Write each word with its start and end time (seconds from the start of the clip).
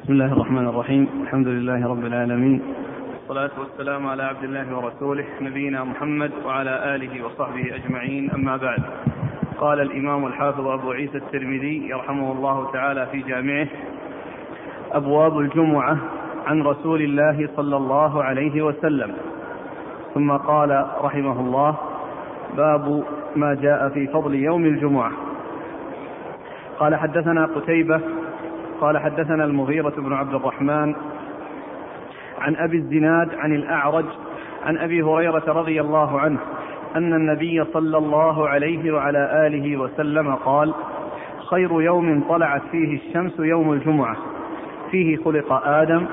بسم 0.00 0.12
الله 0.12 0.32
الرحمن 0.32 0.68
الرحيم. 0.68 1.08
الحمد 1.22 1.48
لله 1.48 1.88
رب 1.88 2.04
العالمين. 2.06 2.62
والصلاة 3.12 3.50
والسلام 3.58 4.06
على 4.06 4.22
عبد 4.22 4.44
الله 4.44 4.76
ورسوله 4.76 5.24
نبينا 5.40 5.84
محمد 5.84 6.30
وعلى 6.44 6.94
آله 6.94 7.24
وصحبه 7.24 7.74
أجمعين. 7.74 8.30
أما 8.30 8.56
بعد. 8.56 8.78
قال 9.58 9.80
الإمام 9.80 10.26
الحافظ 10.26 10.66
أبو 10.66 10.90
عيسى 10.90 11.16
الترمذي 11.16 11.88
يرحمه 11.88 12.32
الله 12.32 12.72
تعالى 12.72 13.06
في 13.12 13.18
جامعه 13.22 13.68
أبواب 14.92 15.38
الجمعة 15.38 15.98
عن 16.46 16.62
رسول 16.62 17.02
الله 17.02 17.48
صلى 17.56 17.76
الله 17.76 18.24
عليه 18.24 18.62
وسلم. 18.62 19.12
ثم 20.14 20.32
قال 20.32 20.86
رحمه 21.02 21.40
الله 21.40 21.76
باب 22.56 23.04
ما 23.36 23.54
جاء 23.54 23.88
في 23.88 24.06
فضل 24.06 24.34
يوم 24.34 24.64
الجمعة. 24.64 25.12
قال 26.78 26.94
حدثنا 26.94 27.46
قتيبة 27.46 28.00
قال 28.80 28.98
حدثنا 28.98 29.44
المغيرة 29.44 29.94
بن 29.98 30.12
عبد 30.12 30.34
الرحمن 30.34 30.94
عن 32.38 32.56
أبي 32.56 32.76
الزناد 32.76 33.34
عن 33.34 33.54
الأعرج 33.54 34.04
عن 34.64 34.78
أبي 34.78 35.02
هريرة 35.02 35.44
رضي 35.46 35.80
الله 35.80 36.20
عنه 36.20 36.38
أن 36.96 37.14
النبي 37.14 37.64
صلى 37.64 37.98
الله 37.98 38.48
عليه 38.48 38.92
وعلى 38.92 39.46
آله 39.46 39.76
وسلم 39.76 40.34
قال 40.34 40.74
خير 41.50 41.82
يوم 41.82 42.24
طلعت 42.28 42.62
فيه 42.70 42.96
الشمس 42.96 43.38
يوم 43.38 43.72
الجمعة 43.72 44.16
فيه 44.90 45.16
خلق 45.16 45.52
آدم 45.66 46.06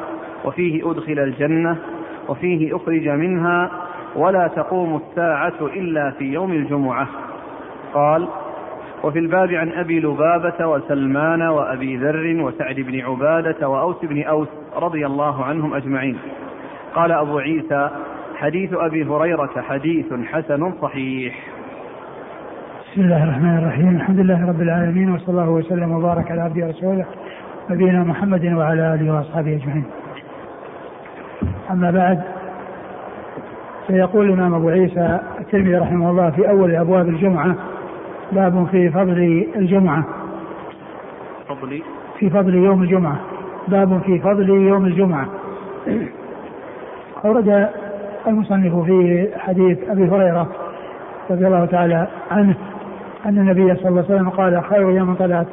وفيه 0.45 0.91
أدخل 0.91 1.20
الجنة 1.20 1.77
وفيه 2.29 2.76
أخرج 2.76 3.07
منها 3.07 3.71
ولا 4.15 4.48
تقوم 4.48 4.95
الساعة 4.95 5.62
إلا 5.62 6.12
في 6.12 6.34
يوم 6.34 6.52
الجمعة. 6.52 7.07
قال 7.93 8.27
وفي 9.07 9.20
الباب 9.20 9.52
عن 9.52 9.71
أبي 9.71 9.99
لبابة 9.99 10.67
وسلمان 10.67 11.41
وأبي 11.41 11.98
ذر 11.98 12.43
وسعد 12.43 12.75
بن 12.75 13.02
عبادة 13.02 13.70
وأوس 13.70 14.05
بن 14.05 14.23
أوس 14.23 14.48
رضي 14.75 15.05
الله 15.05 15.45
عنهم 15.45 15.73
أجمعين. 15.73 16.17
قال 16.95 17.12
أبو 17.12 17.37
عيسى 17.37 17.90
حديث 18.35 18.73
أبي 18.73 19.05
هريرة 19.05 19.62
حديث 19.62 20.05
حسن 20.32 20.73
صحيح. 20.82 21.35
بسم 22.91 23.01
الله 23.01 23.23
الرحمن 23.23 23.57
الرحيم. 23.57 23.95
الحمد 23.95 24.20
لله 24.20 24.48
رب 24.48 24.62
العالمين 24.62 25.12
وصلى 25.12 25.29
الله 25.29 25.49
وسلم 25.49 25.91
وبارك 25.91 26.32
على 26.32 26.41
عبده 26.41 26.65
ورسوله 26.65 27.05
نبينا 27.70 28.04
محمد 28.04 28.45
وعلى 28.45 28.93
آله 28.93 29.13
وأصحابه 29.13 29.55
أجمعين. 29.55 29.85
أما 31.71 31.91
بعد 31.91 32.21
فيقول 33.87 34.26
الإمام 34.26 34.54
أبو 34.54 34.70
عيسى 34.70 35.20
الترمذي 35.39 35.76
رحمه 35.76 36.10
الله 36.10 36.29
في 36.29 36.49
أول 36.49 36.76
أبواب 36.76 37.10
الجمعة 37.10 37.55
باب 38.31 38.67
في 38.71 38.89
فضل 38.89 39.47
الجمعة. 39.55 40.03
فضل 41.47 41.81
في 42.20 42.29
فضل 42.29 42.55
يوم 42.55 42.83
الجمعة. 42.83 43.20
باب 43.67 44.01
في 44.05 44.20
فضل 44.20 44.49
يوم 44.49 44.85
الجمعة. 44.85 45.25
أورد 47.25 47.70
المصنف 48.27 48.75
في 48.85 49.27
حديث 49.37 49.89
أبي 49.89 50.07
هريرة 50.09 50.48
رضي 51.29 51.48
الله 51.48 51.65
تعالى 51.65 52.07
عنه 52.31 52.55
أن 53.25 53.37
النبي 53.37 53.75
صلى 53.75 53.89
الله 53.89 54.03
عليه 54.03 54.15
وسلم 54.15 54.29
قال 54.29 54.63
خير 54.63 54.91
يوم 54.91 55.13
طلعت 55.15 55.48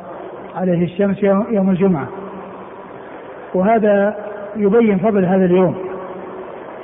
عليه 0.56 0.84
الشمس 0.84 1.22
يوم 1.50 1.70
الجمعة 1.70 2.08
وهذا 3.55 4.17
يبين 4.56 4.98
فضل 4.98 5.25
هذا 5.25 5.45
اليوم 5.45 5.75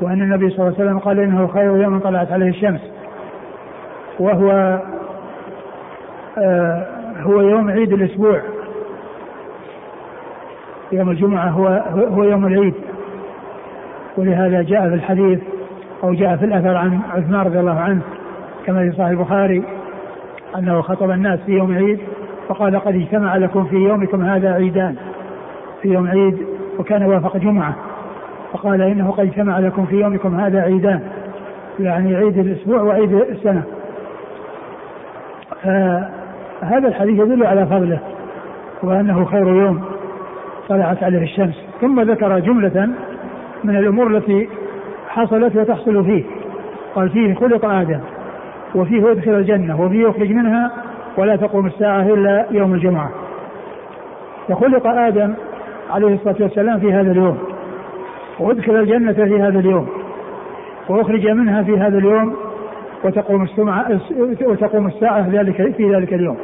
وأن 0.00 0.22
النبي 0.22 0.50
صلى 0.50 0.58
الله 0.58 0.74
عليه 0.78 0.88
وسلم 0.88 0.98
قال 0.98 1.20
إنه 1.20 1.46
خير 1.46 1.76
يوم 1.76 1.98
طلعت 1.98 2.32
عليه 2.32 2.48
الشمس 2.48 2.80
وهو 4.20 4.78
هو 7.22 7.40
يوم 7.40 7.70
عيد 7.70 7.92
الأسبوع. 7.92 8.40
يوم 10.92 11.10
الجمعة 11.10 11.48
هو 11.48 11.66
هو 11.96 12.24
يوم 12.24 12.46
العيد. 12.46 12.74
ولهذا 14.16 14.62
جاء 14.62 14.88
في 14.88 14.94
الحديث 14.94 15.40
أو 16.04 16.14
جاء 16.14 16.36
في 16.36 16.44
الأثر 16.44 16.76
عن 16.76 17.00
عثمان 17.10 17.46
رضي 17.46 17.60
الله 17.60 17.80
عنه 17.80 18.00
كما 18.66 18.90
في 18.90 18.96
صحيح 18.96 19.08
البخاري 19.08 19.64
أنه 20.58 20.80
خطب 20.80 21.10
الناس 21.10 21.40
في 21.40 21.52
يوم 21.52 21.74
عيد 21.74 22.00
فقال 22.48 22.80
قد 22.80 22.94
اجتمع 22.94 23.36
لكم 23.36 23.64
في 23.64 23.76
يومكم 23.76 24.24
هذا 24.24 24.52
عيدان. 24.52 24.96
في 25.82 25.88
يوم 25.88 26.08
عيد 26.08 26.38
وكان 26.78 27.02
وافق 27.02 27.36
جمعة. 27.36 27.74
فقال 28.52 28.82
إنه 28.82 29.10
قد 29.10 29.20
اجتمع 29.20 29.58
لكم 29.58 29.86
في 29.86 30.00
يومكم 30.00 30.40
هذا 30.40 30.60
عيدان. 30.62 31.00
يعني 31.80 32.16
عيد 32.16 32.38
الأسبوع 32.38 32.82
وعيد 32.82 33.12
السنة. 33.12 33.62
هذا 36.62 36.88
الحديث 36.88 37.20
يدل 37.20 37.46
على 37.46 37.66
فضله 37.66 37.98
وأنه 38.82 39.24
خير 39.24 39.48
يوم 39.48 39.84
طلعت 40.68 41.02
عليه 41.02 41.22
الشمس. 41.22 41.64
ثم 41.80 42.00
ذكر 42.00 42.38
جملة 42.38 42.88
من 43.64 43.76
الأمور 43.76 44.16
التي 44.16 44.48
حصلت 45.08 45.56
وتحصل 45.56 46.04
فيه. 46.04 46.24
قال 46.94 47.08
فيه 47.08 47.34
خلق 47.34 47.64
آدم 47.64 48.00
وفيه 48.74 49.10
أدخل 49.10 49.30
الجنة 49.30 49.80
وفيه 49.80 50.08
يخرج 50.08 50.32
منها 50.32 50.70
ولا 51.16 51.36
تقوم 51.36 51.66
الساعة 51.66 52.02
إلا 52.02 52.46
يوم 52.50 52.74
الجمعة. 52.74 53.10
وخلق 54.48 54.86
آدم 54.86 55.34
عليه 55.90 56.14
الصلاة 56.14 56.36
والسلام 56.40 56.80
في 56.80 56.92
هذا 56.92 57.10
اليوم 57.10 57.38
وأدخل 58.38 58.76
الجنة 58.76 59.12
في 59.12 59.40
هذا 59.42 59.58
اليوم 59.58 59.88
وأخرج 60.88 61.26
منها 61.26 61.62
في 61.62 61.78
هذا 61.78 61.98
اليوم 61.98 62.36
وتقوم 63.04 63.46
وتقوم 64.42 64.86
الساعة 64.86 65.28
ذلك 65.28 65.74
في 65.76 65.94
ذلك 65.94 66.14
اليوم. 66.14 66.36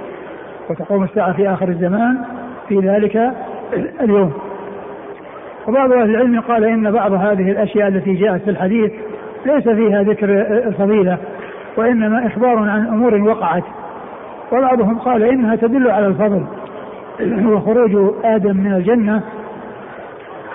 وتقوم 0.71 1.05
الساعة 1.05 1.33
في 1.33 1.49
آخر 1.49 1.69
الزمان 1.69 2.19
في 2.69 2.79
ذلك 2.79 3.33
اليوم. 4.01 4.33
وبعض 5.69 5.93
أهل 5.93 6.11
العلم 6.11 6.41
قال 6.41 6.65
إن 6.65 6.91
بعض 6.91 7.13
هذه 7.13 7.51
الأشياء 7.51 7.89
التي 7.89 8.15
جاءت 8.15 8.43
في 8.43 8.51
الحديث 8.51 8.93
ليس 9.47 9.69
فيها 9.69 10.03
ذكر 10.03 10.31
الفضيلة 10.69 11.19
وإنما 11.77 12.27
إخبار 12.27 12.59
عن 12.59 12.87
أمور 12.87 13.15
وقعت. 13.15 13.65
وبعضهم 14.53 14.99
قال 14.99 15.23
إنها 15.23 15.57
تدل 15.57 15.91
على 15.91 16.07
الفضل 16.07 16.43
وخروج 17.47 18.15
آدم 18.25 18.57
من 18.57 18.73
الجنة. 18.73 19.23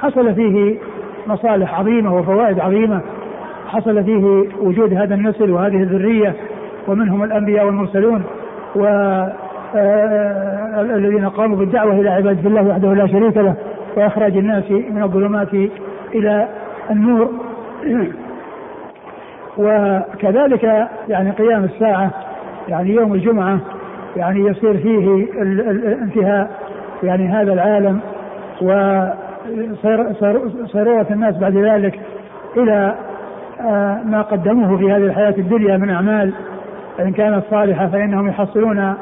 حصل 0.02 0.36
فيه 0.36 0.78
مصالح 1.28 1.80
عظيمة 1.80 2.16
وفوائد 2.16 2.60
عظيمة. 2.60 3.02
حصل 3.68 4.04
فيه 4.04 4.46
وجود 4.62 4.94
هذا 4.94 5.16
النسل 5.16 5.52
وهذه 5.52 5.84
الذرية 5.84 6.36
ومنهم 6.88 7.24
الأنبياء 7.24 7.66
والمرسلون 7.66 8.24
و 8.76 8.86
الذين 9.76 11.30
قاموا 11.30 11.58
بالدعوة 11.58 11.94
إلى 11.94 12.10
عبادة 12.10 12.50
الله 12.50 12.68
وحده 12.68 12.94
لا 12.94 13.08
شريك 13.08 13.38
له 13.38 13.56
وإخراج 13.98 14.38
الناس 14.38 14.72
من 14.72 15.04
الظلمات 15.04 15.54
إلى 16.16 16.48
النور. 16.92 17.30
وكذلك 19.58 20.88
يعني 21.10 21.32
قيام 21.32 21.64
الساعة 21.64 22.12
يعني 22.68 22.90
يوم 22.90 23.14
الجمعة 23.14 23.60
يعني 24.16 24.40
يصير 24.40 24.78
فيه 24.78 25.28
انتهاء 26.02 26.52
يعني 27.04 27.28
هذا 27.28 27.54
العالم. 27.54 28.00
وصيرورة 30.64 31.08
الناس 31.12 31.38
بعد 31.38 31.58
ذلك 31.58 32.00
إلى 32.58 32.96
ما 34.06 34.22
قدموه 34.22 34.78
في 34.78 34.92
هذه 34.92 35.04
الحياة 35.04 35.36
الدنيا 35.38 35.78
من 35.78 35.90
أعمال. 35.90 36.34
إن 37.00 37.12
كانت 37.12 37.44
صالحة 37.50 37.88
فإنهم 37.88 38.28
يحصلون 38.28 38.96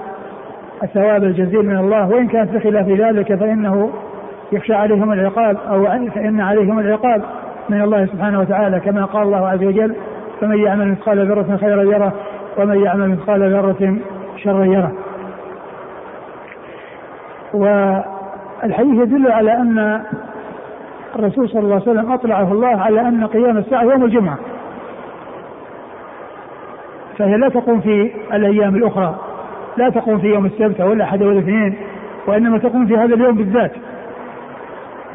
الثواب 0.84 1.23
الجزيل 1.23 1.66
من 1.66 1.78
الله 1.78 2.09
وإن 2.09 2.28
كانت 2.28 2.51
بخلاف 2.56 2.88
ذلك 2.88 3.35
فإنه 3.35 3.90
يخشى 4.51 4.73
عليهم 4.73 5.12
العقاب 5.12 5.57
أو 5.69 5.85
فإن 5.85 6.41
عليهم 6.41 6.79
العقاب 6.79 7.22
من 7.69 7.81
الله 7.81 8.06
سبحانه 8.06 8.40
وتعالى 8.40 8.79
كما 8.79 9.06
قال 9.06 9.23
الله 9.23 9.47
عز 9.47 9.63
وجل 9.63 9.95
فمن 10.41 10.57
يعمل 10.57 10.91
مثقال 10.91 11.28
ذرة 11.28 11.57
خيرا 11.57 11.84
يره 11.84 12.13
ومن 12.57 12.84
يعمل 12.84 13.09
مثقال 13.09 13.53
ذرة 13.53 13.97
شرا 14.38 14.66
يره. 14.66 14.91
والحديث 17.53 19.01
يدل 19.01 19.31
على 19.31 19.53
أن 19.53 20.01
الرسول 21.16 21.49
صلى 21.49 21.59
الله 21.59 21.73
عليه 21.73 21.91
وسلم 21.91 22.11
أطلعه 22.11 22.52
الله 22.52 22.81
على 22.81 23.02
أن 23.02 23.28
قيام 23.28 23.58
الساعة 23.58 23.84
يوم 23.84 24.03
الجمعة 24.03 24.37
فهي 27.17 27.37
لا 27.37 27.49
تقوم 27.49 27.79
في 27.79 28.11
الأيام 28.34 28.76
الأخرى. 28.76 29.28
لا 29.77 29.89
تقوم 29.89 30.19
في 30.19 30.27
يوم 30.27 30.45
السبت 30.45 30.81
أو 30.81 30.93
الأحد 30.93 31.21
أو 31.21 31.31
الاثنين 31.31 31.75
وإنما 32.27 32.57
تقوم 32.57 32.85
في 32.85 32.97
هذا 32.97 33.16
اليوم 33.16 33.35
بالذات. 33.35 33.71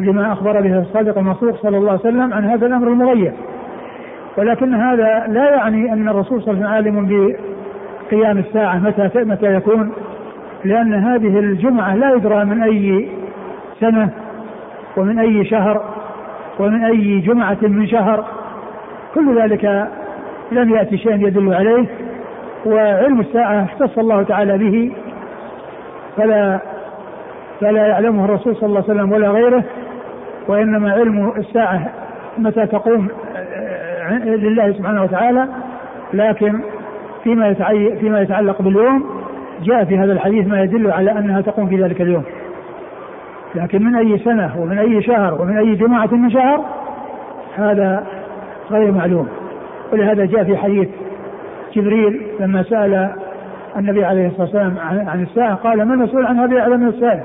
لما 0.00 0.32
أخبر 0.32 0.60
به 0.60 0.78
الصادق 0.80 1.18
المصدوق 1.18 1.56
صلى 1.56 1.78
الله 1.78 1.90
عليه 1.90 2.00
وسلم 2.00 2.32
عن 2.32 2.44
هذا 2.44 2.66
الأمر 2.66 2.88
المغير. 2.88 3.32
ولكن 4.36 4.74
هذا 4.74 5.24
لا 5.28 5.50
يعني 5.50 5.92
أن 5.92 6.08
الرسول 6.08 6.42
صلى 6.42 6.54
الله 6.54 6.68
عليه 6.68 6.90
وسلم 6.90 6.96
عالم 6.96 7.36
بقيام 8.10 8.38
الساعة 8.38 8.78
متى 8.78 9.10
متى 9.24 9.54
يكون 9.54 9.92
لأن 10.64 10.94
هذه 10.94 11.38
الجمعة 11.38 11.94
لا 11.94 12.14
يدرى 12.14 12.44
من 12.44 12.62
أي 12.62 13.08
سنة 13.80 14.10
ومن 14.96 15.18
أي 15.18 15.44
شهر 15.44 15.82
ومن 16.58 16.84
أي 16.84 17.20
جمعة 17.20 17.58
من 17.62 17.86
شهر. 17.86 18.24
كل 19.14 19.40
ذلك 19.40 19.88
لم 20.52 20.70
يأتي 20.70 20.98
شيء 20.98 21.26
يدل 21.26 21.54
عليه. 21.54 21.86
وعلم 22.66 23.20
الساعة 23.20 23.64
اختص 23.64 23.98
الله 23.98 24.22
تعالى 24.22 24.58
به 24.58 24.92
فلا 26.16 26.58
فلا 27.60 27.86
يعلمه 27.86 28.24
الرسول 28.24 28.56
صلى 28.56 28.66
الله 28.66 28.82
عليه 28.88 28.94
وسلم 28.94 29.12
ولا 29.12 29.28
غيره 29.28 29.64
وإنما 30.48 30.92
علم 30.92 31.32
الساعة 31.36 31.90
متى 32.38 32.66
تقوم 32.66 33.08
لله 34.24 34.72
سبحانه 34.72 35.02
وتعالى 35.02 35.48
لكن 36.12 36.60
فيما 37.24 37.54
فيما 38.00 38.20
يتعلق 38.20 38.62
باليوم 38.62 39.04
جاء 39.62 39.84
في 39.84 39.98
هذا 39.98 40.12
الحديث 40.12 40.46
ما 40.46 40.62
يدل 40.62 40.90
على 40.90 41.12
أنها 41.12 41.40
تقوم 41.40 41.66
في 41.66 41.82
ذلك 41.82 42.00
اليوم. 42.00 42.24
لكن 43.54 43.82
من 43.84 43.94
أي 43.94 44.18
سنة 44.18 44.54
ومن 44.58 44.78
أي 44.78 45.02
شهر 45.02 45.42
ومن 45.42 45.58
أي 45.58 45.74
جماعة 45.74 46.14
من 46.14 46.30
شهر 46.30 46.64
هذا 47.56 48.06
غير 48.70 48.92
معلوم. 48.92 49.28
ولهذا 49.92 50.24
جاء 50.24 50.44
في 50.44 50.56
حديث 50.56 50.88
جبريل 51.74 52.22
لما 52.40 52.62
سأل 52.62 53.10
النبي 53.76 54.04
عليه 54.04 54.26
الصلاة 54.26 54.42
والسلام 54.42 54.78
عن 55.08 55.22
الساعة 55.22 55.54
قال 55.54 55.88
من 55.88 55.92
المسؤول 55.92 56.26
عنها 56.26 56.46
باعلم 56.46 56.80
من 56.80 56.88
السائل. 56.88 57.20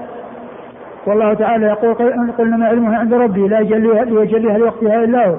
والله 1.07 1.34
تعالى 1.34 1.66
يقول 1.66 1.94
قل 1.94 2.31
إنما 2.40 2.68
علمها 2.68 2.98
عند 2.98 3.13
ربي 3.13 3.48
لا 3.48 3.60
يجليها 3.60 4.06
ليجليها 4.06 4.57
لوقتها 4.57 5.04
إلا 5.04 5.28
هو. 5.28 5.36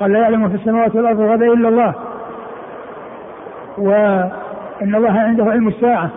قال 0.00 0.12
لا 0.12 0.18
يعلم 0.18 0.48
في 0.48 0.54
السماوات 0.54 0.96
والأرض 0.96 1.20
غدا 1.20 1.46
إلا 1.46 1.68
الله. 1.68 1.94
وإن 3.78 4.94
الله 4.94 5.20
عنده 5.20 5.44
علم 5.44 5.68
الساعة 5.68 6.10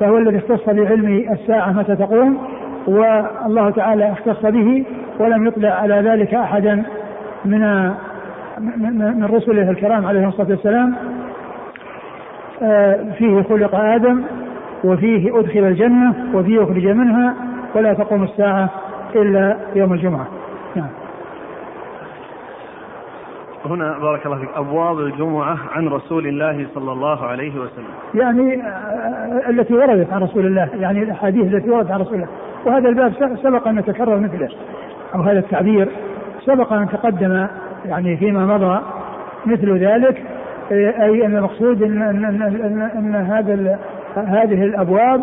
فهو 0.00 0.18
الذي 0.18 0.38
اختص 0.38 0.66
بعلم 0.66 1.26
الساعة 1.32 1.72
متى 1.72 1.96
تقوم 1.96 2.38
والله 2.86 3.70
تعالى 3.70 4.12
اختص 4.12 4.46
به 4.46 4.84
ولم 5.18 5.46
يطلع 5.46 5.70
على 5.70 5.94
ذلك 5.94 6.34
أحدا 6.34 6.82
من 7.44 7.92
من 8.58 9.24
رسله 9.24 9.70
الكرام 9.70 10.06
عليه 10.06 10.28
الصلاة 10.28 10.50
والسلام 10.50 10.94
آه، 12.62 13.12
فيه 13.18 13.42
خلق 13.42 13.74
آدم 13.74 14.22
وفيه 14.84 15.38
أدخل 15.38 15.58
الجنة 15.58 16.14
وفيه 16.34 16.62
أخرج 16.62 16.86
منها 16.86 17.34
ولا 17.74 17.92
تقوم 17.92 18.22
الساعة 18.22 18.70
إلا 19.14 19.56
يوم 19.74 19.92
الجمعة. 19.92 20.26
نعم. 20.76 20.88
هنا 23.66 23.98
بارك 23.98 24.26
الله 24.26 24.38
فيك 24.38 24.48
أبواب 24.56 24.98
الجمعة 24.98 25.58
عن 25.72 25.88
رسول 25.88 26.26
الله 26.26 26.66
صلى 26.74 26.92
الله 26.92 27.26
عليه 27.26 27.60
وسلم 27.60 27.94
يعني 28.14 28.62
آه، 28.62 29.50
التي 29.50 29.74
وردت 29.74 30.12
عن 30.12 30.22
رسول 30.22 30.46
الله 30.46 30.68
يعني 30.74 31.02
الأحاديث 31.02 31.54
التي 31.54 31.70
وردت 31.70 31.90
عن 31.90 32.00
رسول 32.00 32.14
الله 32.14 32.28
وهذا 32.66 32.88
الباب 32.88 33.12
سبق 33.42 33.68
أن 33.68 33.78
يتكرر 33.78 34.18
مثله 34.18 34.48
أو 35.14 35.20
هذا 35.20 35.38
التعبير 35.38 35.88
سبق 36.46 36.72
أن 36.72 36.88
تقدم 36.88 37.46
يعني 37.88 38.16
فيما 38.16 38.46
مضى 38.46 38.80
مثل 39.46 39.78
ذلك 39.78 40.22
أي 40.72 41.26
أن 41.26 41.36
المقصود 41.36 41.82
أن, 41.82 42.02
أن, 42.02 42.24
أن, 42.24 42.42
أن, 42.42 42.80
أن 42.80 43.14
هذا 43.14 43.78
هذه 44.16 44.64
الأبواب 44.64 45.20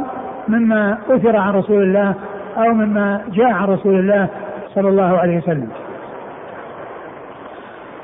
مما 0.47 0.97
أثر 1.09 1.35
عن 1.35 1.53
رسول 1.53 1.83
الله 1.83 2.15
أو 2.57 2.73
مما 2.73 3.21
جاء 3.31 3.51
عن 3.51 3.67
رسول 3.67 3.99
الله 3.99 4.29
صلى 4.73 4.89
الله 4.89 5.17
عليه 5.17 5.37
وسلم. 5.37 5.69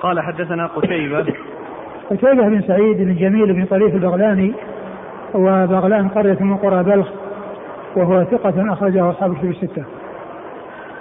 قال 0.02 0.19
حدثنا 0.19 0.68
قتيبة. 0.68 1.34
قتيبة 2.10 2.48
بن 2.48 2.62
سعيد 2.62 2.98
بن 2.98 3.16
جميل 3.16 3.54
بن 3.54 3.66
طريف 3.66 3.96
البغلاني 3.96 4.54
وبغلان 5.34 6.08
قرية 6.08 6.38
من 6.40 6.58
قرى 6.58 6.84
بلخ 6.84 7.08
وهو 7.96 8.24
ثقة 8.24 8.74
أخرجه 8.74 9.10
أصحاب 9.10 9.31
الكتب 9.31 9.50
الستة. 9.50 9.84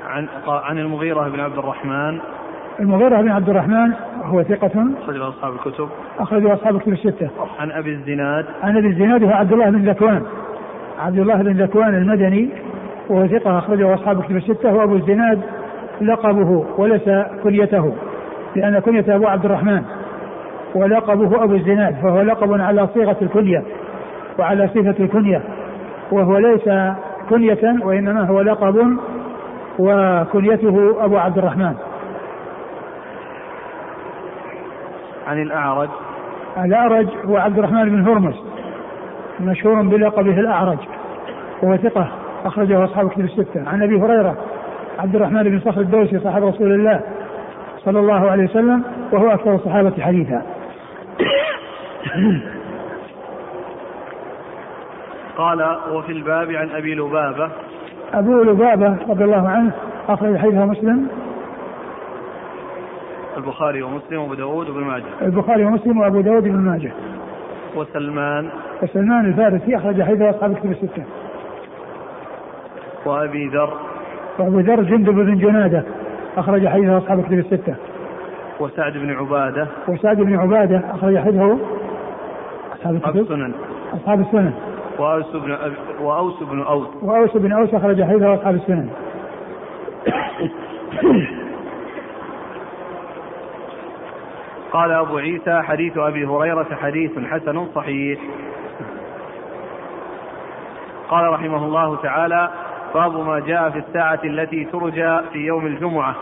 عن 0.07 0.29
عن 0.49 0.79
المغيرة 0.79 1.29
بن 1.29 1.41
عبد 1.41 1.59
الرحمن. 1.59 2.21
المغيرة 2.81 3.21
بن 3.23 3.29
عبد 3.29 3.49
الرحمن 3.49 3.93
هو 4.25 4.43
ثقة. 4.43 4.87
أخرجه 5.03 5.29
أصحاب 5.29 5.53
الكتب. 5.53 5.89
أخرجه 6.19 6.55
أصحاب 6.55 6.77
الكتب 6.77 6.93
الستة. 6.93 7.29
عن 7.59 7.71
أبي 7.71 7.91
الزناد. 7.91 8.45
عن 8.63 8.77
أبي 8.77 8.87
الزناد 8.87 9.25
هو 9.25 9.31
عبد 9.31 9.53
الله 9.53 9.71
بن 9.71 9.91
ذكوان. 9.91 10.23
عبد 11.01 11.19
الله 11.19 11.43
بن 11.43 11.63
ذكوان 11.63 11.95
المدني 11.95 12.49
وهو 13.09 13.27
ثقة 13.27 13.59
أخرجه 13.59 13.95
أصحاب 13.95 14.19
الكتب 14.19 14.37
الستة. 14.37 14.75
وأبو 14.75 14.95
الزناد 14.95 15.41
لقبه 16.01 16.65
وليس 16.79 17.11
كنيته 17.43 17.95
لأن 18.57 18.79
كنية 18.79 19.05
أبو 19.09 19.27
عبد 19.27 19.45
الرحمن 19.45 19.83
ولقبه 20.75 21.45
أبو 21.45 21.55
الزناد 21.55 21.95
فهو 22.03 22.23
لقب 22.23 22.61
على 22.61 22.89
صيغة 22.95 23.17
الكنية 23.23 23.63
وعلى 24.39 24.69
صفة 24.69 24.95
الكنية 25.01 25.43
وهو 26.13 26.39
ليس 26.39 26.71
كنية 27.31 27.77
وإنما 27.83 28.27
هو 28.27 28.41
لقب 28.41 28.97
وكنيته 29.79 31.05
أبو 31.05 31.17
عبد 31.17 31.39
الرحمن. 31.39 31.75
عن 35.27 35.43
الأعرج. 35.43 35.89
الأعرج 36.59 37.09
هو 37.25 37.37
عبد 37.37 37.59
الرحمن 37.59 37.91
بن 37.91 38.09
هرمز 38.09 38.35
مشهور 39.41 39.83
بلقبه 39.83 40.41
الأعرج 40.41 40.79
وهو 41.63 41.77
ثقة 41.77 42.09
أخرجه 42.45 42.85
أصحاب 42.85 43.07
الكتب 43.07 43.25
الستة. 43.25 43.69
عن 43.69 43.83
أبي 43.83 44.01
هريرة 44.01 44.37
عبد 44.99 45.17
الرحمن 45.17 45.43
بن 45.43 45.61
صخر 45.61 45.81
الدوسي 45.81 46.19
صاحب 46.19 46.45
رسول 46.45 46.73
الله 46.73 47.01
صلى 47.85 48.01
الله 48.01 48.31
عليه 48.31 48.45
وسلم 48.45 48.83
وهو 49.13 49.31
أكثر 49.31 49.55
الصحابة 49.55 49.93
حديثا. 50.01 50.43
قال 55.37 55.77
وفي 55.93 56.13
الباب 56.13 56.51
عن 56.51 56.71
أبي 56.71 56.95
لبابة. 56.95 57.51
أبو 58.15 58.43
لبابة 58.43 58.97
رضي 59.09 59.25
الله 59.25 59.49
عنه 59.49 59.73
أخرج 60.09 60.37
حديثه 60.37 60.65
مسلم. 60.65 61.09
البخاري 63.37 63.83
ومسلم 63.83 64.21
وأبو 64.21 64.35
داود 64.35 64.69
وابن 64.69 64.85
ماجه. 64.85 65.05
البخاري 65.23 65.65
ومسلم 65.65 65.99
وأبو 65.99 66.21
داود 66.21 66.47
وابن 66.47 66.59
ماجه. 66.59 66.93
وسلمان. 67.77 68.49
وسلمان 68.83 69.25
الفارسي 69.25 69.77
أخرج 69.77 70.03
حديثه 70.03 70.31
أصحاب 70.31 70.51
الكتب 70.51 70.71
الستة. 70.71 71.05
وأبي 73.07 73.49
ذر. 73.49 73.73
وأبو 74.39 74.61
ذر 74.61 74.83
جندب 74.83 75.15
بن 75.15 75.39
جنادة 75.39 75.85
أخرج 76.37 76.69
حديثه 76.69 76.99
أصحاب 76.99 77.19
الكتب 77.19 77.39
الستة. 77.39 77.75
وسعد 78.61 78.93
بن 78.93 79.11
عبادة. 79.11 79.67
وسعد 79.89 80.17
بن 80.17 80.39
عبادة 80.39 80.83
أخرج 80.91 81.19
حديثه 81.19 81.59
أصحاب 82.73 82.95
الكتب. 82.95 83.17
السنن. 83.17 83.53
أصحاب 83.95 84.21
السنن. 84.21 84.53
وأوس 84.99 85.37
بن 85.37 85.53
أب... 85.53 85.73
وأوس 86.01 86.43
بن 86.43 86.63
أوس. 86.63 86.89
وأوس 87.03 87.37
بن 87.37 87.53
أوس 87.53 87.75
أخرج 87.75 88.03
حديثه 88.03 88.35
أصحاب 88.35 88.55
السنن. 88.55 88.89
قال 94.73 94.93
أبو 94.93 95.19
عيسى 95.19 95.63
حديث 95.63 95.99
أبي 95.99 96.27
هريرة 96.27 96.67
حديث 96.83 97.19
حسن 97.19 97.67
صحيح. 97.75 98.21
قال 101.09 101.33
رحمه 101.33 101.65
الله 101.65 101.97
تعالى 101.97 102.51
باب 102.95 103.27
ما 103.27 103.41
جاء 103.41 103.71
في 103.71 103.79
الساعة 103.79 104.21
التي 104.25 104.65
ترجى 104.65 105.19
في 105.33 105.39
يوم 105.39 105.67
الجمعة. 105.67 106.15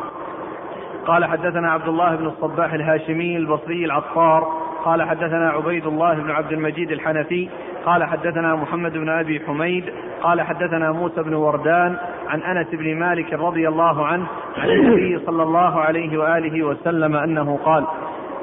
قال 1.06 1.24
حدثنا 1.24 1.72
عبد 1.72 1.88
الله 1.88 2.16
بن 2.16 2.26
الصباح 2.26 2.72
الهاشمي 2.72 3.36
البصري 3.36 3.84
العطار. 3.84 4.48
قال 4.84 5.02
حدثنا 5.02 5.50
عبيد 5.50 5.86
الله 5.86 6.14
بن 6.14 6.30
عبد 6.30 6.52
المجيد 6.52 6.90
الحنفي. 6.90 7.48
قال 7.86 8.04
حدثنا 8.04 8.54
محمد 8.54 8.92
بن 8.92 9.08
أبي 9.08 9.40
حميد. 9.46 9.84
قال 10.22 10.40
حدثنا 10.40 10.92
موسى 10.92 11.22
بن 11.22 11.34
وردان 11.34 11.96
عن 12.28 12.42
أنس 12.42 12.66
بن 12.72 12.94
مالك 12.94 13.32
رضي 13.32 13.68
الله 13.68 14.06
عنه 14.06 14.26
عن 14.58 14.68
النبي 14.68 15.18
صلى 15.26 15.42
الله 15.42 15.80
عليه 15.80 16.18
وآله 16.18 16.62
وسلم 16.62 17.16
أنه 17.16 17.58
قال 17.64 17.84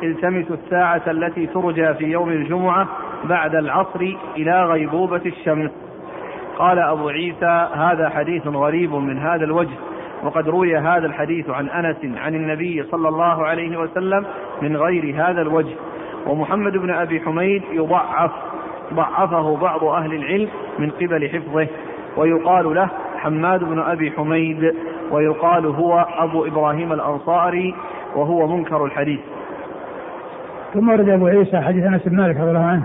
التمسوا 0.03 0.55
الساعة 0.55 1.01
التي 1.07 1.47
ترجى 1.47 1.93
في 1.93 2.05
يوم 2.05 2.29
الجمعة 2.29 2.87
بعد 3.23 3.55
العصر 3.55 4.15
إلى 4.37 4.63
غيبوبة 4.63 5.21
الشمس. 5.25 5.71
قال 6.57 6.79
أبو 6.79 7.09
عيسى 7.09 7.67
هذا 7.73 8.09
حديث 8.09 8.47
غريب 8.47 8.93
من 8.93 9.17
هذا 9.17 9.43
الوجه 9.45 9.77
وقد 10.23 10.49
روي 10.49 10.77
هذا 10.77 11.05
الحديث 11.05 11.49
عن 11.49 11.69
أنس 11.69 11.97
عن 12.17 12.35
النبي 12.35 12.83
صلى 12.83 13.09
الله 13.09 13.45
عليه 13.45 13.77
وسلم 13.77 14.25
من 14.61 14.77
غير 14.77 15.15
هذا 15.15 15.41
الوجه. 15.41 15.75
ومحمد 16.27 16.77
بن 16.77 16.89
أبي 16.89 17.21
حميد 17.21 17.63
يضعف 17.71 18.31
ضعفه 18.93 19.57
بعض 19.57 19.83
أهل 19.83 20.13
العلم 20.13 20.49
من 20.79 20.89
قبل 20.89 21.29
حفظه 21.29 21.67
ويقال 22.17 22.75
له 22.75 22.89
حماد 23.17 23.63
بن 23.63 23.79
أبي 23.79 24.11
حميد 24.11 24.75
ويقال 25.11 25.65
هو 25.65 26.05
أبو 26.17 26.45
إبراهيم 26.45 26.93
الأنصاري 26.93 27.75
وهو 28.15 28.47
منكر 28.47 28.85
الحديث. 28.85 29.19
ثم 30.75 30.89
ورد 30.89 31.09
أبو 31.09 31.27
عيسى 31.27 31.61
حديث 31.61 31.83
أنس 31.85 32.07
بن 32.07 32.17
مالك 32.17 32.37
رضي 32.37 32.49
الله 32.49 32.65
عنه 32.65 32.83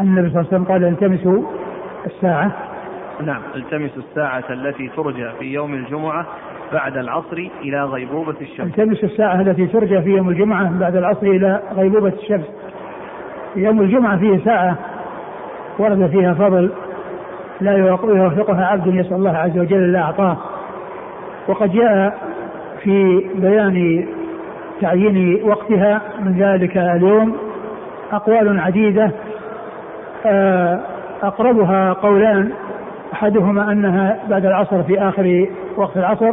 أن 0.00 0.06
النبي 0.06 0.30
صلى 0.30 0.40
الله 0.40 0.52
عليه 0.52 0.62
وسلم 0.62 0.64
قال 0.64 0.84
التمسوا 0.84 1.42
الساعة. 2.06 2.50
نعم 3.24 3.42
التمس 3.56 3.90
الساعة 3.96 4.44
التي 4.50 4.88
ترجى 4.96 5.30
في 5.38 5.44
يوم 5.44 5.74
الجمعة 5.74 6.26
بعد 6.72 6.96
العصر 6.96 7.48
إلى 7.62 7.84
غيبوبة 7.84 8.34
الشمس. 8.40 8.66
التمس 8.66 9.04
الساعة 9.04 9.40
التي 9.40 9.66
ترجى 9.66 10.02
في 10.02 10.10
يوم 10.10 10.28
الجمعة 10.28 10.78
بعد 10.78 10.96
العصر 10.96 11.26
إلى 11.26 11.62
غيبوبة 11.76 12.12
الشمس. 12.22 12.46
يوم 13.56 13.80
الجمعة 13.80 14.18
فيه 14.18 14.44
ساعة 14.44 14.76
ورد 15.78 16.06
فيها 16.06 16.34
فضل 16.34 16.70
لا 17.60 17.72
يوافقها 17.76 18.66
عبد 18.66 18.86
يسأل 18.86 19.16
الله 19.16 19.36
عز 19.36 19.58
وجل 19.58 19.84
إلا 19.84 20.00
أعطاه. 20.00 20.36
وقد 21.48 21.72
جاء 21.72 22.18
في 22.82 23.24
بيان 23.34 24.06
تعيين 24.80 25.44
وقتها 25.44 26.02
من 26.20 26.38
ذلك 26.38 26.76
اليوم 26.76 27.36
أقوال 28.12 28.60
عديدة. 28.60 29.10
آه، 30.26 30.80
أقربها 31.22 31.92
قولان 31.92 32.50
أحدهما 33.12 33.72
أنها 33.72 34.18
بعد 34.30 34.46
العصر 34.46 34.82
في 34.82 35.00
آخر 35.00 35.46
وقت 35.76 35.96
العصر 35.96 36.32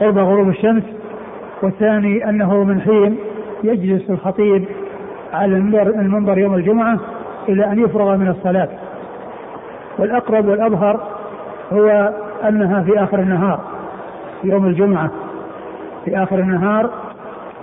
قرب 0.00 0.18
غروب 0.18 0.48
الشمس 0.48 0.82
والثاني 1.62 2.28
أنه 2.28 2.64
من 2.64 2.80
حين 2.80 3.16
يجلس 3.64 4.10
الخطيب 4.10 4.64
على 5.32 5.56
المنبر 5.56 6.38
يوم 6.38 6.54
الجمعة 6.54 6.98
إلى 7.48 7.66
أن 7.66 7.78
يفرغ 7.78 8.16
من 8.16 8.28
الصلاة. 8.28 8.68
والأقرب 9.98 10.48
والأظهر 10.48 11.00
هو 11.72 12.12
أنها 12.48 12.82
في 12.82 13.02
آخر 13.02 13.18
النهار 13.18 13.60
يوم 14.44 14.66
الجمعة. 14.66 15.10
في 16.04 16.22
آخر 16.22 16.38
النهار 16.38 16.90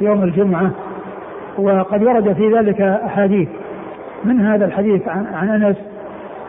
يوم 0.01 0.23
الجمعة 0.23 0.71
وقد 1.57 2.03
ورد 2.03 2.33
في 2.33 2.53
ذلك 2.53 2.81
أحاديث. 2.81 3.49
من 4.23 4.39
هذا 4.39 4.65
الحديث 4.65 5.07
عن, 5.07 5.25
عن 5.33 5.49
أنس 5.63 5.75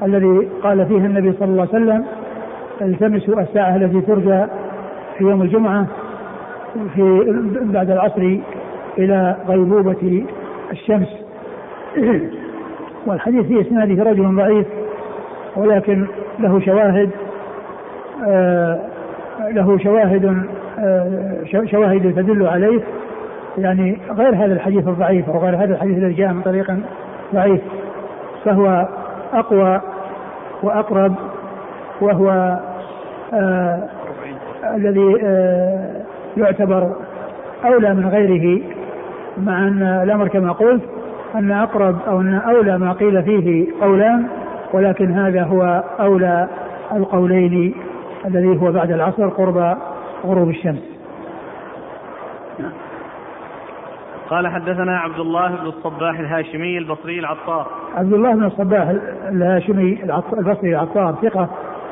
الذي 0.03 0.49
قال 0.63 0.87
فيه 0.87 0.97
النبي 0.97 1.33
صلى 1.33 1.49
الله 1.49 1.69
عليه 1.73 1.85
وسلم 1.85 2.05
التمسوا 2.83 3.41
الساعة 3.41 3.77
التي 3.77 4.01
ترجى 4.01 4.45
في 5.19 5.25
يوم 5.25 5.43
الجمعة 5.43 5.87
في 6.95 7.25
بعد 7.61 7.91
العصر 7.91 8.39
إلى 8.99 9.37
غيبوبة 9.49 10.25
الشمس. 10.73 11.09
والحديث 13.07 13.47
في 13.47 13.61
إسناده 13.61 14.03
رجل 14.11 14.37
ضعيف 14.37 14.67
ولكن 15.57 16.07
له 16.39 16.61
شواهد 16.61 17.11
آه 18.27 18.81
له 19.41 19.79
شواهد 19.79 20.47
آه 20.79 21.65
شواهد 21.65 22.15
تدل 22.17 22.47
عليه. 22.47 22.81
يعني 23.59 23.99
غير 24.11 24.35
هذا 24.35 24.53
الحديث 24.53 24.89
الضعيف 24.89 25.31
أو 25.31 25.39
غير 25.39 25.57
هذا 25.57 25.75
الحديث 25.75 25.99
الذي 25.99 26.13
جاء 26.13 26.33
من 26.33 26.43
طريق 26.43 26.77
ضعيف 27.35 27.61
فهو 28.45 28.89
أقوى 29.33 29.81
وأقرب 30.63 31.15
وهو 32.01 32.59
آه 33.35 33.89
الذي 34.75 35.17
آه 35.25 36.03
يعتبر 36.37 36.93
أولى 37.65 37.95
من 37.95 38.09
غيره 38.09 38.63
مع 39.39 39.69
أن 39.69 39.83
الأمر 39.83 40.29
كما 40.29 40.53
قلت 40.53 40.83
أن 41.35 41.51
أقرب 41.51 41.97
أو 42.09 42.21
أن 42.21 42.35
أولى 42.35 42.79
ما 42.79 42.93
قيل 42.93 43.23
فيه 43.23 43.67
قولان 43.81 44.25
ولكن 44.73 45.13
هذا 45.13 45.43
هو 45.43 45.85
أولى 46.01 46.49
القولين. 46.93 47.75
الذي 48.25 48.61
هو 48.61 48.73
بعد 48.73 48.91
العصر 48.91 49.29
قرب 49.29 49.77
غروب 50.25 50.49
الشمس. 50.49 50.83
قال 54.31 54.49
حدثنا 54.49 54.99
عبد 54.99 55.19
الله 55.19 55.49
بن 55.49 55.67
الصباح 55.67 56.19
الهاشمي 56.19 56.79
البصري 56.79 57.19
العطار. 57.19 57.67
عبد 57.95 58.13
الله 58.13 58.35
بن 58.35 58.45
الصباح 58.45 58.95
الهاشمي 59.29 60.03
البصري 60.33 60.71
العطار 60.71 61.15
ثقة 61.23 61.49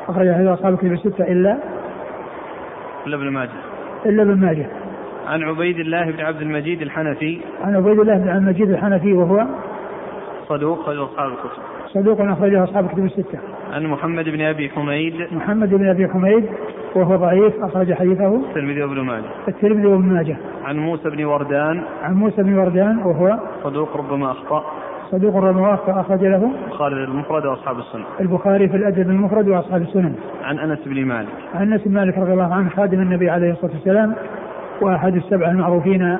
أخرج 0.09 0.25
له 0.27 0.53
أصحاب 0.53 0.73
الكتب 0.73 0.93
الستة 0.93 1.23
إلا 1.23 1.57
إلا 3.07 3.15
ابن 3.15 3.29
ماجه. 3.29 3.51
إلا 4.05 4.23
ابن 4.23 4.41
ماجه. 4.41 4.65
عن 5.27 5.43
عبيد 5.43 5.79
الله 5.79 6.11
بن 6.11 6.19
عبد 6.19 6.41
المجيد 6.41 6.81
الحنفي. 6.81 7.41
عن 7.63 7.75
عبيد 7.75 7.99
الله 7.99 8.17
بن 8.17 8.29
عبد 8.29 8.41
المجيد 8.41 8.69
الحنفي 8.69 9.13
وهو 9.13 9.45
صدوق 10.47 10.85
خرج 10.85 10.97
أصحاب 10.97 11.31
الكتب. 11.31 11.61
صدوق 11.87 12.21
أخرجه 12.21 12.63
أصحاب 12.63 12.85
الكتب 12.85 13.05
الستة. 13.05 13.39
عن 13.71 13.85
محمد 13.85 14.29
بن 14.29 14.41
أبي 14.41 14.69
حميد. 14.69 15.13
محمد 15.31 15.69
بن 15.69 15.89
أبي 15.89 16.07
حميد 16.07 16.45
وهو 16.95 17.15
ضعيف 17.15 17.53
أخرج 17.63 17.93
حديثه 17.93 18.35
الترمذي 18.35 18.83
وابن 18.83 19.01
ماجه. 19.01 19.25
الترمذي 19.47 19.85
وابن 19.85 20.05
ماجه. 20.05 20.37
عن 20.65 20.77
موسى 20.77 21.09
بن 21.09 21.23
وردان. 21.23 21.83
عن 22.03 22.13
موسى 22.13 22.43
بن 22.43 22.53
وردان 22.57 22.97
وهو 22.97 23.39
صدوق 23.63 23.97
ربما 23.97 24.31
أخطأ. 24.31 24.63
صدوق 25.11 25.35
ربما 25.35 25.73
أخطأ 25.73 26.01
أخرج 26.01 26.25
له 26.25 26.51
البخاري 26.65 27.03
المفرد 27.03 27.45
وأصحاب 27.45 27.79
السنة. 27.79 28.03
البخاري 28.19 28.67
في 28.69 28.77
الأدب 28.77 29.09
المفرد 29.09 29.47
وأصحاب 29.47 29.81
السنن. 29.81 30.15
عن 30.43 30.59
أنس 30.59 30.79
بن 30.85 31.05
مالك. 31.05 31.29
عن 31.55 31.71
أنس 31.71 31.81
بن 31.85 31.93
مالك 31.93 32.17
رضي 32.17 32.33
الله 32.33 32.53
عنه 32.53 32.69
خادم 32.69 32.99
النبي 32.99 33.29
عليه 33.29 33.51
الصلاة 33.51 33.71
والسلام 33.71 34.15
وأحد 34.81 35.15
السبع 35.15 35.51
المعروفين 35.51 36.17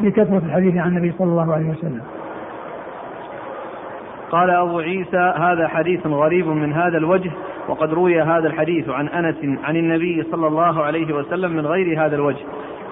بكثرة 0.00 0.42
الحديث 0.46 0.76
عن 0.76 0.88
النبي 0.88 1.12
صلى 1.18 1.28
الله 1.28 1.54
عليه 1.54 1.70
وسلم. 1.70 2.00
قال 4.30 4.50
أبو 4.50 4.78
عيسى 4.78 5.34
هذا 5.36 5.68
حديث 5.68 6.06
غريب 6.06 6.46
من 6.46 6.72
هذا 6.72 6.98
الوجه 6.98 7.30
وقد 7.68 7.94
روي 7.94 8.20
هذا 8.22 8.46
الحديث 8.48 8.88
عن 8.88 9.08
أنس 9.08 9.58
عن 9.64 9.76
النبي 9.76 10.22
صلى 10.22 10.46
الله 10.46 10.82
عليه 10.82 11.14
وسلم 11.14 11.50
من 11.50 11.66
غير 11.66 12.06
هذا 12.06 12.16
الوجه. 12.16 12.44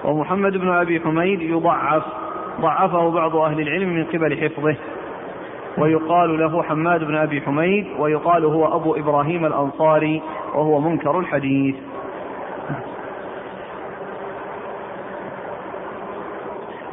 ومحمد 0.03 0.57
بن 0.57 0.69
أبي 0.69 0.99
حميد 0.99 1.41
يضعف 1.41 2.03
ضعفه 2.61 3.11
بعض 3.11 3.35
أهل 3.35 3.61
العلم 3.61 3.89
من 3.89 4.03
قبل 4.03 4.37
حفظه. 4.37 4.75
ويقال 5.77 6.39
له 6.39 6.63
حماد 6.63 7.03
بن 7.03 7.15
أبي 7.15 7.41
حميد 7.41 7.85
ويقال 7.99 8.45
هو 8.45 8.75
أبو 8.75 8.95
إبراهيم 8.95 9.45
الأنصاري 9.45 10.21
وهو 10.55 10.79
منكر 10.79 11.19
الحديث. 11.19 11.75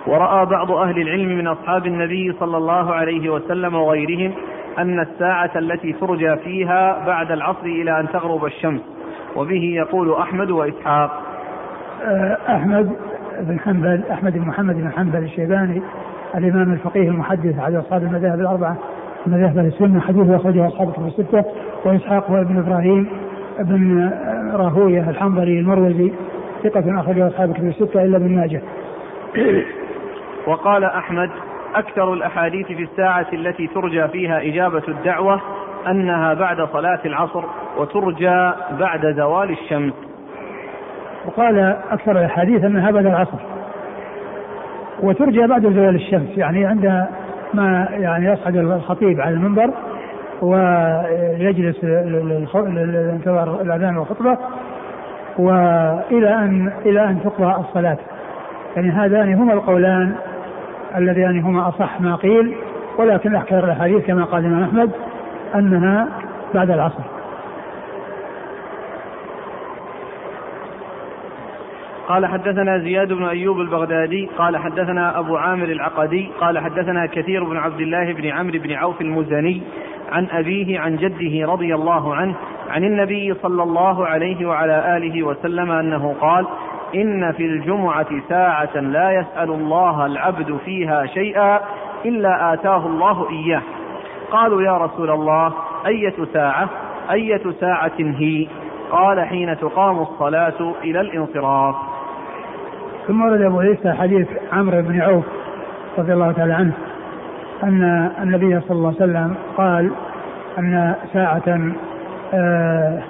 ورأى 0.07 0.47
بعض 0.47 0.73
أهل 0.73 1.03
العلم 1.03 1.39
من 1.39 1.47
أصحاب 1.47 1.87
النبي 1.87 2.33
صلى 2.41 2.57
الله 2.57 2.93
عليه 2.95 3.31
وسلم 3.31 3.75
وغيرهم 3.75 4.33
أن 4.79 5.01
الساعة 5.01 5.51
التي 5.57 5.93
ترجى 5.93 6.37
فيها 6.37 7.07
بعد 7.07 7.33
العصر 7.33 7.65
إلى 7.67 8.01
أن 8.01 8.09
تغرب 8.09 8.45
الشمس 8.45 8.81
وبه 9.37 9.63
يقول 9.77 10.13
أحمد 10.13 10.51
وإسحاق. 10.51 11.23
أحمد 12.49 12.91
بن 13.41 13.61
حنبل 13.61 14.03
أحمد 14.11 14.33
بن 14.33 14.41
محمد 14.49 14.75
بن 14.75 14.91
حنبل 14.91 15.19
الشيباني 15.25 15.83
الإمام 16.35 16.73
الفقيه 16.73 17.09
المحدث 17.09 17.59
على 17.59 17.79
أصحاب 17.79 18.03
المذاهب 18.03 18.41
الأربعة 18.41 18.77
مذاهب 19.27 19.59
السنة 19.59 20.01
حديث 20.01 20.31
أخرجه 20.31 20.67
أصحاب 20.67 20.89
الكتب 20.89 21.07
الستة 21.07 21.45
وإسحاق 21.85 22.31
هو 22.31 22.41
ابن 22.41 22.59
إبراهيم 22.59 23.07
بن 23.61 24.11
راهوية 24.55 25.11
الحنظلي 25.11 25.59
المروزي 25.61 26.13
ثقة 26.65 27.01
أخرجه 27.01 27.27
أصحاب 27.29 27.51
الكتب 27.51 27.67
الستة 27.69 28.03
إلا 28.05 28.17
ابن 28.17 28.37
ماجه. 28.37 28.63
وقال 30.47 30.85
أحمد 30.85 31.31
أكثر 31.75 32.13
الأحاديث 32.13 32.67
في 32.67 32.83
الساعة 32.83 33.27
التي 33.33 33.67
ترجى 33.67 34.09
فيها 34.09 34.41
إجابة 34.41 34.83
الدعوة 34.89 35.41
أنها 35.87 36.35
بعد 36.35 36.69
صلاة 36.73 37.01
العصر 37.05 37.45
وترجى 37.79 38.53
بعد 38.81 39.15
زوال 39.17 39.51
الشمس. 39.51 39.93
وقال 41.27 41.77
أكثر 41.91 42.13
الأحاديث 42.13 42.65
أنها 42.65 42.91
بعد 42.91 43.07
العصر 43.07 43.39
وترجى 45.03 45.47
بعد 45.47 45.63
زوال 45.63 45.95
الشمس. 45.95 46.39
يعني 46.39 46.67
عند 46.67 47.07
ما 47.55 47.89
يعني 47.91 48.27
يصعد 48.27 48.57
الخطيب 48.57 49.21
على 49.21 49.35
المنبر 49.35 49.71
ويجلس 50.43 51.85
الأذان 53.61 53.97
والخطبة 53.97 54.39
وإلى 55.39 56.35
أن 56.35 56.73
إلى 56.87 57.05
أن 57.05 57.21
تقرأ 57.25 57.61
الصلاة. 57.61 57.99
يعني 58.77 58.91
هذان 58.91 59.35
هما 59.35 59.53
القولان 59.53 60.15
اللذان 60.97 61.41
هما 61.41 61.69
أصح 61.69 62.01
ما 62.01 62.17
قيل 62.17 62.55
ولكن 62.99 63.35
أحكام 63.35 63.59
الأحاديث 63.59 64.07
كما 64.07 64.25
قال 64.25 64.47
الإمام 64.47 64.63
أحمد 64.63 64.91
أنها 65.55 66.09
بعد 66.55 66.71
العصر. 66.71 67.03
قال 72.09 72.27
حدثنا 72.27 72.79
زياد 72.79 73.13
بن 73.13 73.25
أيوب 73.25 73.61
البغدادي 73.61 74.29
قال 74.39 74.57
حدثنا 74.57 75.19
أبو 75.19 75.37
عامر 75.37 75.65
العقدي 75.65 76.31
قال 76.41 76.59
حدثنا 76.59 77.07
كثير 77.07 77.45
بن 77.45 77.57
عبد 77.57 77.81
الله 77.81 78.13
بن 78.13 78.27
عمرو 78.27 78.59
بن 78.59 78.73
عوف 78.73 79.01
المزني 79.01 79.63
عن 80.13 80.27
أبيه 80.33 80.81
عن 80.81 80.97
جده 80.97 81.53
رضي 81.53 81.75
الله 81.75 82.15
عنه 82.15 82.35
عن 82.71 82.85
النبي 82.85 83.35
صلى 83.35 83.63
الله 83.63 84.07
عليه 84.07 84.47
وعلى 84.47 84.97
آله 84.97 85.23
وسلم 85.23 85.71
أنه 85.71 86.15
قال 86.21 86.47
إن 86.95 87.33
في 87.33 87.47
الجمعة 87.47 88.07
ساعة 88.29 88.77
لا 88.77 89.11
يسأل 89.11 89.51
الله 89.51 90.07
العبد 90.07 90.59
فيها 90.65 91.07
شيئا 91.07 91.61
إلا 92.05 92.55
آتاه 92.55 92.87
الله 92.87 93.31
إياه. 93.31 93.63
قالوا 94.31 94.63
يا 94.63 94.77
رسول 94.77 95.11
الله 95.11 95.53
أية 95.87 96.15
ساعة؟ 96.33 96.69
أية 97.11 97.43
ساعة 97.61 97.93
هي؟ 97.99 98.47
قال 98.91 99.21
حين 99.21 99.59
تقام 99.59 99.99
الصلاة 99.99 100.75
إلى 100.85 101.01
الانصراف. 101.01 101.75
ثم 103.07 103.23
ورد 103.23 103.41
أبو 103.43 103.61
عيسى 103.61 103.93
حديث 103.93 104.29
عمرو 104.53 104.83
بن 104.83 105.01
عوف 105.01 105.25
رضي 105.99 106.13
الله 106.13 106.33
تعالى 106.33 106.53
عنه 106.53 106.73
أن 107.63 108.11
النبي 108.23 108.61
صلى 108.61 108.77
الله 108.77 108.95
عليه 109.01 109.13
وسلم 109.13 109.35
قال 109.57 109.91
أن 110.59 110.95
ساعة 111.13 111.73
آه 112.35 113.03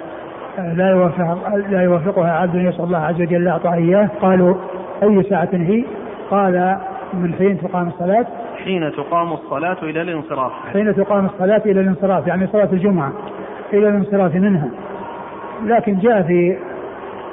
لا 0.57 0.91
يوافق 0.91 1.55
لا 1.69 1.81
يوافقها 1.81 2.31
عبد 2.31 2.55
يسأل 2.55 2.83
الله 2.83 2.97
عز 2.97 3.21
وجل 3.21 3.47
أعطاه 3.47 3.73
إياه. 3.73 4.09
قالوا 4.21 4.55
أي 5.03 5.23
ساعة 5.23 5.49
هي؟ 5.53 5.83
قال 6.31 6.77
من 7.13 7.33
حين 7.33 7.61
تقام 7.61 7.87
الصلاة. 7.87 8.25
حين 8.63 8.91
تقام 8.91 9.33
الصلاة 9.33 9.77
إلى 9.83 10.01
الانصراف. 10.01 10.51
حين 10.73 10.95
تقام 10.95 11.25
الصلاة 11.25 11.61
إلى 11.65 11.81
الانصراف 11.81 12.27
يعني 12.27 12.47
صلاة 12.47 12.69
الجمعة 12.73 13.11
إلى 13.73 13.89
الانصراف 13.89 14.35
منها. 14.35 14.69
لكن 15.65 15.99
جاء 15.99 16.21
في 16.21 16.57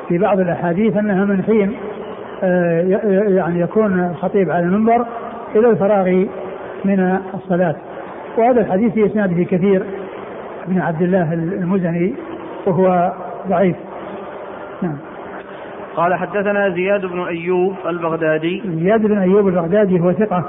في 0.09 0.19
بعض 0.19 0.41
الأحاديث 0.41 0.97
أنها 0.97 1.25
من 1.25 1.43
حين 1.43 1.73
يعني 3.37 3.61
يكون 3.61 4.11
الخطيب 4.11 4.51
على 4.51 4.65
المنبر 4.65 5.07
إلى 5.55 5.71
الفراغ 5.71 6.25
من 6.85 7.19
الصلاة. 7.35 7.77
وهذا 8.39 8.61
الحديث 8.61 8.93
في 8.93 9.07
إسناده 9.07 9.45
كثير. 9.45 9.83
بن 10.69 10.81
عبد 10.81 11.03
الله 11.03 11.33
المزني 11.33 12.15
وهو 12.69 13.13
ضعيف. 13.49 13.77
نعم. 14.83 14.97
قال 15.97 16.15
حدثنا 16.15 16.71
زياد 16.71 17.07
بن 17.07 17.21
أيوب 17.21 17.75
البغدادي. 17.87 18.63
زياد 18.67 19.07
بن 19.07 19.19
أيوب 19.19 19.49
البغدادي 19.49 20.01
هو 20.01 20.13
ثقة 20.13 20.45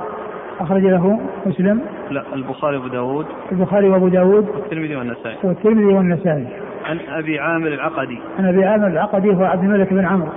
أخرج 0.59 0.81
له 0.81 1.19
مسلم. 1.45 1.81
لا 2.11 2.23
البخاري 2.33 2.77
وأبو 2.77 2.87
داود. 2.87 3.25
البخاري 3.51 3.89
وأبو 3.89 4.07
داود. 4.07 4.49
والترمذي 4.49 4.95
والنسائي. 4.95 5.37
والترمذي 5.43 5.85
والنسائي. 5.85 6.47
عن 6.85 6.99
أبي 7.09 7.39
عامر 7.39 7.67
العقدي. 7.67 8.19
عن 8.39 8.45
أبي 8.45 8.65
عامر 8.65 8.87
العقدي 8.87 9.35
هو 9.35 9.43
عبد 9.43 9.63
الملك 9.63 9.93
بن 9.93 10.05
عمرو 10.05 10.29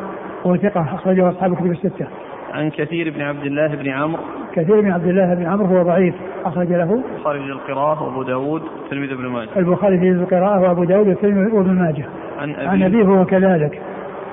وهو 0.45 0.57
ثقة 0.57 0.81
أخرجه 0.95 1.31
أصحاب 1.31 1.53
الكتب 1.53 1.71
الستة. 1.71 2.07
عن 2.53 2.71
كثير 2.71 3.11
بن 3.11 3.21
عبد 3.21 3.45
الله 3.45 3.67
بن 3.67 3.89
عمرو. 3.89 4.23
كثير 4.55 4.81
بن 4.81 4.91
عبد 4.91 5.07
الله 5.07 5.35
بن 5.35 5.47
عمرو 5.47 5.67
هو 5.67 5.83
ضعيف 5.83 6.15
أخرج 6.45 6.69
له. 6.69 7.03
البخاري 7.17 7.39
في 7.39 7.53
القراءة 7.53 8.03
وأبو 8.03 8.23
داود 8.23 8.63
والترمذي 8.63 9.15
بن 9.15 9.27
ماجه. 9.27 9.49
البخاري 9.57 9.99
في 9.99 10.11
القراءة 10.11 10.61
وأبو 10.61 10.85
داود 10.85 11.09
والترمذي 11.09 11.53
وابن 11.53 11.75
ماجه. 11.75 12.05
عن 12.39 12.55
أبي 12.55 12.67
عن 12.67 12.83
أبيه 12.83 13.05
هو 13.05 13.25
كذلك. 13.25 13.83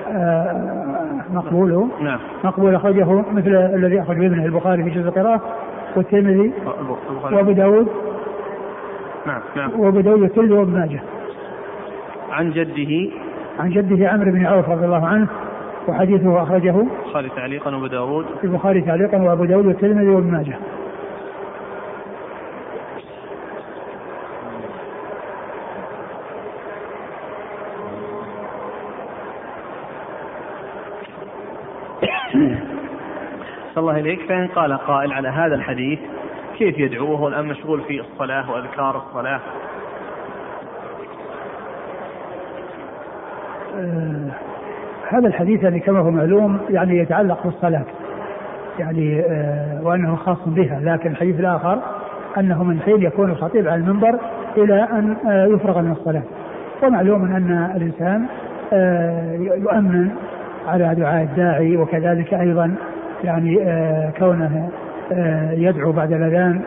آه، 0.08 0.80
مقبول. 1.32 1.88
نعم. 2.02 2.18
مقبول 2.44 2.74
أخرجه 2.74 3.24
مثل 3.32 3.54
الذي 3.74 4.00
أخرجه 4.00 4.26
ابنه 4.26 4.44
البخاري 4.44 4.84
في 4.84 4.90
جزء 4.90 5.08
القراءة 5.08 5.42
والترمذي 5.96 6.52
وأبو 7.32 7.52
داود. 7.52 7.88
نعم 9.26 9.40
نعم. 9.56 9.80
وأبو 9.80 10.00
داود 10.00 10.20
والترمذي 10.20 10.52
وابن 10.52 10.72
ماجه. 10.72 11.00
عن 12.30 12.50
جده. 12.50 13.10
عن 13.60 13.70
جده 13.70 14.08
عمرو 14.08 14.30
بن 14.32 14.46
عوف 14.46 14.68
رضي 14.68 14.84
الله 14.84 15.06
عنه. 15.06 15.28
وحديثه 15.88 16.42
أخرجه 16.42 16.80
البخاري 16.80 17.28
تعليقا 17.28 17.74
وأبو 17.74 17.86
داود. 17.86 18.26
البخاري 18.44 18.80
تعليقا 18.80 19.22
وأبو 19.22 19.44
داود 19.44 19.66
والترمذي 19.66 20.08
وابن 20.08 20.30
ماجه. 20.30 20.58
الله 33.76 33.96
إليك 33.96 34.20
فإن 34.28 34.46
قال 34.46 34.78
قائل 34.78 35.12
على 35.12 35.28
هذا 35.28 35.54
الحديث 35.54 35.98
كيف 36.58 36.78
يدعو 36.78 37.12
وهو 37.12 37.28
الآن 37.28 37.44
مشغول 37.44 37.80
في 37.80 38.00
الصلاة 38.00 38.50
وأذكار 38.50 38.96
الصلاة؟ 38.96 39.40
آه، 43.74 44.49
هذا 45.10 45.28
الحديث 45.28 45.62
يعني 45.62 45.80
كما 45.80 45.98
هو 45.98 46.10
معلوم 46.10 46.58
يعني 46.70 46.98
يتعلق 46.98 47.44
بالصلاة. 47.44 47.84
يعني 48.78 49.20
آه، 49.20 49.80
وأنه 49.82 50.16
خاص 50.16 50.38
بها. 50.46 50.80
لكن 50.80 51.10
الحديث 51.10 51.40
الآخر 51.40 51.78
أنه 52.38 52.64
من 52.64 52.80
حين 52.80 53.02
يكون 53.02 53.30
الخطيب 53.30 53.68
على 53.68 53.80
المنبر 53.80 54.18
إلى 54.56 54.88
أن 54.92 55.16
آه، 55.30 55.46
يفرغ 55.46 55.80
من 55.80 55.92
الصلاة. 55.92 56.22
ومعلوم 56.82 57.24
أن 57.24 57.70
الإنسان 57.76 58.26
آه، 58.72 59.34
يؤمن 59.34 60.10
على 60.68 60.94
دعاء 60.94 61.22
الداعي 61.22 61.76
وكذلك 61.76 62.34
أيضا 62.34 62.74
يعني 63.24 63.58
كونه 64.18 64.68
يدعو 65.52 65.92
بعد 65.92 66.12
الأذان 66.12 66.62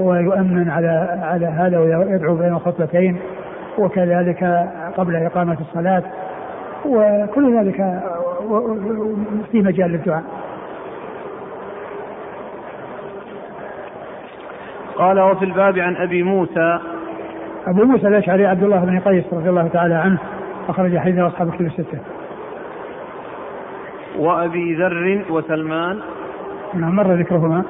ويؤمن 0.00 0.70
على 0.70 1.18
على 1.22 1.46
هذا 1.46 1.78
ويدعو 1.78 2.36
بين 2.36 2.52
الخطبتين 2.52 3.16
وكذلك 3.78 4.68
قبل 4.96 5.16
إقامة 5.16 5.56
الصلاة. 5.60 6.02
وكل 6.86 7.58
ذلك 7.58 8.02
في 9.52 9.62
مجال 9.62 9.90
للدعاء 9.90 10.24
قال 14.96 15.20
وفي 15.20 15.44
الباب 15.44 15.78
عن 15.78 15.96
أبي 15.96 16.22
موسى. 16.22 16.78
أبو 17.66 17.84
موسى 17.84 18.08
الأشعري 18.08 18.46
عبد 18.46 18.62
الله 18.62 18.84
بن 18.84 19.00
قيس 19.00 19.24
رضي 19.32 19.48
الله 19.48 19.68
تعالى 19.68 19.94
عنه 19.94 20.18
أخرج 20.68 20.98
حديث 20.98 21.18
أصحاب 21.18 21.48
الكتب 21.48 21.66
الستة. 21.66 21.98
وأبي 24.18 24.74
ذر 24.74 25.24
وسلمان. 25.30 25.98
نعم 26.74 26.96
مر 26.96 27.14
ذكرهما. 27.14 27.62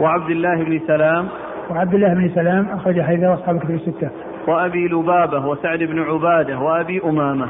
وعبد 0.00 0.30
الله 0.30 0.64
بن 0.64 0.80
سلام. 0.86 1.28
وعبد 1.70 1.94
الله 1.94 2.14
بن 2.14 2.30
سلام 2.34 2.66
أخرج 2.72 3.00
حديث 3.00 3.24
أصحاب 3.24 3.56
الكتب 3.56 3.74
الستة. 3.74 4.10
وأبي 4.48 4.88
لبابة 4.88 5.46
وسعد 5.46 5.78
بن 5.78 6.02
عبادة 6.02 6.58
وأبي 6.58 7.00
أمامة. 7.04 7.48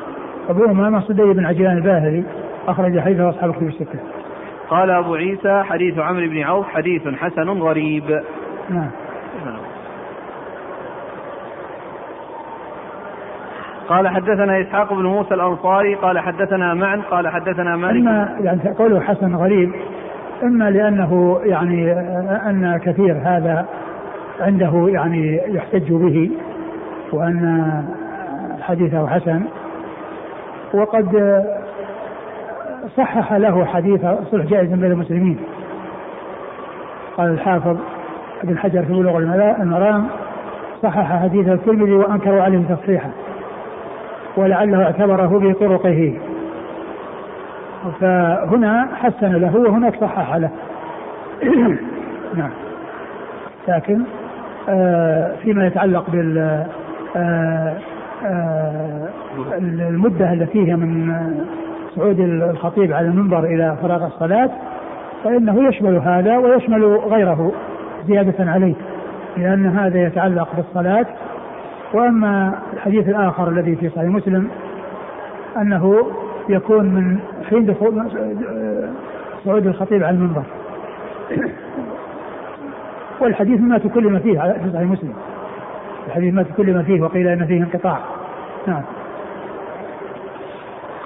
أبو 0.49 0.65
أمامة 0.65 1.01
صدي 1.01 1.23
بن 1.23 1.47
عجلان 1.47 1.77
الباهلي 1.77 2.25
أخرج 2.69 2.99
حديث 2.99 3.21
أصحاب 3.21 3.51
الكتب 3.51 3.67
الستة. 3.67 3.99
قال 4.69 4.91
أبو 4.91 5.15
عيسى 5.15 5.63
حديث 5.63 5.99
عمرو 5.99 6.27
بن 6.27 6.43
عوف 6.43 6.67
حديث 6.69 7.09
حسن 7.09 7.49
غريب. 7.49 8.23
نعم. 8.71 8.91
قال 13.89 14.09
حدثنا 14.09 14.61
إسحاق 14.61 14.93
بن 14.95 15.03
موسى 15.03 15.35
الأنصاري 15.35 15.95
قال 15.95 16.19
حدثنا 16.19 16.75
معا 16.75 17.03
قال 17.11 17.29
حدثنا 17.29 17.77
مالك. 17.77 18.01
إما 18.01 18.37
يعني 18.41 18.61
قوله 18.79 19.01
حسن 19.01 19.35
غريب 19.35 19.73
إما 20.43 20.71
لأنه 20.71 21.41
يعني 21.45 21.93
أن 22.49 22.81
كثير 22.85 23.21
هذا 23.25 23.67
عنده 24.41 24.87
يعني 24.89 25.41
يحتج 25.47 25.93
به 25.93 26.31
وأن 27.13 27.73
حديثه 28.61 29.07
حسن. 29.07 29.43
وقد 30.75 31.43
صحح 32.97 33.33
له 33.33 33.65
حديث 33.65 34.01
صلح 34.31 34.45
جائز 34.45 34.69
بين 34.69 34.93
المسلمين. 34.93 35.39
قال 37.17 37.31
الحافظ 37.31 37.77
ابن 38.43 38.59
حجر 38.59 38.83
في 38.83 38.93
بلوغ 38.93 39.19
المرام 39.63 40.07
صحح 40.83 41.23
حديث 41.23 41.49
الترمذي 41.49 41.93
وانكروا 41.93 42.43
عليه 42.43 42.63
تصحيحه 42.69 43.11
ولعله 44.37 44.83
اعتبره 44.83 45.39
بطرقه. 45.39 46.15
فهنا 48.01 48.89
حسن 48.95 49.33
له 49.33 49.57
وهناك 49.57 50.01
صحح 50.01 50.35
له. 50.35 50.51
نعم. 52.39 52.51
لكن 53.69 54.03
آه 54.69 55.33
فيما 55.43 55.67
يتعلق 55.67 56.11
بال 56.11 56.65
آه 57.17 57.75
المدة 59.89 60.33
التي 60.33 60.69
هي 60.69 60.77
من 60.77 61.15
صعود 61.97 62.21
الخطيب 62.21 62.93
على 62.93 63.07
المنبر 63.07 63.45
إلى 63.45 63.77
فراغ 63.83 64.07
الصلاة 64.07 64.51
فإنه 65.25 65.69
يشمل 65.69 65.97
هذا 65.97 66.37
ويشمل 66.39 66.85
غيره 66.85 67.53
زيادة 68.07 68.51
عليه 68.51 68.75
لأن 69.37 69.67
هذا 69.67 70.07
يتعلق 70.07 70.49
بالصلاة. 70.57 71.07
وأما 71.95 72.59
الحديث 72.73 73.09
الآخر 73.09 73.49
الذي 73.49 73.77
في 73.77 73.89
صحيح 73.89 74.09
مسلم 74.09 74.49
أنه 75.61 75.97
يكون 76.49 76.85
من 76.85 77.19
حين 77.51 77.67
دخول 77.67 78.09
صعود 79.45 79.67
الخطيب 79.67 80.05
على 80.05 80.17
المنبر. 80.17 80.43
والحديث 83.21 83.61
ما 83.61 83.79
تكلم 83.79 84.19
فيه 84.19 84.41
في 84.41 84.71
صحيح 84.73 84.91
مسلم. 84.91 85.13
الحديث 86.07 86.35
ما 86.35 86.83
فيه 86.83 87.03
وقيل 87.03 87.29
إن 87.29 87.47
فيه 87.47 87.59
انقطاع. 87.59 87.99
نعم. 88.67 88.83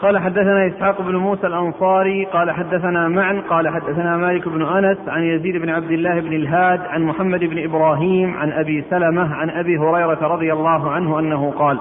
قال 0.02 0.18
حدثنا 0.18 0.66
إسحاق 0.66 1.02
بن 1.02 1.16
موسى 1.16 1.46
الأنصاري 1.46 2.24
قال 2.24 2.50
حدثنا 2.50 3.08
معا 3.08 3.42
قال 3.50 3.68
حدثنا 3.68 4.16
مالك 4.16 4.48
بن 4.48 4.62
أنس 4.62 4.98
عن 5.08 5.22
يزيد 5.22 5.56
بن 5.56 5.70
عبد 5.70 5.90
الله 5.90 6.20
بن 6.20 6.32
الهاد 6.32 6.80
عن 6.80 7.02
محمد 7.02 7.40
بن 7.40 7.64
إبراهيم 7.64 8.36
عن 8.36 8.52
أبي 8.52 8.84
سلمة 8.90 9.34
عن 9.34 9.50
أبي 9.50 9.78
هريرة 9.78 10.18
رضي 10.28 10.52
الله 10.52 10.90
عنه 10.90 11.18
أنه 11.18 11.52
قال 11.58 11.78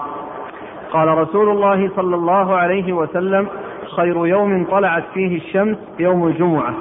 قال 0.92 1.08
رسول 1.08 1.50
الله 1.50 1.90
صلى 1.96 2.16
الله 2.16 2.56
عليه 2.56 2.94
وسلم 2.94 3.48
خير 3.96 4.28
يوم 4.28 4.66
طلعت 4.66 5.04
فيه 5.14 5.38
الشمس 5.38 5.78
يوم 6.00 6.28
الجمعة. 6.28 6.74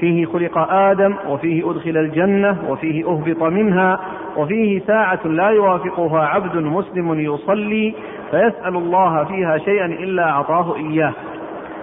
فيه 0.00 0.26
خلق 0.26 0.58
آدم 0.72 1.14
وفيه 1.28 1.70
أدخل 1.70 1.96
الجنة 1.96 2.56
وفيه 2.68 3.10
أهبط 3.10 3.42
منها 3.42 4.00
وفيه 4.36 4.80
ساعة 4.86 5.20
لا 5.24 5.48
يوافقها 5.48 6.26
عبد 6.26 6.56
مسلم 6.56 7.20
يصلي 7.20 7.94
فيسأل 8.30 8.76
الله 8.76 9.24
فيها 9.24 9.58
شيئا 9.58 9.86
إلا 9.86 10.30
أعطاه 10.30 10.76
إياه. 10.76 11.12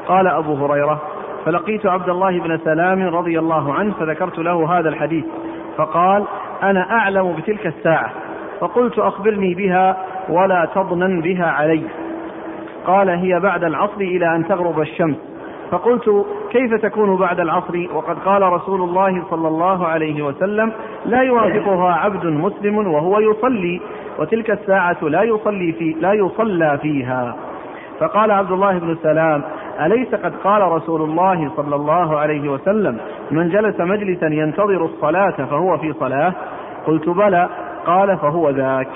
قال 0.07 0.27
أبو 0.27 0.53
هريرة 0.53 1.01
فلقيت 1.45 1.85
عبد 1.85 2.09
الله 2.09 2.39
بن 2.39 2.57
سلام 2.57 3.01
رضي 3.03 3.39
الله 3.39 3.73
عنه 3.73 3.93
فذكرت 3.99 4.39
له 4.39 4.79
هذا 4.79 4.89
الحديث. 4.89 5.25
فقال 5.77 6.23
أنا 6.63 6.91
أعلم 6.91 7.33
بتلك 7.33 7.67
الساعة. 7.67 8.09
فقلت 8.59 8.99
أخبرني 8.99 9.53
بها 9.53 9.97
ولا 10.29 10.67
تضنن 10.75 11.21
بها 11.21 11.45
علي. 11.45 11.83
قال 12.87 13.09
هي 13.09 13.39
بعد 13.39 13.63
العصر 13.63 14.01
إلى 14.01 14.35
أن 14.35 14.47
تغرب 14.47 14.81
الشمس. 14.81 15.32
فقلت 15.73 16.25
كيف 16.51 16.73
تكون 16.73 17.17
بعد 17.17 17.39
العصر؟ 17.39 17.87
وقد 17.93 18.19
قال 18.19 18.41
رسول 18.41 18.81
الله 18.81 19.23
صلى 19.29 19.47
الله 19.47 19.87
عليه 19.87 20.21
وسلم 20.25 20.71
لا 21.05 21.21
يوافقها 21.21 21.93
عبد 21.93 22.25
مسلم 22.25 22.87
وهو 22.87 23.19
يصلي 23.19 23.81
وتلك 24.19 24.51
الساعة 24.51 24.97
لا 25.01 25.23
يصلي 25.23 25.71
في 25.71 25.95
لا 25.99 26.13
يصلى 26.13 26.77
فيها. 26.81 27.35
فقال 27.99 28.31
عبد 28.31 28.51
الله 28.51 28.77
بن 28.79 28.97
سلام 29.03 29.43
أليس 29.85 30.15
قد 30.15 30.33
قال 30.43 30.61
رسول 30.61 31.01
الله 31.01 31.51
صلى 31.57 31.75
الله 31.75 32.19
عليه 32.19 32.49
وسلم 32.49 32.97
من 33.31 33.49
جلس 33.49 33.79
مجلسا 33.79 34.27
ينتظر 34.27 34.85
الصلاة 34.85 35.45
فهو 35.45 35.77
في 35.77 35.93
صلاة؟ 35.93 36.33
قلت 36.87 37.09
بلى 37.09 37.49
قال 37.85 38.17
فهو 38.17 38.49
ذاك. 38.49 38.89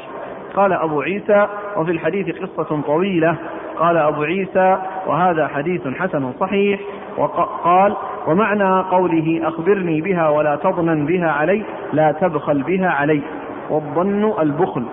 قال 0.55 0.73
أبو 0.73 1.01
عيسى 1.01 1.47
وفي 1.77 1.91
الحديث 1.91 2.41
قصة 2.41 2.81
طويلة 2.81 3.35
قال 3.79 3.97
أبو 3.97 4.23
عيسى 4.23 4.77
وهذا 5.07 5.47
حديث 5.47 5.87
حسن 5.87 6.31
صحيح 6.39 6.79
وقال 7.17 7.95
ومعنى 8.27 8.81
قوله 8.81 9.41
أخبرني 9.43 10.01
بها 10.01 10.29
ولا 10.29 10.55
تظنن 10.55 11.05
بها 11.05 11.31
علي 11.31 11.63
لا 11.93 12.11
تبخل 12.11 12.63
بها 12.63 12.89
علي 12.89 13.21
والظن 13.69 14.33
البخل 14.39 14.85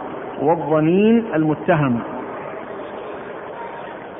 والظنين 0.43 1.25
المتهم. 1.35 2.01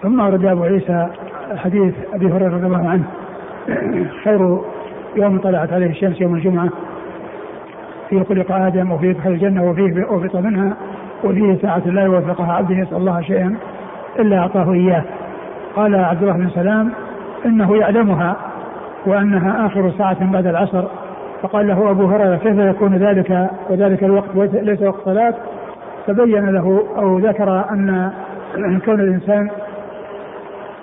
ثم 0.03 0.21
ورد 0.21 0.45
أبو 0.45 0.63
عيسى 0.63 1.09
حديث 1.57 1.95
أبي 2.15 2.27
هريرة 2.27 2.55
رضي 2.55 2.67
الله 2.67 2.89
عنه. 2.89 3.05
خير 4.25 4.59
يوم 5.17 5.39
طلعت 5.39 5.73
عليه 5.73 5.87
الشمس 5.87 6.21
يوم 6.21 6.35
الجمعة. 6.35 6.69
فيه 8.11 8.23
خلق 8.23 8.53
آدم 8.53 8.93
وفيه 8.93 9.13
دخل 9.13 9.31
الجنة 9.31 9.71
وفيه 9.71 10.07
أوفق 10.11 10.37
منها. 10.37 10.77
وفيه 11.25 11.55
ساعة 11.63 11.83
لا 11.87 12.03
يوفقها 12.03 12.53
عبد 12.53 12.71
يسأل 12.71 12.97
الله 12.97 13.21
شيئا. 13.21 13.57
إلا 14.19 14.39
أعطاه 14.39 14.73
إياه. 14.73 15.03
قال 15.77 15.95
عبد 15.95 16.23
الله 16.23 16.35
بن 16.35 16.51
سلام 16.51 16.91
إنه 17.47 17.77
يعلمها 17.77 18.37
وأنها 19.07 19.67
آخر 19.67 19.91
ساعة 19.99 20.33
بعد 20.33 20.47
العصر. 20.47 20.85
فقال 21.43 21.69
له 21.69 21.91
أبو 21.91 22.07
هريرة 22.07 22.37
كيف 22.37 22.59
يكون 22.59 22.97
ذلك 22.97 23.51
وذلك 23.71 24.05
الوقت 24.05 24.27
ليس 24.53 24.83
وقت 24.83 25.05
صلاة؟ 25.05 25.35
فبين 26.07 26.51
له 26.51 26.85
أو 26.97 27.19
ذكر 27.19 27.65
أن 27.71 28.11
كون 28.85 29.01
الإنسان 29.01 29.51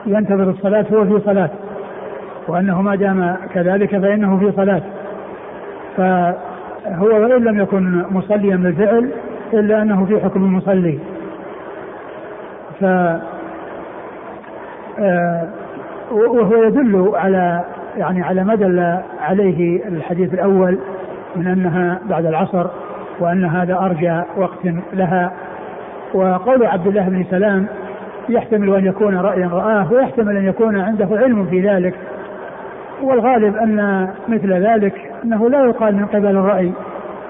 ينتظر 0.05 0.49
الصلاة 0.49 0.85
هو 0.93 1.05
في 1.05 1.19
صلاة 1.25 1.49
وأنه 2.47 2.81
ما 2.81 2.95
دام 2.95 3.35
كذلك 3.53 3.97
فإنه 3.97 4.37
في 4.37 4.51
صلاة. 4.51 4.81
فهو 5.97 7.07
وإن 7.07 7.43
لم 7.43 7.59
يكن 7.59 8.03
مصليا 8.11 8.55
بالفعل 8.55 9.11
إلا 9.53 9.81
أنه 9.81 10.05
في 10.05 10.19
حكم 10.19 10.43
المصلي. 10.43 10.99
ف 12.81 12.85
آه، 14.99 15.47
وهو 16.11 16.63
يدل 16.63 17.11
على 17.15 17.63
يعني 17.97 18.23
على 18.23 18.43
ما 18.43 18.55
دل 18.55 18.97
عليه 19.21 19.87
الحديث 19.87 20.33
الأول 20.33 20.79
من 21.35 21.47
أنها 21.47 21.99
بعد 22.09 22.25
العصر 22.25 22.67
وأن 23.19 23.45
هذا 23.45 23.77
أرجى 23.77 24.21
وقت 24.37 24.65
لها. 24.93 25.31
وقول 26.13 26.65
عبد 26.65 26.87
الله 26.87 27.09
بن 27.09 27.25
سلام 27.29 27.65
يحتمل 28.29 28.75
أن 28.75 28.85
يكون 28.85 29.15
رأيا 29.15 29.47
رآه 29.47 29.93
ويحتمل 29.93 30.37
أن 30.37 30.45
يكون 30.45 30.79
عنده 30.79 31.07
علم 31.11 31.45
في 31.45 31.69
ذلك. 31.69 31.93
والغالب 33.01 33.55
أن 33.55 34.07
مثل 34.27 34.53
ذلك 34.53 35.11
أنه 35.23 35.49
لا 35.49 35.65
يقال 35.65 35.95
من 35.95 36.05
قبل 36.05 36.27
الرأي 36.27 36.71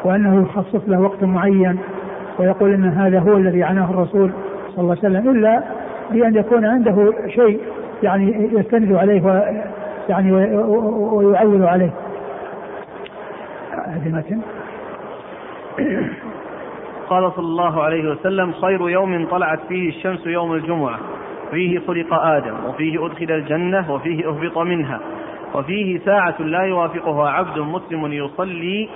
وأنه 0.04 0.42
يخصص 0.42 0.82
له 0.88 1.02
وقت 1.02 1.24
معين 1.24 1.78
ويقول 2.40 2.74
أن 2.74 2.86
هذا 2.86 3.20
هو 3.20 3.38
الذي 3.38 3.64
عناه 3.64 3.92
الرسول. 3.92 4.32
صلى 4.76 4.82
الله 4.82 4.98
عليه 5.04 5.10
وسلم 5.10 5.30
إلا 5.30 5.64
بأن 6.12 6.36
يكون 6.36 6.66
عنده 6.66 7.14
شيء 7.28 7.60
يعني 8.04 8.50
يستند 8.54 8.96
عليه 8.96 9.22
و 9.22 9.42
يعني 10.10 10.32
ويعول 10.32 11.64
عليه. 11.64 11.92
هذه 13.88 14.10
متن 14.10 14.42
قال 17.10 17.32
صلى 17.32 17.46
الله 17.46 17.84
عليه 17.84 18.10
وسلم 18.12 18.52
خير 18.52 18.90
يوم 18.90 19.26
طلعت 19.26 19.60
فيه 19.68 19.90
الشمس 19.90 20.28
يوم 20.28 20.54
الجمعة 20.54 21.00
فيه 21.52 21.80
خلق 21.80 22.14
آدم 22.14 22.54
وفيه 22.70 23.06
أدخل 23.06 23.32
الجنة 23.32 23.94
وفيه 23.94 24.28
أهبط 24.28 24.58
منها 24.58 25.00
وفيه 25.56 26.00
ساعة 26.00 26.42
لا 26.42 26.62
يوافقها 26.62 27.30
عبد 27.30 27.60
مسلم 27.60 28.14
يصلي 28.14 28.90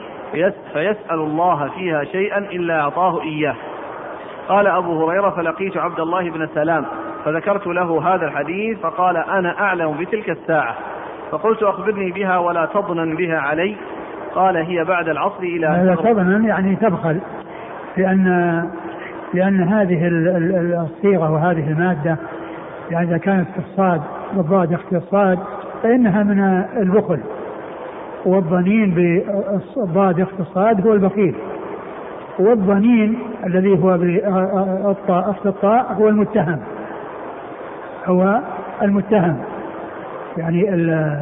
فيسأل 0.74 1.20
الله 1.20 1.70
فيها 1.78 2.04
شيئا 2.04 2.38
إلا 2.38 2.82
أعطاه 2.82 3.22
إياه. 3.22 3.56
قال 4.50 4.68
أبو 4.68 5.06
هريرة 5.06 5.30
فلقيت 5.30 5.78
عبد 5.78 6.00
الله 6.00 6.30
بن 6.30 6.48
سلام 6.54 6.86
فذكرت 7.26 7.68
له 7.68 8.16
هذا 8.16 8.26
الحديث 8.26 8.80
فقال 8.80 9.18
أنا 9.18 9.60
أعلم 9.60 9.98
بتلك 9.98 10.30
الساعة. 10.30 10.76
فقلت 11.32 11.64
أخبرني 11.64 12.12
بها 12.12 12.38
ولا 12.38 12.66
تظنن 12.66 13.16
بها 13.16 13.38
علي. 13.38 13.76
قال 14.36 14.58
هي 14.58 14.84
بعد 14.84 15.10
العصر 15.10 15.44
إلى 15.44 15.68
هذا 15.68 15.96
تظنن 15.96 16.46
يعني 16.46 16.76
تبخل 16.76 17.20
لأن 17.98 18.26
لأن 19.34 19.64
هذه 19.64 20.08
الصيغة 20.84 21.32
وهذه 21.32 21.72
المادة 21.72 22.18
يعني 22.92 23.08
إذا 23.08 23.18
كانت 23.18 23.48
في 23.50 23.60
الصاد 23.60 24.02
بالضاد 24.34 24.74
اختصاد 24.74 25.40
فإنها 25.84 26.24
من 26.24 26.40
البخل 26.78 27.20
والظنين 28.26 28.92
بالضاد 28.92 30.20
اختصاد 30.20 30.88
هو 30.88 30.94
البخيل. 30.94 31.36
والظنين 32.40 33.20
الذي 33.46 33.80
هو 33.84 34.00
اخت 35.10 35.46
الطاء 35.46 35.94
هو 35.94 36.10
المتهم. 36.10 36.60
هو 38.06 38.40
المتهم. 38.82 39.38
يعني 40.38 40.74
ال 40.74 41.20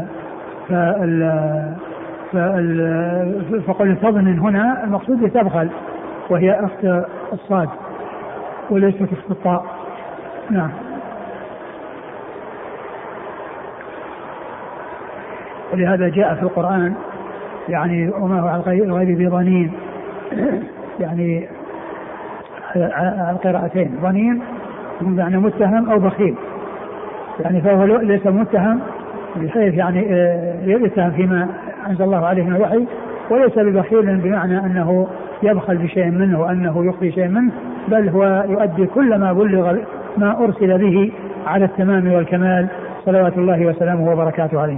فال 0.69 1.76
فقل 3.67 3.97
تظن 3.97 4.39
هنا 4.39 4.84
المقصود 4.84 5.23
بتبخل 5.23 5.69
وهي 6.30 6.52
أخت 6.52 7.06
الصاد 7.34 7.69
وليست 8.69 9.02
اخت 9.02 9.32
الطاء. 9.32 9.65
نعم. 10.49 10.69
ولهذا 15.73 16.10
جاء 16.10 16.36
في 16.36 16.43
القرآن 16.43 16.93
يعني 17.69 18.10
وما 18.10 18.39
هو 18.41 18.47
على 18.47 18.84
الغيب 18.84 19.21
بظنين 19.21 19.71
يعني 20.99 21.47
على 22.75 23.32
القراءتين 23.32 23.97
ظنين 24.01 24.41
بمعنى 25.01 25.38
متهم 25.38 25.89
أو 25.89 25.99
بخيل 25.99 26.36
يعني 27.39 27.62
فهو 27.62 27.86
ليس 27.86 28.27
متهم 28.27 28.79
بحيث 29.36 29.73
يعني 29.73 30.08
آه، 30.10 30.56
يتهم 30.65 31.12
فيما 31.12 31.47
أنزل 31.89 32.03
الله 32.03 32.25
عليه 32.25 32.43
من 32.43 32.56
الوحي 32.56 32.86
وليس 33.29 33.60
ببخيل 33.60 34.15
بمعنى 34.17 34.60
أنه 34.60 35.08
يبخل 35.43 35.77
بشيء 35.77 36.10
منه 36.10 36.41
وانه 36.41 36.86
يخفي 36.86 37.12
شيء 37.12 37.27
منه 37.27 37.51
بل 37.88 38.10
هو 38.10 38.45
يؤدي 38.49 38.86
كل 38.86 39.19
ما 39.19 39.34
بلغ 39.34 39.77
ما 40.17 40.43
أرسل 40.43 40.77
به 40.77 41.12
على 41.47 41.65
التمام 41.65 42.13
والكمال 42.13 42.67
صلوات 43.06 43.38
الله 43.38 43.65
وسلامه 43.65 44.12
وبركاته 44.12 44.62
عليه. 44.62 44.77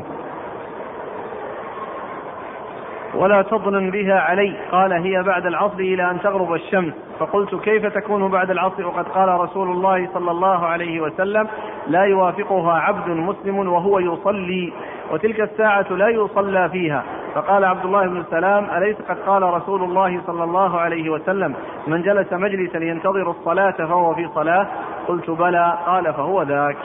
ولا 3.16 3.42
تظنن 3.42 3.92
بها 3.92 4.20
علي. 4.20 4.56
قال 4.72 4.94
هي 4.94 5.24
بعد 5.24 5.46
العصر 5.46 5.80
إلى 5.80 6.12
أن 6.12 6.22
تغرب 6.22 6.54
الشمس. 6.54 6.94
فقلت 7.20 7.56
كيف 7.56 7.86
تكون 7.86 8.32
بعد 8.32 8.52
العصر؟ 8.52 8.88
وقد 8.88 9.08
قال 9.08 9.30
رسول 9.30 9.72
الله 9.72 10.10
صلى 10.14 10.32
الله 10.32 10.66
عليه 10.66 11.02
وسلم 11.02 11.48
لا 11.88 12.04
يوافقها 12.04 12.74
عبد 12.74 13.10
مسلم 13.10 13.58
وهو 13.58 14.00
يصلي 14.00 14.74
وتلك 15.12 15.42
الساعة 15.42 15.86
لا 15.92 16.10
يصلى 16.10 16.70
فيها. 16.70 17.04
فقال 17.36 17.66
عبد 17.66 17.86
الله 17.86 18.08
بن 18.08 18.18
السلام 18.18 18.70
أليس 18.78 18.96
قد 19.10 19.18
قال 19.28 19.44
رسول 19.44 19.84
الله 19.84 20.22
صلى 20.28 20.44
الله 20.44 20.80
عليه 20.80 21.10
وسلم 21.10 21.56
من 21.88 22.02
جلس 22.02 22.34
مجلسا 22.34 22.78
ينتظر 22.78 23.32
الصلاة 23.32 23.72
فهو 23.72 24.16
في 24.16 24.30
صلاة؟ 24.36 24.68
قلت 25.08 25.30
بلى. 25.30 25.78
قال 25.86 26.14
فهو 26.14 26.42
ذاك. 26.44 26.78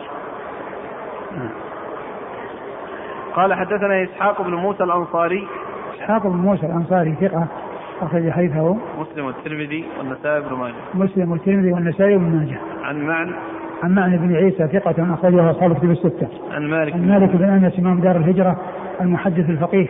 قال 3.34 3.54
حدثنا 3.54 4.02
إسحاق 4.02 4.42
بن 4.42 4.54
موسى 4.54 4.84
الأنصاري 4.84 5.48
إسحاق 6.00 6.26
بن 6.26 6.36
موسى 6.36 6.66
الأنصاري 6.66 7.14
ثقة 7.20 7.46
أخرج 8.02 8.30
حديثه 8.30 8.76
مسلم 8.98 9.24
والترمذي 9.24 9.84
والنسائي 9.98 10.40
بن 10.40 10.56
ماجه 10.56 10.74
مسلم 10.94 11.30
والترمذي 11.30 11.72
والنسائي 11.72 12.16
بن 12.16 12.36
ماجه 12.36 12.58
عن 12.82 13.06
معن 13.06 13.32
عن 13.82 13.94
معن 13.94 14.16
بن 14.16 14.36
عيسى 14.36 14.68
ثقة 14.68 15.14
أخرجه 15.14 15.50
أصحاب 15.50 15.72
الكتب 15.72 15.90
الستة 15.90 16.28
عن 16.52 16.66
مالك 16.66 16.94
عن 16.94 17.08
مالك 17.08 17.36
بن 17.36 17.44
أنس 17.44 17.78
إمام 17.78 18.00
دار 18.00 18.16
الهجرة 18.16 18.60
المحدث 19.00 19.50
الفقيه 19.50 19.86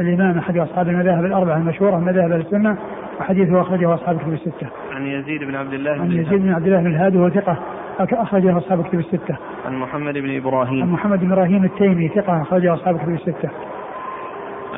الإمام 0.00 0.38
أحد 0.38 0.58
أصحاب 0.58 0.88
المذاهب 0.88 1.24
الأربعة 1.24 1.56
المشهورة 1.56 1.96
مذاهب 1.96 2.32
السنة 2.32 2.76
وحديثه 3.20 3.60
أخرجه 3.60 3.94
أصحاب 3.94 4.16
الكتب 4.16 4.32
الستة. 4.32 4.66
عن 4.92 5.06
يزيد 5.06 5.44
بن 5.44 5.54
عبد 5.54 5.72
الله 5.72 5.90
عن 5.90 6.12
يزيد 6.12 6.42
بن 6.42 6.52
عبد 6.52 6.66
الله 6.66 6.80
بن 6.80 6.86
الهادي 6.86 7.18
وهو 7.18 7.30
ثقة 7.30 7.58
أخرجه 7.98 8.58
أصحاب 8.58 8.80
الكتب 8.80 8.98
الستة. 8.98 9.36
عن 9.66 9.74
محمد 9.74 10.14
بن 10.14 10.36
إبراهيم. 10.36 10.82
عن 10.82 10.88
محمد 10.88 11.20
بن 11.20 11.32
إبراهيم 11.32 11.64
التيمي 11.64 12.08
ثقة 12.08 12.42
أخرجه 12.42 12.74
أصحاب 12.74 12.96
الكتب 12.96 13.14
الستة. 13.14 13.50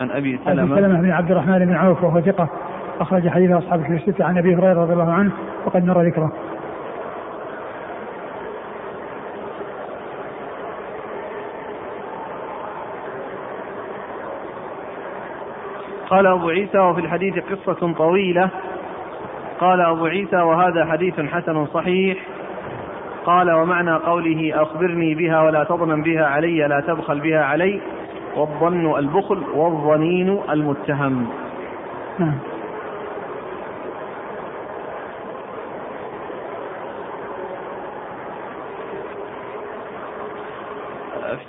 عن 0.00 0.10
أبي 0.10 0.38
سلمه 0.44 0.62
أبي 0.62 0.82
سلمة. 0.82 1.00
بن 1.00 1.10
عبد 1.10 1.30
الرحمن 1.30 1.58
بن 1.58 1.74
عوف 1.74 2.04
وهو 2.04 2.20
ثقة 2.20 2.48
أخرج 3.00 3.28
حديث 3.28 3.50
أصحاب 3.50 3.80
الكتب 3.80 3.94
الستة 3.94 4.24
عن 4.24 4.38
أبي 4.38 4.54
هريرة 4.54 4.82
رضي 4.82 4.92
الله 4.92 5.12
عنه 5.12 5.32
وقد 5.66 5.86
مر 5.86 6.02
ذكره. 6.02 6.32
قال 16.10 16.26
أبو 16.26 16.48
عيسى 16.48 16.78
وفي 16.78 17.00
الحديث 17.00 17.34
قصة 17.38 17.92
طويلة. 17.92 18.48
قال 19.60 19.80
أبو 19.80 20.06
عيسى 20.06 20.36
وهذا 20.36 20.84
حديث 20.84 21.20
حسن 21.20 21.66
صحيح. 21.66 22.18
قال 23.24 23.50
ومعنى 23.50 23.94
قوله 23.94 24.62
أخبرني 24.62 25.14
بها 25.14 25.42
ولا 25.42 25.64
تظنن 25.64 26.02
بها 26.02 26.26
علي 26.26 26.68
لا 26.68 26.80
تبخل 26.80 27.20
بها 27.20 27.44
علي. 27.44 27.80
والظن 28.37 28.99
البخل 28.99 29.43
والظنين 29.55 30.40
المتهم. 30.51 31.27
نعم. 32.19 32.38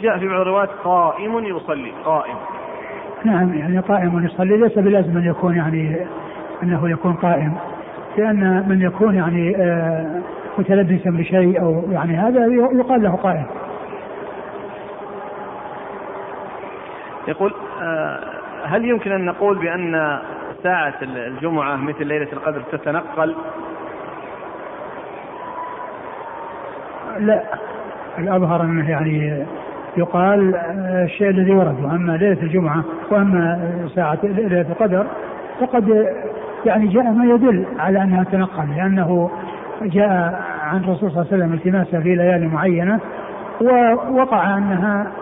جاء 0.01 0.17
في 0.17 0.27
بعض 0.27 0.41
الروايات 0.41 0.69
قائم 0.83 1.45
يصلي 1.45 1.91
قائم. 2.05 2.35
نعم 3.23 3.53
يعني 3.53 3.79
قائم 3.79 4.25
يصلي. 4.25 4.57
ليس 4.57 4.79
بلازم 4.79 5.17
أن 5.17 5.25
يكون 5.25 5.57
يعني 5.57 6.05
أنه 6.63 6.89
يكون 6.89 7.13
قائم 7.13 7.53
لأن 8.17 8.65
من 8.69 8.81
يكون 8.81 9.15
يعني 9.15 9.55
آه، 9.55 10.21
متلبسا 10.57 11.09
بشيء 11.09 11.61
أو 11.61 11.83
يعني 11.91 12.17
هذا 12.17 12.45
يقال 12.79 13.03
له 13.03 13.15
قائم. 13.15 13.45
يقول 17.27 17.53
آه 17.81 18.19
هل 18.65 18.85
يمكن 18.85 19.11
أن 19.11 19.25
نقول 19.25 19.59
بأن 19.59 20.19
ساعة 20.63 20.93
الجمعة 21.01 21.75
مثل 21.75 22.07
ليلة 22.07 22.27
القدر 22.33 22.61
تتنقل؟ 22.71 23.35
لا 27.19 27.43
الأظهر 28.19 28.61
أنه 28.61 28.89
يعني 28.89 29.45
يقال 29.97 30.55
الشيء 31.05 31.29
الذي 31.29 31.51
ورد 31.51 31.83
واما 31.83 32.17
ليلة 32.17 32.41
الجمعة 32.41 32.83
وأما 33.11 33.69
ساعة 33.95 34.19
ليلة 34.23 34.61
القدر 34.61 35.07
فقد 35.59 36.07
يعني 36.65 36.87
جاء 36.87 37.03
ما 37.03 37.25
يدل 37.25 37.65
على 37.79 38.03
أنها 38.03 38.23
تنقل 38.23 38.75
لأنه 38.75 39.31
جاء 39.81 40.41
عن 40.61 40.83
الرسول 40.83 41.11
صلى 41.11 41.21
الله 41.21 41.33
عليه 41.33 41.43
وسلم 41.43 41.53
التماسها 41.53 41.99
في 42.01 42.15
ليالي 42.15 42.47
معينة 42.47 42.99
ووقع 43.61 44.57
أنها 44.57 45.01
آه 45.01 45.20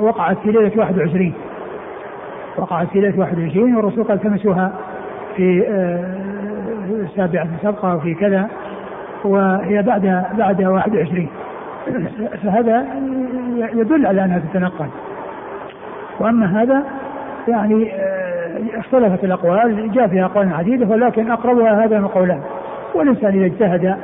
وقعت 0.00 0.36
في 0.38 0.50
ليلة 0.50 0.72
21 0.76 1.32
وقعت 2.56 2.88
في 2.88 3.00
ليلة 3.00 3.20
21 3.20 3.76
والرسول 3.76 4.04
قال 4.04 4.16
التمسوها 4.16 4.72
في 5.36 5.64
آه 5.68 6.22
سابعه 7.16 7.48
سبقة 7.62 7.96
وفي 7.96 8.14
كذا 8.14 8.48
وهي 9.24 9.82
بعد 9.82 10.24
بعد 10.38 10.64
21 10.64 11.28
فهذا 12.42 12.86
يدل 13.74 14.06
على 14.06 14.24
أنها 14.24 14.38
تتنقل. 14.38 14.86
وأما 16.20 16.62
هذا 16.62 16.82
يعني 17.48 17.92
آه، 17.94 18.60
اختلفت 18.74 19.24
الأقوال 19.24 19.92
جاء 19.92 20.06
فيها 20.08 20.24
اقوال 20.24 20.54
عديده 20.54 20.86
ولكن 20.86 21.30
أقربها 21.30 21.84
هذا 21.84 21.98
القولان 21.98 22.40
والإنسان 22.94 23.30
إذا 23.30 23.46
اجتهد 23.46 23.96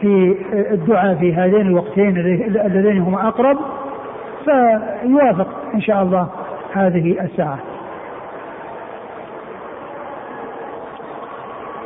في 0.00 0.36
الدعاء 0.52 1.14
في 1.14 1.34
هذين 1.34 1.60
الوقتين 1.60 2.18
اللذين 2.66 2.98
هما 2.98 3.28
أقرب 3.28 3.56
فيوافق 4.44 5.48
إن 5.74 5.80
شاء 5.80 6.02
الله 6.02 6.28
هذه 6.72 7.20
الساعة. 7.20 7.58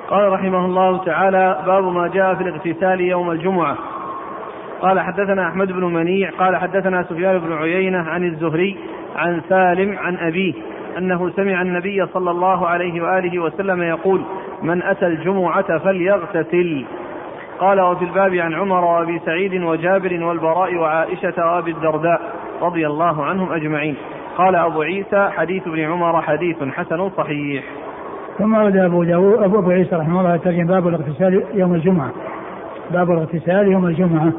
قال 0.09 0.33
رحمه 0.33 0.65
الله 0.65 1.05
تعالى 1.05 1.63
باب 1.67 1.85
ما 1.85 2.09
جاء 2.09 2.35
في 2.35 2.43
الاغتسال 2.43 3.01
يوم 3.01 3.31
الجمعة. 3.31 3.77
قال 4.81 5.01
حدثنا 5.01 5.49
أحمد 5.49 5.73
بن 5.73 5.85
منيع 5.85 6.31
قال 6.39 6.57
حدثنا 6.57 7.03
سفيان 7.03 7.39
بن 7.39 7.53
عيينة 7.53 7.99
عن 7.99 8.25
الزهري 8.25 8.77
عن 9.17 9.41
سالم 9.49 9.99
عن 9.99 10.17
أبيه 10.17 10.55
أنه 10.99 11.31
سمع 11.31 11.63
النبي 11.63 12.07
صلى 12.07 12.31
الله 12.31 12.69
عليه 12.69 13.03
وآله 13.03 13.39
وسلم 13.39 13.83
يقول 13.83 14.23
من 14.63 14.83
أتى 14.83 15.07
الجمعة 15.07 15.79
فليغتسل. 15.79 16.85
قال 17.59 17.81
وفي 17.81 18.05
الباب 18.05 18.35
عن 18.35 18.55
عمر 18.55 18.85
وأبي 18.85 19.21
سعيد 19.27 19.63
وجابر 19.63 20.25
والبراء 20.25 20.75
وعائشة 20.75 21.35
وأبي 21.39 21.71
الدرداء. 21.71 22.21
رضي 22.67 22.87
الله 22.87 23.25
عنهم 23.25 23.53
أجمعين. 23.53 23.97
قال 24.39 24.57
أبو 24.57 24.83
عيسى 24.83 25.29
حديث 25.31 25.67
ابن 25.67 25.81
عمر 25.81 26.23
حديث 26.23 26.57
حسن 26.63 27.11
صحيح. 27.11 27.65
ثم 28.39 28.55
ورد 28.55 28.77
أبو 28.77 29.05
داود 29.05 29.43
أبو, 29.43 29.59
أبو 29.59 29.71
عيسى 29.71 29.97
رحمه 29.97 30.21
الله 30.21 30.37
ترجم 30.37 30.67
باب 30.67 30.89
الاغتسال 30.89 31.45
يوم 31.55 31.75
الجمعة. 31.75 32.11
باب 32.91 33.11
الاغتسال 33.11 33.69
يوم 33.69 33.87
الجمعة. 33.87 34.33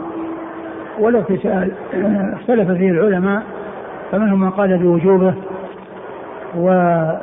والاغتسال 0.99 1.71
اختلف 2.39 2.71
فيه 2.71 2.91
العلماء 2.91 3.43
فمنهم 4.11 4.39
من 4.39 4.49
قال 4.49 4.77
بوجوبه 4.77 5.33
وعول 6.57 7.15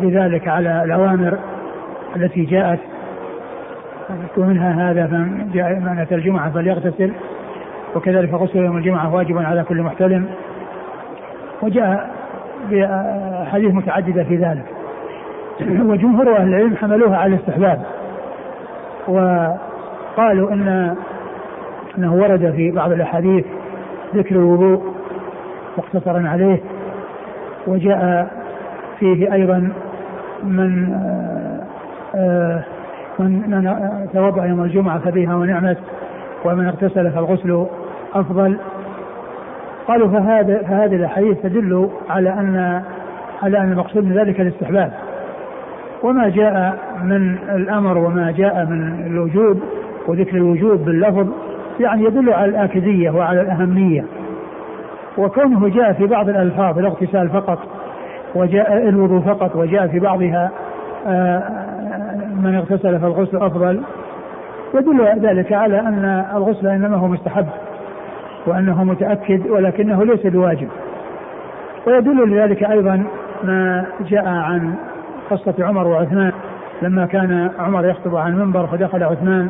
بذلك 0.00 0.48
على 0.48 0.84
الأوامر 0.84 1.38
التي 2.16 2.44
جاءت. 2.44 2.80
ومنها 4.36 4.90
هذا 4.90 5.06
من 5.06 5.50
جاء 5.54 5.74
من 5.74 5.98
أتى 5.98 6.14
الجمعة 6.14 6.50
فليغتسل. 6.50 7.12
وكذلك 7.96 8.34
غسل 8.34 8.58
يوم 8.58 8.76
الجمعة 8.76 9.14
واجب 9.14 9.38
على 9.38 9.64
كل 9.64 9.82
محتلم. 9.82 10.26
وجاء 11.62 12.10
بأحاديث 12.70 13.74
متعددة 13.74 14.24
في 14.24 14.36
ذلك. 14.36 14.64
وجمهور 15.60 16.36
أهل 16.36 16.48
العلم 16.48 16.76
حملوها 16.76 17.16
على 17.16 17.34
الاستحباب. 17.34 17.82
وقالوا 19.08 20.52
أن 20.52 20.96
أنه 21.98 22.14
ورد 22.14 22.52
في 22.56 22.70
بعض 22.70 22.92
الأحاديث 22.92 23.44
ذكر 24.14 24.36
الوضوء 24.36 24.94
مقتصرا 25.78 26.28
عليه. 26.28 26.60
وجاء 27.66 28.30
فيه 28.98 29.32
أيضا 29.32 29.72
من 30.42 30.94
آه، 32.14 32.62
من 33.18 33.50
من 33.50 33.76
توضأ 34.12 34.44
يوم 34.44 34.62
الجمعة 34.62 34.98
فبها 34.98 35.34
ونعمت 35.34 35.78
ومن 36.44 36.66
اغتسل 36.66 37.10
فالغسل 37.10 37.66
أفضل. 38.14 38.56
قالوا 39.88 40.08
فهذا 40.08 40.62
فهذه 40.62 40.94
الأحاديث 40.94 41.42
تدل 41.42 41.90
على 42.10 42.30
أن 42.30 42.82
على 43.42 43.58
أن 43.58 43.72
المقصود 43.72 44.04
من 44.04 44.12
ذلك 44.12 44.40
الاستحباب. 44.40 44.92
وما 46.02 46.28
جاء 46.28 46.78
من 47.02 47.38
الأمر 47.54 47.98
وما 47.98 48.30
جاء 48.30 48.66
من 48.66 49.06
الوجوب 49.06 49.60
وذكر 50.08 50.36
الوجوب 50.36 50.84
باللفظ 50.84 51.26
يعني 51.80 52.04
يدل 52.04 52.32
على 52.32 52.50
الآكدية 52.50 53.10
وعلى 53.10 53.40
الأهمية. 53.40 54.04
وكونه 55.18 55.68
جاء 55.68 55.92
في 55.92 56.06
بعض 56.06 56.28
الألفاظ 56.28 56.78
الاغتسال 56.78 57.28
فقط 57.28 57.58
وجاء 58.34 58.88
الوضوء 58.88 59.20
فقط 59.20 59.56
وجاء 59.56 59.86
في 59.86 59.98
بعضها 59.98 60.50
آه، 61.06 61.42
من 62.42 62.54
اغتسل 62.54 63.00
فالغسل 63.00 63.36
أفضل 63.36 63.82
يدل 64.74 65.26
ذلك 65.26 65.52
على 65.52 65.80
أن 65.80 66.24
الغسل 66.34 66.66
إنما 66.66 66.96
هو 66.96 67.08
مستحب. 67.08 67.46
وأنه 68.46 68.84
متأكد 68.84 69.50
ولكنه 69.50 70.04
ليس 70.04 70.26
بواجب. 70.26 70.68
ويدل 71.86 72.30
لذلك 72.30 72.64
أيضا 72.64 73.04
ما 73.44 73.86
جاء 74.00 74.28
عن 74.28 74.74
قصة 75.30 75.54
عمر 75.60 75.86
وعثمان. 75.86 76.32
لما 76.82 77.06
كان 77.06 77.50
عمر 77.58 77.86
يخطب 77.86 78.16
عن 78.16 78.32
المنبر 78.32 78.66
فدخل 78.66 79.02
عثمان 79.02 79.48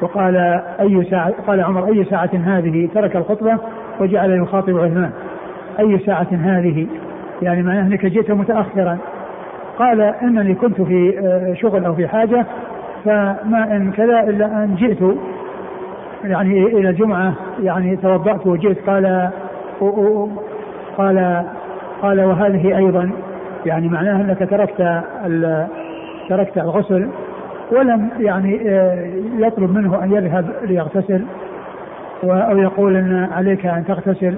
وقال 0.00 0.36
أي 0.80 1.04
ساعة 1.10 1.32
قال 1.46 1.60
عمر 1.60 1.86
أي 1.86 2.04
ساعة 2.04 2.30
هذه؟ 2.44 2.88
ترك 2.94 3.16
الخطبة 3.16 3.58
وجعل 4.00 4.30
يخاطب 4.30 4.78
عثمان. 4.78 5.10
أي 5.80 5.98
ساعة 5.98 6.28
هذه؟ 6.32 6.86
يعني 7.42 7.62
معناه 7.62 7.82
أنك 7.82 8.06
جئت 8.06 8.30
متأخرا. 8.30 8.98
قال 9.78 10.00
إنني 10.00 10.54
كنت 10.54 10.80
في 10.80 11.18
آه، 11.18 11.54
شغل 11.54 11.84
أو 11.84 11.94
في 11.94 12.08
حاجة 12.08 12.46
فما 13.04 13.76
إن 13.76 13.92
كذا 13.92 14.20
إلا 14.20 14.46
أن 14.46 14.74
جئت 14.74 14.98
يعني 16.24 16.66
إلى 16.66 16.90
الجمعة 16.90 17.34
يعني 17.62 17.96
توضأت 17.96 18.46
وجئت 18.46 18.90
قال 18.90 19.30
قال 20.98 21.44
قال 22.02 22.24
وهذه 22.24 22.76
أيضا 22.76 23.10
يعني 23.66 23.88
معناه 23.88 24.20
أنك 24.20 24.50
تركت 24.50 25.02
تركت 26.28 26.58
الغسل 26.58 27.08
ولم 27.72 28.08
يعني 28.18 28.70
آه، 28.70 29.12
يطلب 29.38 29.70
منه 29.70 30.04
أن 30.04 30.12
يذهب 30.12 30.50
ليغتسل 30.62 31.24
أو 32.24 32.58
يقول 32.58 32.96
إن 32.96 33.28
عليك 33.32 33.66
أن 33.66 33.84
تغتسل 33.84 34.34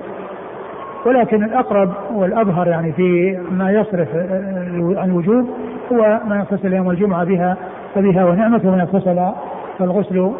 ولكن 1.06 1.44
الأقرب 1.44 1.92
والاظهر 2.14 2.68
يعني 2.68 2.92
في 2.92 3.38
ما 3.50 3.70
يصرف 3.70 4.08
آه، 4.14 4.94
عن 4.96 5.10
الوجوب 5.10 5.50
هو 5.92 6.20
من 6.26 6.36
اغتسل 6.36 6.72
يوم 6.72 6.90
الجمعة 6.90 7.24
بها 7.24 7.56
فبها 7.94 8.24
ونعمه 8.24 8.60
ومن 8.64 8.80
اغتسل 8.80 9.32
فالغسل 9.78 10.32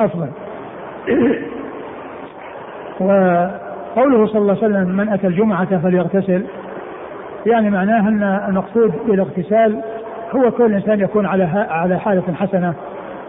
أفضل. 0.00 0.28
وقوله 3.00 4.26
صلى 4.26 4.38
الله 4.38 4.56
عليه 4.62 4.64
وسلم 4.64 4.96
من 4.96 5.08
أتى 5.08 5.26
الجمعة 5.26 5.78
فليغتسل. 5.78 6.44
يعني 7.46 7.70
معناه 7.70 8.08
أن 8.08 8.22
المقصود 8.48 8.92
بالاغتسال 9.06 9.80
هو 10.36 10.50
كل 10.50 10.74
إنسان 10.74 11.00
يكون 11.00 11.26
على 11.26 11.44
على 11.70 11.98
حالة 11.98 12.34
حسنة 12.34 12.74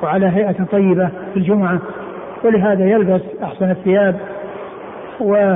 وعلى 0.03 0.25
هيئة 0.25 0.63
طيبة 0.71 1.09
في 1.33 1.37
الجمعة 1.39 1.79
ولهذا 2.43 2.85
يلبس 2.85 3.21
أحسن 3.43 3.69
الثياب 3.69 4.15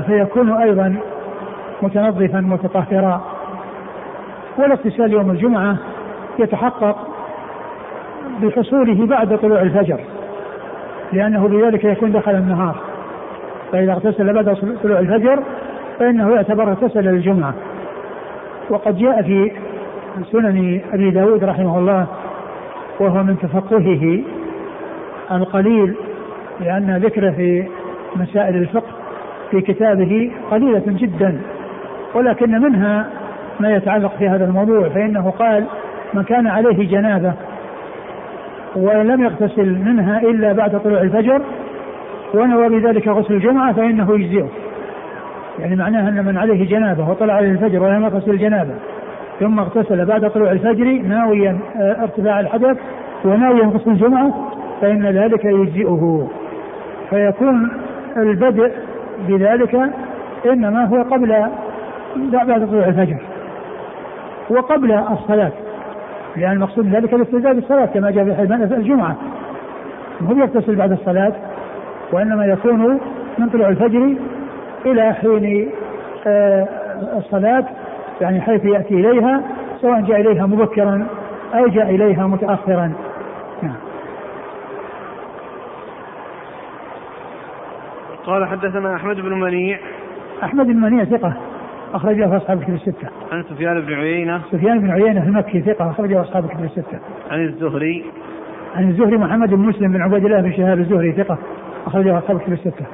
فيكون 0.06 0.52
أيضا 0.52 0.96
متنظفا 1.82 2.40
متطهرا. 2.40 3.22
والاغتسال 4.58 5.12
يوم 5.12 5.32
الجمعة 5.32 5.78
يتحقق 6.40 7.08
بحصوله 8.42 9.06
بعد 9.06 9.38
طلوع 9.38 9.62
الفجر. 9.62 10.00
لأنه 11.14 11.48
بذلك 11.48 11.84
يكون 11.84 12.12
دخل 12.12 12.32
النهار. 12.32 12.76
فإذا 13.72 13.92
اغتسل 13.92 14.34
بعد 14.34 14.58
طلوع 14.84 15.00
الفجر 15.00 15.44
فإنه 16.00 16.36
يعتبر 16.36 16.72
اغتسل 16.72 17.04
للجمعة. 17.04 17.54
وقد 18.70 18.98
جاء 18.98 19.22
في 19.22 19.52
سنن 20.32 20.82
أبي 20.94 21.12
داود 21.12 21.44
رحمه 21.44 21.80
الله 21.80 22.06
وهو 23.00 23.24
من 23.24 23.38
تفقهه 23.40 24.20
القليل 25.32 25.96
لأن 26.60 26.98
ذكره 26.98 27.32
في 27.32 27.68
مسائل 28.16 28.56
الفقه 28.56 28.92
في 29.52 29.62
كتابه 29.62 30.32
قليلة 30.52 30.84
جدا. 30.88 31.42
ولكن 32.16 32.52
منها 32.62 33.10
ما 33.60 33.76
يتعلق 33.76 34.16
في 34.18 34.30
هذا 34.30 34.46
الموضوع 34.46 34.90
فإنه 34.90 35.30
قال 35.40 35.66
من 36.14 36.24
كان 36.24 36.48
عليه 36.48 36.90
جنابة 36.90 37.34
ولم 38.76 39.24
يغتسل 39.24 39.70
منها 39.70 40.22
إلا 40.22 40.54
بعد 40.54 40.80
طلوع 40.80 41.02
الفجر 41.02 41.42
ونوى 42.34 42.70
بذلك 42.70 43.08
غسل 43.08 43.34
الجمعة 43.34 43.74
فإنه 43.74 44.14
يجزئه. 44.16 44.50
يعني 45.60 45.76
معناها 45.76 46.10
أن 46.10 46.26
من 46.26 46.38
عليه 46.38 46.70
جنابة 46.70 47.10
وطلع 47.10 47.34
عليه 47.34 47.52
الفجر 47.52 47.84
ولم 47.84 48.04
يغتسل 48.04 48.32
الجنابة 48.32 48.74
ثم 49.40 49.60
اغتسل 49.60 50.06
بعد 50.06 50.30
طلوع 50.30 50.52
الفجر 50.52 50.86
ناويا 50.86 51.60
آه، 51.76 52.02
ارتفاع 52.02 52.40
الحدث 52.40 52.78
وناويا 53.26 53.66
غسل 53.66 53.92
الجمعة 53.92 54.52
فإن 54.82 55.06
ذلك 55.06 55.46
يجزئه. 55.46 56.28
فيكون 57.10 57.72
البدء 58.18 58.72
بذلك 59.28 59.90
إنما 60.46 60.86
هو 60.86 61.02
قبل 61.02 61.46
بعد 62.16 62.68
طلوع 62.68 62.88
الفجر 62.88 63.18
وقبل 64.50 64.92
الصلاة. 64.92 65.52
لأن 66.38 66.52
المقصود 66.52 66.88
ذلك 66.96 67.14
الاستعداد 67.14 67.58
الصلاة 67.58 67.86
كما 67.86 68.12
جاء 68.12 68.26
في 68.26 68.36
حديث 68.36 68.72
الجمعة. 68.72 69.16
هو 70.22 70.38
يغتسل 70.38 70.76
بعد 70.76 70.92
الصلاة؟ 70.92 71.34
وإنما 72.12 72.46
يكون 72.46 73.00
من 73.38 73.50
طلوع 73.50 73.70
الفجر 73.70 74.16
إلى 74.86 75.14
حين 75.14 75.72
آه، 76.28 76.68
الصلاة 77.18 77.66
يعني 78.22 78.42
حيث 78.42 78.66
يأتي 78.66 78.94
إليها 78.94 79.42
سواء 79.82 80.02
جاء 80.02 80.22
إليها 80.22 80.46
مبكرا 80.46 81.08
أو 81.54 81.68
جاء 81.68 81.90
إليها 81.90 82.28
متأخرا. 82.28 82.94
نعم. 83.62 83.76
قال 88.26 88.48
حدثنا 88.48 88.96
أحمد 88.96 89.16
بن 89.16 89.40
منيع. 89.40 89.80
أحمد 90.44 90.66
بن 90.66 90.78
منيع 90.78 91.04
ثقة. 91.04 91.34
أخرج 91.96 92.16
له 92.16 92.38
أصحاب 92.38 92.58
الكتب 92.58 92.74
الستة. 92.74 93.08
عن 93.32 93.44
سفيان 93.44 93.82
بن 93.82 93.94
عيينة. 93.94 94.42
سفيان 94.52 94.80
بن 94.80 94.92
عيينة 94.92 95.24
المكي 95.24 95.62
ثقة 95.62 95.90
أخرج 95.90 96.12
له 96.12 96.22
أصحاب 96.22 96.46
الكتب 96.46 96.64
الستة. 96.64 97.00
عن 97.32 97.40
الزهري. 97.40 98.06
عن 98.76 98.90
الزهري 98.90 99.18
محمد 99.18 99.50
بن 99.50 99.60
مسلم 99.60 99.92
بن 99.92 100.02
عبيد 100.02 100.26
الله 100.26 100.42
بن 100.42 100.52
شهاب 100.54 100.80
الزهري 100.80 101.12
ثقة 101.12 101.38
أخرج 101.88 102.06
له 102.06 102.18
أصحاب 102.18 102.38
الكتب 102.38 102.54
الستة. 102.54 102.86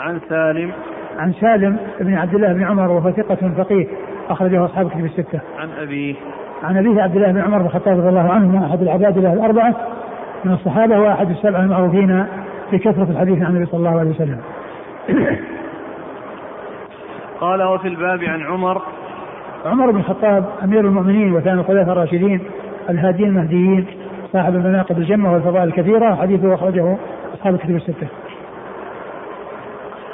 عن 0.00 0.20
سالم. 0.28 0.70
عن 1.18 1.32
سالم 1.32 1.76
بن 2.00 2.14
عبد 2.14 2.34
الله 2.34 2.52
بن 2.52 2.62
عمر 2.62 2.90
وهو 2.90 3.10
ثقة 3.10 3.50
فقيه 3.58 3.86
أخرجه 4.28 4.64
أصحاب 4.64 4.86
الكتب 4.86 5.04
الستة. 5.04 5.40
عن 5.58 5.68
أبيه. 5.82 6.14
عن 6.62 6.76
أبيه 6.76 7.02
عبد 7.02 7.16
الله 7.16 7.32
بن 7.32 7.40
عمر 7.40 7.58
بن 7.58 7.64
الخطاب 7.64 7.98
رضي 7.98 8.08
الله 8.08 8.32
عنهما 8.32 8.66
أحد 8.66 8.82
العباد 8.82 9.18
له 9.18 9.32
الأربعة 9.32 9.74
من 10.44 10.52
الصحابة 10.52 11.00
وأحد 11.00 11.30
السبعة 11.30 11.60
المعروفين 11.60 12.24
بكثرة 12.72 13.10
الحديث 13.10 13.42
عن 13.42 13.50
النبي 13.50 13.66
صلى 13.66 13.78
الله 13.78 14.00
عليه 14.00 14.10
وسلم. 14.10 14.38
قال 17.40 17.62
وفي 17.62 17.88
الباب 17.88 18.24
عن 18.24 18.42
عمر 18.42 18.82
عمر 19.66 19.90
بن 19.90 19.98
الخطاب 19.98 20.44
أمير 20.64 20.80
المؤمنين 20.80 21.32
وثاني 21.32 21.60
الخلفاء 21.60 21.92
الراشدين 21.92 22.40
الهاديين 22.90 23.28
المهديين 23.28 23.86
صاحب 24.32 24.54
المناقب 24.54 24.98
الجمة 24.98 25.32
والفضائل 25.32 25.68
الكثيرة 25.68 26.14
حديثه 26.14 26.54
أخرجه 26.54 26.96
أصحاب 27.34 27.54
الكتب 27.54 27.76
الستة. 27.76 28.06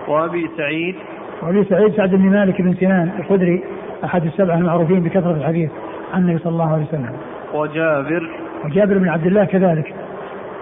وأبي 0.08 0.50
سعيد 0.56 0.94
وأبي 1.42 1.64
سعيد 1.64 1.96
سعد 1.96 2.10
بن 2.10 2.30
مالك 2.30 2.62
بن 2.62 2.74
سنان 2.74 3.10
الخدري 3.18 3.64
أحد 4.04 4.24
السبعة 4.24 4.56
المعروفين 4.56 5.00
بكثرة 5.00 5.30
الحديث 5.30 5.70
عن 6.14 6.20
النبي 6.22 6.38
صلى 6.38 6.52
الله 6.52 6.72
عليه 6.72 6.84
وسلم. 6.84 7.12
وجابر 7.54 8.30
وجابر 8.64 8.98
بن 8.98 9.08
عبد 9.08 9.26
الله 9.26 9.44
كذلك. 9.44 9.94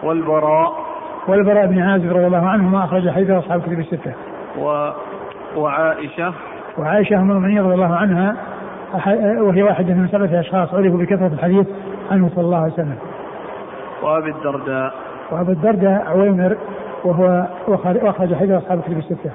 والبراء 0.02 0.72
والبراء 1.28 1.66
بن 1.66 1.82
عازب 1.82 2.12
رضي 2.12 2.26
الله 2.26 2.48
عنهما 2.48 2.84
أخرج 2.84 3.10
حديثه 3.10 3.38
أصحاب 3.38 3.60
الكتب 3.60 3.78
الستة. 3.78 4.12
و 4.58 4.90
وعائشة 5.56 6.34
وعائشة 6.78 7.16
أم 7.16 7.30
المؤمنين 7.30 7.64
رضي 7.64 7.74
الله 7.74 7.94
عنها 7.94 8.36
وهي 9.40 9.62
واحدة 9.62 9.94
من 9.94 10.08
سبعة 10.08 10.40
أشخاص 10.40 10.74
عرفوا 10.74 10.98
بكثرة 10.98 11.26
الحديث 11.26 11.66
عنه 12.10 12.30
صلى 12.34 12.44
الله 12.44 12.58
عليه 12.58 12.72
وسلم. 12.72 12.98
وأبي 14.02 14.30
الدرداء 14.30 14.94
وأبي 15.30 15.52
الدرداء 15.52 16.04
عويمر 16.06 16.56
وهو 17.04 17.46
أخرج 17.68 18.34
حديث 18.34 18.50
أصحاب 18.50 18.78
الكتب 18.78 18.98
الستة. 18.98 19.30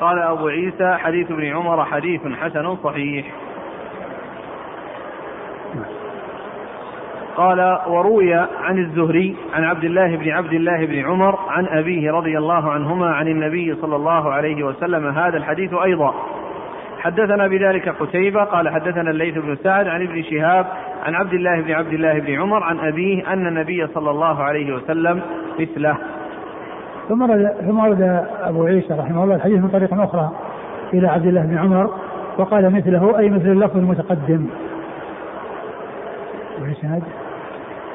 قال 0.00 0.18
أبو 0.18 0.48
عيسى 0.48 0.94
حديث 0.94 1.30
ابن 1.30 1.44
عمر 1.44 1.84
حديث 1.84 2.20
حسن 2.40 2.76
صحيح. 2.76 3.26
قال 7.36 7.78
وروي 7.86 8.34
عن 8.34 8.78
الزهري 8.78 9.36
عن 9.54 9.64
عبد 9.64 9.84
الله 9.84 10.16
بن 10.16 10.30
عبد 10.30 10.52
الله 10.52 10.86
بن 10.86 11.04
عمر 11.04 11.38
عن 11.48 11.66
أبيه 11.66 12.12
رضي 12.12 12.38
الله 12.38 12.70
عنهما 12.70 13.06
عن 13.06 13.28
النبي 13.28 13.74
صلى 13.80 13.96
الله 13.96 14.32
عليه 14.32 14.62
وسلم 14.62 15.06
هذا 15.06 15.36
الحديث 15.36 15.74
أيضا 15.74 16.14
حدثنا 17.02 17.46
بذلك 17.48 17.88
قتيبة 17.88 18.44
قال 18.44 18.68
حدثنا 18.68 19.10
الليث 19.10 19.38
بن 19.38 19.56
سعد 19.56 19.88
عن 19.88 20.02
ابن 20.02 20.22
شهاب 20.22 20.66
عن 21.02 21.14
عبد 21.14 21.32
الله 21.32 21.60
بن 21.60 21.72
عبد 21.72 21.92
الله 21.92 22.18
بن 22.18 22.40
عمر 22.40 22.62
عن 22.62 22.78
أبيه 22.78 23.32
أن 23.32 23.46
النبي 23.46 23.86
صلى 23.86 24.10
الله 24.10 24.42
عليه 24.42 24.74
وسلم 24.74 25.22
مثله. 25.60 25.96
ثم 27.08 27.22
ورد 27.22 27.54
ثم 27.66 27.78
ورد 27.78 28.26
أبو 28.40 28.64
عيسى 28.66 28.94
رحمه 28.94 29.24
الله 29.24 29.34
الحديث 29.34 29.58
من 29.58 29.68
طريق 29.68 29.94
أخرى 29.94 30.30
إلى 30.94 31.08
عبد 31.08 31.26
الله 31.26 31.42
بن 31.42 31.58
عمر 31.58 31.90
وقال 32.38 32.72
مثله 32.72 33.18
أي 33.18 33.30
مثل 33.30 33.48
اللفظ 33.48 33.76
المتقدم. 33.76 34.46
والإسناد 36.60 37.02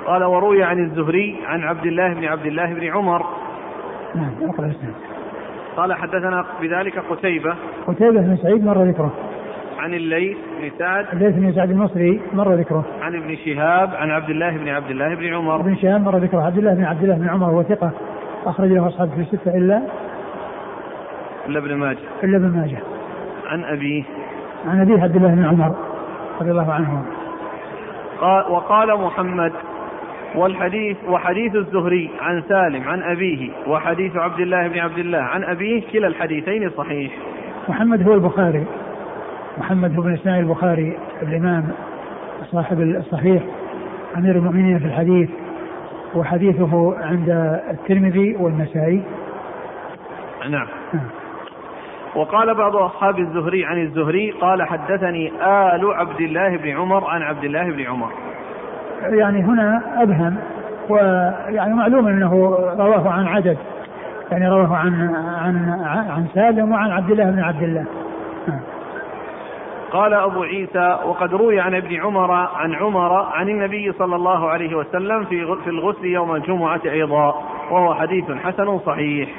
قال 0.06 0.24
وروي 0.24 0.63
عن 0.63 0.80
الزهري 0.80 1.38
عن 1.46 1.63
عبد 1.63 1.86
الله 1.86 2.13
بن 2.13 2.26
عبد 2.26 2.46
الله 2.46 2.74
بن 2.74 2.88
عمر. 2.88 3.26
نعم 4.15 4.50
أقرأ 4.50 4.65
الإسناد. 4.65 5.07
قال 5.78 5.94
حدثنا 5.94 6.46
بذلك 6.62 7.00
قتيبة 7.00 7.56
قتيبة 7.88 8.22
بن 8.22 8.38
سعيد 8.38 8.66
مر 8.66 8.84
ذكره. 8.84 9.13
عن 9.78 9.94
الليث 9.94 10.38
بن 10.62 10.72
سعد. 10.80 11.06
الليث 11.13 11.36
بن 11.36 11.54
سعد 11.54 11.70
المصري 11.70 12.22
مر 12.34 12.54
ذكره. 12.54 12.86
عن 13.02 13.16
ابن 13.16 13.36
شهاب 13.36 13.96
عن 13.96 14.12
عبد 14.12 14.30
الله 14.30 14.58
بن 14.58 14.70
عبد 14.70 14.90
الله 14.90 15.16
بن 15.16 15.34
عمر. 15.34 15.60
ابن 15.60 15.76
شهاب 15.76 16.02
مر 16.02 16.18
ذكره. 16.18 16.42
عبد 16.42 16.58
الله 16.58 16.74
بن 16.74 16.84
عبد 16.84 17.04
الله 17.04 17.16
بن 17.16 17.30
عمر 17.30 17.48
هو 17.48 17.63
ثقة 17.63 17.92
أخرج 18.46 18.72
له 18.72 18.88
أصحاب 18.88 19.10
في 19.10 19.22
الستة 19.22 19.58
إلا 19.58 19.82
إلا 21.48 21.60
ابن 21.60 21.74
ماجه. 21.74 21.98
إلا 22.24 22.38
ابن 22.38 22.58
ماجه. 22.58 22.78
عن 23.46 23.63
أبيه 23.63 24.04
عن 24.68 24.82
أبيه 24.82 25.04
عبد 25.04 25.16
الله 25.16 25.36
بن 25.36 25.46
عمر 25.46 25.76
رضي 26.42 26.52
الله 26.52 26.74
عنه 26.74 27.04
قال 28.22 28.52
وقال 28.52 29.02
محمد 29.02 29.54
والحديث 30.38 30.97
وحديث 31.08 31.56
الزهري 31.56 32.10
عن 32.21 32.43
سالم 32.50 32.88
عن 32.88 33.04
أبيه 33.04 33.50
وحديث 33.67 34.15
عبد 34.15 34.39
الله 34.39 34.67
بن 34.67 34.80
عبد 34.80 34.97
الله. 34.97 35.17
عن 35.17 35.43
أبيه 35.43 35.84
كلا 35.91 36.08
الحديثين 36.08 36.69
صحيح. 36.69 37.12
محمد 37.69 38.08
هو 38.08 38.13
البخاري. 38.13 38.65
محمد 39.58 39.95
هو 39.95 40.02
بن 40.02 40.13
إسماعيل 40.13 40.43
البخاري 40.43 40.97
الإمام 41.21 41.67
صاحب 42.52 42.82
الصحيح 42.82 43.43
أمير 44.17 44.36
المؤمنين 44.36 44.80
في 44.80 44.86
الحديث. 44.86 45.30
وحديثه 46.15 46.95
عند 47.00 47.60
الترمذي 47.69 48.36
والنسائي. 48.39 49.04
نعم. 50.50 50.67
وقال 52.15 52.54
بعض 52.54 52.76
أصحاب 52.76 53.19
الزهري 53.19 53.65
عن 53.65 53.82
الزهري 53.82 54.32
قال 54.32 54.63
حدثني 54.63 55.32
آل 55.41 55.93
عبد 55.93 56.21
الله 56.21 56.58
بن 56.58 56.69
عمر 56.69 57.06
عن 57.06 57.21
عبد 57.21 57.43
الله 57.43 57.63
بن 57.63 57.82
عمر. 57.82 58.12
يعني 59.01 59.41
هنا 59.41 59.81
أبهم 59.97 60.36
ويعني 60.89 61.73
معلوم 61.73 62.07
أنه 62.07 62.33
رواه 62.79 63.10
عن 63.10 63.27
عدد 63.27 63.57
يعني 64.31 64.47
رواه 64.47 64.75
عن 64.75 65.15
عن 65.41 65.69
عن 66.10 66.25
سالم 66.33 66.71
وعن 66.71 66.91
عبد 66.91 67.12
الله 67.12 67.31
بن 67.31 67.39
عبد 67.39 67.63
الله 67.63 67.86
قال 69.91 70.13
أبو 70.13 70.43
عيسى 70.43 70.97
وقد 71.05 71.33
روي 71.33 71.60
عن 71.60 71.75
ابن 71.75 71.95
عمر 71.95 72.31
عن 72.31 72.73
عمر 72.73 73.13
عن 73.13 73.50
النبي 73.50 73.91
صلى 74.00 74.15
الله 74.15 74.50
عليه 74.50 74.75
وسلم 74.75 75.23
في 75.25 75.56
في 75.63 75.69
الغسل 75.69 76.06
يوم 76.06 76.35
الجمعة 76.35 76.81
أيضا 76.85 77.35
وهو 77.71 77.93
حديث 77.93 78.31
حسن 78.31 78.79
صحيح. 78.79 79.29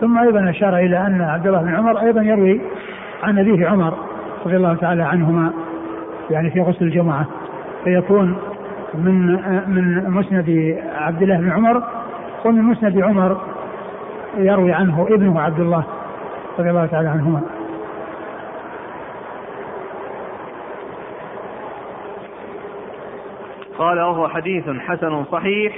ثم 0.00 0.18
أيضا 0.18 0.50
أشار 0.50 0.76
إلى 0.76 1.06
أن 1.06 1.22
عبد 1.22 1.46
الله 1.46 1.62
بن 1.62 1.74
عمر 1.74 2.00
أيضا 2.00 2.22
يروي 2.22 2.60
عن 3.22 3.38
أبيه 3.38 3.68
عمر 3.68 3.94
رضي 4.46 4.56
الله 4.56 4.74
تعالى 4.74 5.02
عنهما 5.02 5.52
يعني 6.30 6.50
في 6.50 6.60
غسل 6.60 6.84
الجمعة 6.84 7.26
فيكون 7.84 8.36
من 8.94 9.40
من 9.66 10.10
مسند 10.10 10.78
عبد 10.94 11.22
الله 11.22 11.36
بن 11.36 11.50
عمر 11.50 11.82
ومن 12.44 12.62
مسند 12.62 13.02
عمر 13.02 13.40
يروي 14.36 14.72
عنه 14.72 15.06
ابنه 15.10 15.40
عبد 15.40 15.60
الله 15.60 15.84
رضي 16.58 16.70
الله 16.70 16.86
تعالى 16.86 17.08
عنهما. 17.08 17.42
قال 23.78 24.00
وهو 24.00 24.28
حديث 24.28 24.64
حسن 24.68 25.24
صحيح 25.24 25.76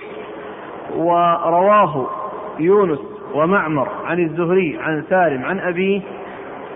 ورواه 0.97 2.07
يونس 2.59 2.99
ومعمر 3.35 3.89
عن 4.07 4.19
الزهري 4.19 4.79
عن 4.83 5.05
سالم 5.11 5.45
عن 5.45 5.59
أبيه 5.59 6.01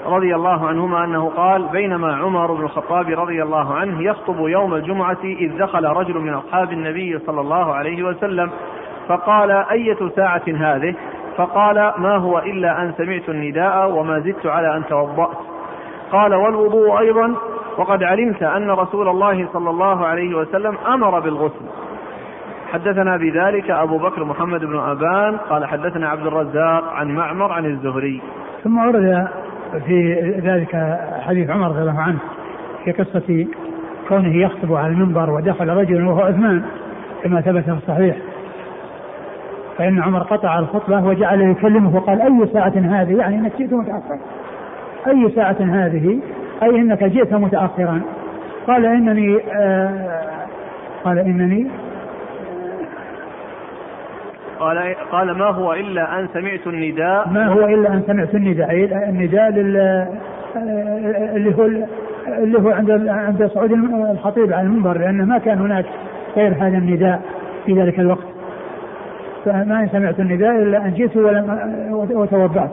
رضي 0.07 0.35
الله 0.35 0.69
عنهما 0.69 1.05
أنه 1.05 1.29
قال 1.37 1.69
بينما 1.69 2.17
عمر 2.17 2.53
بن 2.53 2.65
الخطاب 2.65 3.09
رضي 3.09 3.43
الله 3.43 3.75
عنه 3.75 4.03
يخطب 4.03 4.49
يوم 4.49 4.75
الجمعة 4.75 5.19
إذ 5.25 5.59
دخل 5.59 5.85
رجل 5.85 6.19
من 6.19 6.35
أصحاب 6.35 6.73
النبي 6.73 7.19
صلى 7.19 7.41
الله 7.41 7.75
عليه 7.75 8.03
وسلم 8.03 8.51
فقال 9.09 9.51
أية 9.51 10.09
ساعة 10.17 10.43
هذه؟ 10.49 10.95
فقال 11.37 11.93
ما 11.99 12.17
هو 12.17 12.39
إلا 12.39 12.83
أن 12.83 12.93
سمعت 12.99 13.29
النداء 13.29 13.91
وما 13.91 14.21
زدت 14.21 14.47
على 14.47 14.77
أن 14.77 14.87
توضأت. 14.87 15.37
قال 16.13 16.35
والوضوء 16.35 16.99
أيضا 16.99 17.35
وقد 17.79 18.03
علمت 18.03 18.43
أن 18.43 18.71
رسول 18.71 19.09
الله 19.09 19.49
صلى 19.53 19.71
الله 19.71 20.07
عليه 20.07 20.35
وسلم 20.35 20.79
أمر 20.87 21.21
بالغسل. 21.21 21.65
حدثنا 22.73 23.17
بذلك 23.17 23.71
أبو 23.71 23.99
بكر 23.99 24.25
محمد 24.25 24.65
بن 24.65 24.79
أبان 24.79 25.37
قال 25.37 25.67
حدثنا 25.67 26.09
عبد 26.09 26.27
الرزاق 26.27 26.93
عن 26.93 27.15
معمر 27.15 27.53
عن 27.53 27.67
الزهري. 27.67 28.23
ثم 28.65 28.79
ورد 28.79 29.29
في 29.87 30.21
ذلك 30.45 30.99
حديث 31.21 31.51
عمر 31.51 31.69
رضي 31.69 31.81
الله 31.81 32.01
عنه 32.01 32.19
في 32.85 32.93
قصة 32.93 33.47
كونه 34.09 34.37
يخطب 34.37 34.75
على 34.75 34.93
المنبر 34.93 35.31
ودخل 35.31 35.69
رجل 35.69 36.07
وهو 36.07 36.21
عثمان 36.21 36.63
كما 37.23 37.41
ثبت 37.41 37.65
في 37.65 37.71
الصحيح. 37.71 38.17
فإن 39.79 40.03
عمر 40.03 40.23
قطع 40.23 40.59
الخطبة 40.59 41.07
وجعل 41.07 41.41
يكلمه 41.41 41.97
وقال 41.97 42.21
أي 42.21 42.49
ساعة 42.53 42.73
هذه؟ 42.77 43.17
يعني 43.17 43.39
أنك 43.39 43.53
جئت 43.59 43.73
متأخرا. 43.73 44.19
أي 45.07 45.31
ساعة 45.35 45.57
هذه؟ 45.61 46.19
أي 46.63 46.71
أنك 46.71 47.05
جئت 47.05 47.35
متأخرا. 47.35 48.01
قال 48.67 48.87
إنني 48.87 49.39
آه 49.53 50.47
قال 51.05 51.19
إنني 51.19 51.67
قال 54.61 54.95
قال 55.13 55.39
ما 55.39 55.45
هو 55.45 55.73
إلا 55.73 56.19
أن 56.19 56.29
سمعت 56.35 56.67
النداء؟ 56.67 57.29
ما 57.29 57.47
هو 57.47 57.67
إلا 57.67 57.89
أن 57.89 58.03
سمعت 58.07 58.35
النداء 58.35 58.71
النداء 59.09 59.51
لل 59.51 60.07
اللي 61.37 61.55
هو 61.59 61.65
اللي 62.29 62.59
هو 62.59 62.71
عند 62.71 62.91
عند 63.09 63.47
صعود 63.55 63.73
الخطيب 64.11 64.53
على 64.53 64.67
المنبر 64.67 64.99
لأنه 64.99 65.25
ما 65.25 65.39
كان 65.39 65.59
هناك 65.59 65.85
غير 66.37 66.53
هذا 66.53 66.79
النداء 66.79 67.23
في 67.67 67.73
ذلك 67.73 68.01
الوقت. 68.01 68.27
فما 69.45 69.89
سمعت 69.93 70.21
النداء 70.21 70.57
إلا 70.57 70.79
أن 70.79 70.95
جئت 70.95 71.17
ولم 71.17 71.59
وتوضعت 72.11 72.71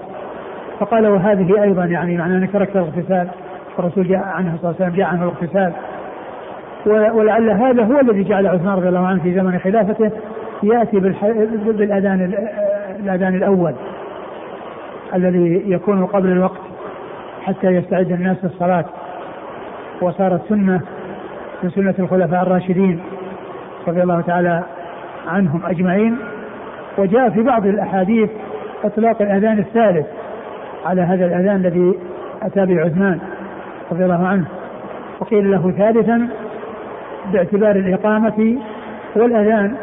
فقال 0.79 1.07
وهذه 1.07 1.63
أيضا 1.63 1.85
يعني 1.85 2.17
معنى 2.17 2.37
أنك 2.37 2.51
تركت 2.51 2.75
الاغتسال 2.75 3.27
الرسول 3.79 4.07
جاء 4.07 4.19
عنه 4.19 4.57
صلى 4.61 4.69
الله 4.69 4.75
عليه 4.79 4.85
وسلم 4.85 4.95
جاء 4.95 5.07
عنه 5.07 5.23
الاغتسال. 5.23 5.73
ولعل 7.13 7.49
هذا 7.49 7.83
هو 7.83 7.99
الذي 7.99 8.23
جعل 8.23 8.47
عثمان 8.47 8.73
رضي 8.73 8.89
الله 8.89 9.07
عنه 9.07 9.23
في 9.23 9.33
زمن 9.33 9.59
خلافته 9.59 10.11
يأتي 10.63 10.99
بالأذان 10.99 12.33
الأذان 12.99 13.35
الأول 13.35 13.73
الذي 15.15 15.63
يكون 15.67 16.05
قبل 16.05 16.31
الوقت 16.31 16.61
حتى 17.43 17.67
يستعد 17.67 18.11
الناس 18.11 18.37
للصلاة. 18.43 18.85
وصارت 20.01 20.41
سنة 20.49 20.81
من 21.63 21.69
سنة 21.69 21.95
الخلفاء 21.99 22.43
الراشدين 22.43 22.99
رضي 23.87 24.03
الله 24.03 24.21
تعالى 24.21 24.63
عنهم 25.27 25.65
أجمعين. 25.65 26.17
وجاء 26.97 27.29
في 27.29 27.43
بعض 27.43 27.65
الأحاديث 27.65 28.29
إطلاق 28.83 29.21
الأذان 29.21 29.59
الثالث 29.59 30.07
على 30.85 31.01
هذا 31.01 31.25
الأذان 31.25 31.55
الذي 31.55 31.99
أتى 32.41 32.65
به 32.65 32.81
عثمان 32.81 33.19
رضي 33.91 34.03
الله 34.03 34.27
عنه. 34.27 34.45
وقيل 35.19 35.51
له 35.51 35.71
ثالثا 35.71 36.27
باعتبار 37.33 37.75
الإقامة 37.75 38.57
والأذان 39.15 39.75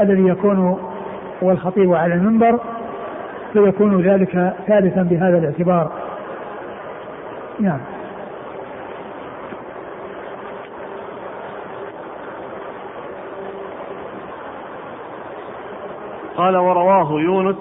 الذي 0.00 0.28
يكون 0.28 0.78
والخطيب 1.42 1.94
على 1.94 2.14
المنبر 2.14 2.58
فيكون 3.52 4.02
ذلك 4.02 4.54
ثالثا 4.66 5.02
بهذا 5.02 5.38
الاعتبار. 5.38 5.90
نعم. 7.60 7.80
قال 16.36 16.56
ورواه 16.56 17.20
يونس. 17.20 17.56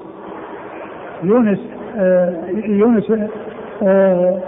يونس 1.23 1.59
آه 1.97 2.33
يونس 2.65 3.11
آه 3.83 4.39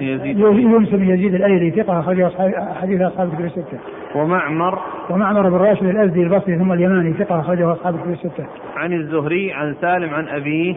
يزيد. 0.00 0.38
يونس 0.38 0.88
بن 0.88 1.08
يزيد 1.10 1.34
الأيلي 1.34 1.70
ثقة 1.70 2.00
اخرج 2.00 2.32
حديث 2.80 3.00
أصحاب 3.00 3.28
الكتب 3.28 3.44
الستة. 3.44 3.93
ومعمر 4.14 4.78
ومعمر 5.10 5.48
بن 5.48 5.56
راشد 5.56 5.84
الأزدي 5.84 6.22
البصري 6.22 6.58
ثم 6.58 6.72
اليماني 6.72 7.12
ثقة 7.12 7.40
أخرجه 7.40 7.72
أصحاب 7.72 7.94
الكتب 7.94 8.10
الستة. 8.10 8.46
عن 8.76 8.92
الزهري 8.92 9.52
عن 9.52 9.74
سالم 9.80 10.14
عن 10.14 10.28
أبيه. 10.28 10.76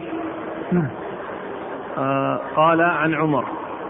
نعم. 0.72 0.88
آه 1.98 2.40
قال 2.56 2.80
عن 2.80 3.14
عمر. 3.14 3.44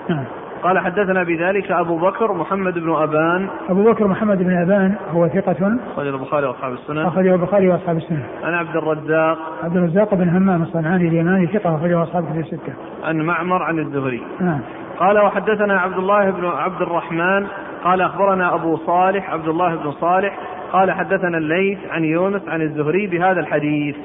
نعم. 0.09 0.25
قال 0.63 0.79
حدثنا 0.79 1.23
بذلك 1.23 1.71
أبو 1.71 1.99
بكر 1.99 2.33
محمد 2.33 2.75
بن 2.75 2.95
أبان 2.95 3.49
أبو 3.69 3.93
بكر 3.93 4.07
محمد 4.07 4.39
بن 4.39 4.57
أبان 4.57 4.95
هو 5.11 5.29
ثقة 5.29 5.79
أخرجه 5.93 6.09
البخاري 6.09 6.47
وأصحاب 6.47 6.73
السنن 6.73 6.99
أخرجه 6.99 7.35
البخاري 7.35 7.69
وأصحاب 7.69 7.97
السنن 7.97 8.23
عن 8.43 8.55
عبد 8.55 8.77
الرزاق 8.77 9.39
عبد 9.63 9.77
الرزاق 9.77 10.15
بن 10.15 10.29
همام 10.29 10.63
الصنعاني 10.63 11.09
اليماني 11.09 11.47
ثقة 11.47 11.77
أخرجه 11.77 12.03
أصحاب 12.03 12.25
الكتب 12.25 12.41
الستة 12.41 12.73
عن 13.05 13.21
معمر 13.21 13.63
عن 13.63 13.79
الزهري 13.79 14.23
نعم 14.41 14.61
قال 14.99 15.19
وحدثنا 15.19 15.81
عبد 15.81 15.99
الله 15.99 16.31
بن 16.31 16.47
عبد 16.47 16.83
الرحمن 16.83 17.47
قال 17.85 18.01
أخبرنا 18.01 18.55
أبو 18.55 18.77
صالح 18.77 19.31
عبد 19.31 19.49
الله 19.49 19.75
بن 19.75 19.93
صالح 19.93 20.39
قال 20.73 20.91
حدثنا 20.91 21.39
الليث 21.39 21.79
عن 21.91 22.05
يونس 22.05 22.49
عن 22.49 22.63
الزهري 22.63 23.07
بهذا 23.07 23.41
الحديث. 23.41 23.97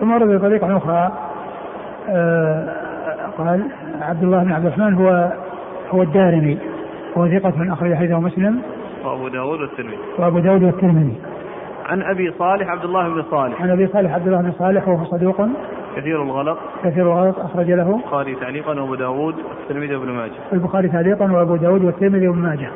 ثم 0.00 0.12
ورد 0.12 0.28
بطريقة 0.28 0.76
أخرى 0.76 1.12
آه 2.08 2.68
قال 3.38 3.62
عبد 4.00 4.22
الله 4.22 4.44
بن 4.44 4.52
عبد 4.52 4.66
الرحمن 4.66 4.94
هو 4.94 5.32
هو 5.90 6.02
الدارمي 6.02 6.58
هو 7.16 7.28
ثقة 7.28 7.72
أخرج 7.72 7.94
حديثه 7.94 8.20
مسلم. 8.20 8.62
وأبو 9.04 9.28
داود 9.28 9.60
والترمذي. 9.60 9.98
وأبو 10.18 10.38
داود 10.38 10.62
والترمذي. 10.62 11.16
عن 11.86 12.02
أبي 12.02 12.32
صالح 12.38 12.68
عبد 12.68 12.84
الله 12.84 13.08
بن 13.08 13.22
صالح. 13.30 13.62
عن 13.62 13.70
أبي 13.70 13.86
صالح 13.86 14.14
عبد 14.14 14.26
الله 14.26 14.42
بن 14.42 14.52
صالح 14.52 14.88
وهو 14.88 15.04
صدوق. 15.04 15.48
كثير 15.96 16.22
الغلط. 16.22 16.58
كثير 16.84 17.02
الغلط 17.02 17.38
أخرج 17.38 17.70
له. 17.70 17.96
البخاري 17.96 18.34
تعليقا 18.34 18.80
وأبو 18.80 18.94
داود 18.94 19.34
والترمذي 19.34 19.96
وابن 19.96 20.12
ماجه. 20.12 20.32
البخاري 20.52 20.88
تعليقا 20.88 21.32
وأبو 21.32 21.56
داود 21.56 21.84
والترمذي 21.84 22.28
وابن 22.28 22.38
ماجه. 22.38 22.70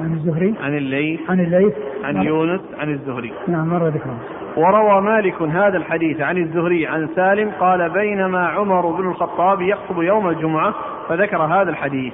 عن 0.00 0.12
الزهري. 0.12 0.54
عن 0.62 0.76
الليث. 0.76 1.20
عن 1.30 1.40
الليث. 1.40 1.74
عن 2.04 2.22
يونس 2.22 2.60
عن 2.78 2.90
الزهري. 2.90 3.32
نعم 3.48 3.68
مر 3.68 3.88
ذكره. 3.88 4.16
وروى 4.56 5.00
مالك 5.00 5.42
هذا 5.42 5.76
الحديث 5.76 6.20
عن 6.20 6.36
الزهري 6.38 6.86
عن 6.86 7.08
سالم 7.16 7.50
قال 7.60 7.90
بينما 7.90 8.46
عمر 8.46 8.86
بن 8.86 9.08
الخطاب 9.08 9.60
يخطب 9.60 10.02
يوم 10.02 10.28
الجمعة 10.28 10.74
فذكر 11.08 11.42
هذا 11.42 11.70
الحديث. 11.70 12.12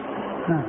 نعم. 0.48 0.62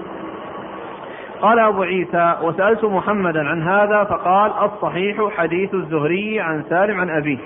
قال 1.42 1.60
أبو 1.60 1.84
عيسى 1.84 2.36
وسألت 2.44 2.86
محمدا 2.86 3.50
عن 3.50 3.62
هذا 3.62 4.04
فقال 4.04 4.52
الصحيح 4.52 5.18
حديث 5.38 5.74
الزهري 5.74 6.40
عن 6.40 6.64
سالم 6.70 7.00
عن 7.00 7.10
أبيه. 7.10 7.38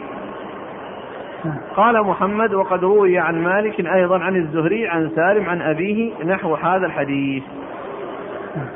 قال 1.76 2.04
محمد 2.04 2.54
وقد 2.54 2.84
روي 2.84 3.20
عن 3.20 3.44
مالك 3.44 3.80
أيضا 3.88 4.20
عن 4.20 4.36
الزهري 4.36 4.88
عن 4.88 5.12
سالم 5.16 5.50
عن 5.50 5.62
أبيه 5.62 6.12
نحو 6.26 6.56
هذا 6.56 6.86
الحديث 6.86 7.44
نعم. 8.56 8.68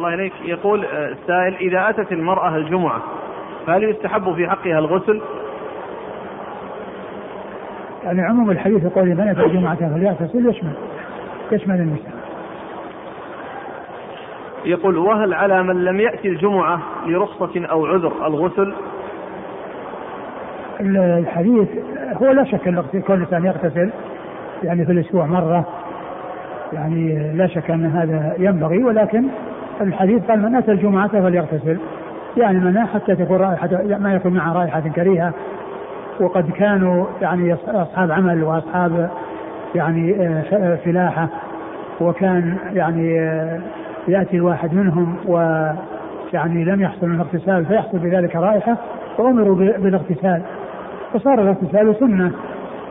الله 0.00 0.14
إليك 0.14 0.32
يقول 0.44 0.84
السائل 0.84 1.54
إذا 1.54 1.90
أتت 1.90 2.12
المرأة 2.12 2.56
الجمعة 2.56 3.02
فهل 3.66 3.84
يستحب 3.84 4.34
في 4.34 4.48
حقها 4.48 4.78
الغسل؟ 4.78 5.20
يعني 8.04 8.22
عموم 8.22 8.50
الحديث 8.50 8.84
يقول 8.84 9.04
من 9.04 9.28
أتى 9.28 9.40
الجمعة 9.40 9.94
فليغتسل 9.94 10.48
يشمل 10.48 10.72
يشمل 11.52 11.80
النساء. 11.80 12.20
يقول 14.64 14.98
وهل 14.98 15.34
على 15.34 15.62
من 15.62 15.84
لم 15.84 16.00
يأتي 16.00 16.28
الجمعة 16.28 16.80
لرخصة 17.06 17.66
أو 17.66 17.86
عذر 17.86 18.26
الغسل؟ 18.26 18.74
الحديث 20.80 21.68
هو 22.22 22.30
لا 22.30 22.44
شك 22.44 22.68
أن 22.68 23.02
كل 23.06 23.14
إنسان 23.14 23.44
يغتسل 23.44 23.90
يعني 24.62 24.86
في 24.86 24.92
الأسبوع 24.92 25.26
مرة 25.26 25.66
يعني 26.72 27.32
لا 27.32 27.46
شك 27.46 27.70
أن 27.70 27.86
هذا 27.86 28.34
ينبغي 28.38 28.84
ولكن 28.84 29.24
الحديث 29.80 30.22
قال 30.30 30.42
من 30.42 30.54
أتى 30.54 30.72
الجمعة 30.72 31.08
فليغتسل 31.08 31.78
يعني 32.36 32.58
من 32.58 32.86
حتى 32.86 33.14
تكون 33.14 33.36
رائحه 33.36 33.68
ما 33.98 34.14
يكون 34.14 34.34
معها 34.34 34.52
رائحة 34.52 34.80
كريهة 34.80 35.32
وقد 36.20 36.50
كانوا 36.50 37.06
يعني 37.22 37.56
أصحاب 37.68 38.10
عمل 38.10 38.44
وأصحاب 38.44 39.10
يعني 39.74 40.14
آه، 40.26 40.76
فلاحه 40.84 41.28
وكان 42.00 42.56
يعني 42.72 43.20
آه، 43.20 43.60
يأتي 44.08 44.36
الواحد 44.36 44.74
منهم 44.74 45.16
ويعني 45.26 46.64
لم 46.64 46.82
يحصل 46.82 47.06
من 47.06 47.14
الاغتسال 47.14 47.66
فيحصل 47.66 47.98
بذلك 47.98 48.36
رائحة 48.36 48.76
وامروا 49.18 49.56
بالاغتسال. 49.56 50.42
فصار 51.12 51.42
الاغتسال 51.42 51.96
سنة 52.00 52.32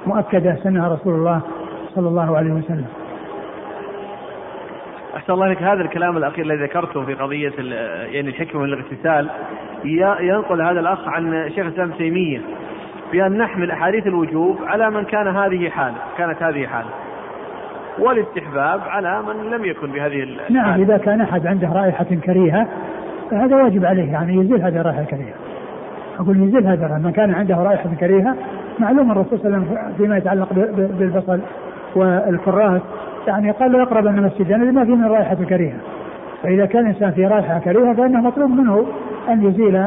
مؤكدة 0.07 0.55
سنها 0.63 0.87
رسول 0.87 1.13
الله 1.13 1.41
صلى 1.95 2.07
الله 2.07 2.37
عليه 2.37 2.51
وسلم. 2.51 2.85
أحسن 5.15 5.33
الله 5.33 5.47
لك 5.47 5.63
هذا 5.63 5.81
الكلام 5.81 6.17
الأخير 6.17 6.45
الذي 6.45 6.63
ذكرته 6.63 7.05
في 7.05 7.13
قضية 7.13 7.53
يعني 8.11 8.29
الحكمة 8.29 8.61
من 8.61 8.73
الاغتسال 8.73 9.29
ينقل 10.19 10.61
هذا 10.61 10.79
الأخ 10.79 11.07
عن 11.07 11.49
شيخ 11.49 11.65
الإسلام 11.65 11.91
تيمية. 11.91 12.41
بأن 13.11 13.37
نحمل 13.37 13.71
أحاديث 13.71 14.07
الوجوب 14.07 14.57
على 14.67 14.89
من 14.89 15.03
كان 15.03 15.27
هذه 15.27 15.69
حالة 15.69 15.97
كانت 16.17 16.43
هذه 16.43 16.67
حالة. 16.67 16.89
والاستحباب 17.99 18.81
على 18.87 19.21
من 19.21 19.49
لم 19.49 19.65
يكن 19.65 19.91
بهذه 19.91 20.27
نعم 20.49 20.81
إذا 20.81 20.97
كان 20.97 21.21
أحد 21.21 21.47
عنده 21.47 21.67
رائحة 21.67 22.05
كريهة 22.25 22.67
فهذا 23.31 23.55
واجب 23.55 23.85
عليه 23.85 24.11
يعني 24.11 24.35
يزيل 24.35 24.61
هذه 24.61 24.81
الرائحة 24.81 25.01
الكريهة. 25.01 25.35
أقول 26.19 26.43
يزيل 26.43 26.67
هذا 26.67 27.01
من 27.03 27.11
كان 27.11 27.33
عنده 27.33 27.55
رائحة 27.55 27.89
كريهة 27.99 28.35
معلوم 28.79 29.11
الرسول 29.11 29.39
صلى 29.39 29.47
الله 29.47 29.57
عليه 29.57 29.71
وسلم 29.71 29.93
فيما 29.97 30.17
يتعلق 30.17 30.53
بالبصل 30.99 31.39
والكراث 31.95 32.81
يعني 33.27 33.51
قال 33.51 33.71
لا 33.71 33.79
يقرب 33.79 34.07
المسجد 34.07 34.49
يعني 34.49 34.65
لما 34.65 34.85
فيه 34.85 34.95
من 34.95 35.05
رائحة 35.05 35.35
كريهة. 35.35 35.77
فإذا 36.43 36.65
كان 36.65 36.81
الإنسان 36.81 37.11
في 37.11 37.25
رائحة 37.25 37.59
كريهة 37.59 37.93
فإنه 37.93 38.21
مطلوب 38.21 38.49
منه 38.49 38.85
أن 39.29 39.45
يزيل 39.45 39.85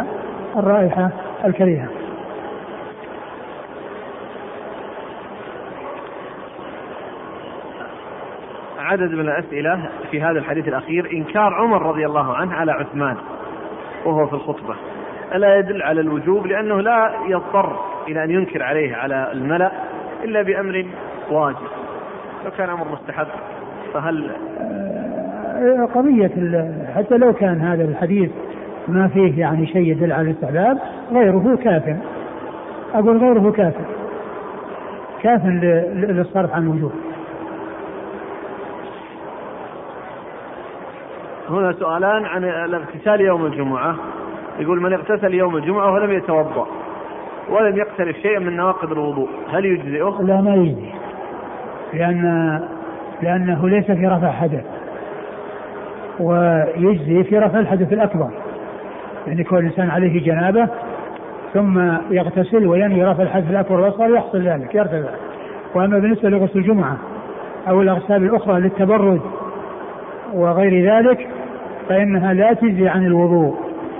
الرائحة 0.57 1.11
الكريهة. 1.45 1.87
عدد 8.83 9.15
من 9.15 9.21
الأسئلة 9.21 9.89
في 10.11 10.23
هذا 10.23 10.39
الحديث 10.39 10.69
الأخير. 10.69 11.11
إنكار 11.13 11.55
عمر 11.55 11.83
رضي 11.83 12.07
الله 12.07 12.35
عنه 12.35 12.55
على 12.55 12.73
عثمان 12.73 13.17
وهو 14.05 14.27
في 14.27 14.33
الخطبة. 14.33 14.75
ألا 15.35 15.59
يدل 15.59 15.83
على 15.83 16.01
الوجوب 16.01 16.47
لأنه 16.47 16.81
لا 16.81 17.11
يضطر 17.29 17.77
إلى 18.09 18.25
أن 18.25 18.31
ينكر 18.31 18.63
عليه 18.63 18.97
على 18.97 19.33
الملأ 19.33 19.73
إلا 20.25 20.43
بأمر 20.43 20.87
واجب. 21.31 21.57
لو 22.45 22.51
كان 22.51 22.69
أمر 22.69 22.87
مستحب 22.93 23.27
فهل 23.95 24.31
آه، 25.63 25.89
قضية 25.95 26.31
حتى 26.97 27.17
لو 27.17 27.33
كان 27.33 27.61
هذا 27.61 27.85
الحديث 27.85 28.31
ما 28.89 29.09
فيه 29.09 29.41
يعني 29.41 29.67
شيء 29.67 29.91
يدل 29.91 30.13
على 30.13 30.31
الاستحباب 30.31 30.79
غيره 31.13 31.59
كاف 31.65 31.97
أقول 32.95 33.19
غيره 33.19 33.51
كاف 33.51 33.75
كاف 35.23 35.47
للصرف 35.47 36.55
عن 36.55 36.63
الوجوب. 36.63 36.93
هنا 41.53 41.73
سؤالان 41.73 42.25
عن 42.25 42.45
الاغتسال 42.45 43.21
يوم 43.21 43.47
الجمعة. 43.47 43.95
يقول 44.59 44.81
من 44.81 44.93
اغتسل 44.93 45.35
يوم 45.35 45.57
الجمعة 45.57 45.93
ولم 45.93 46.13
يتوضأ 46.13 46.67
ولم 47.51 47.77
يقترف 47.77 48.17
شيئا 48.17 48.39
من 48.39 48.57
نواقض 48.57 48.93
الوضوء 48.93 49.29
هل 49.53 49.65
يجزئه؟ 49.65 50.23
لا 50.23 50.41
ما 50.41 50.55
يجزي 50.55 50.93
لأن 51.93 52.61
لأنه 53.23 53.69
ليس 53.69 53.91
في 53.91 54.07
رفع 54.07 54.31
حدث 54.31 54.65
ويجزي 56.21 57.25
في 57.25 57.39
رفع 57.39 57.59
الحدث 57.59 57.93
الأكبر. 57.93 58.31
يعني 59.27 59.45
كون 59.45 59.59
الإنسان 59.59 59.91
عليه 59.91 60.25
جنابة 60.25 60.69
ثم 61.55 61.93
يغتسل 62.11 62.67
وينوي 62.67 63.05
رفع 63.05 63.23
الحدث 63.23 63.51
الأكبر 63.51 63.81
والأصغر 63.81 64.11
يحصل 64.11 64.43
ذلك 64.43 64.75
يرتفع. 64.75 65.11
وأما 65.75 65.99
بالنسبة 65.99 66.29
لغسل 66.29 66.59
الجمعة 66.59 66.97
أو 67.69 67.83
الأغسال 67.83 68.25
الأخرى 68.25 68.61
للتبرد 68.61 69.21
وغير 70.35 70.95
ذلك 70.95 71.29
فإنها 71.93 72.33
لا 72.33 72.53
تجزي 72.53 72.89
عن 72.89 73.07
الوضوء 73.07 73.55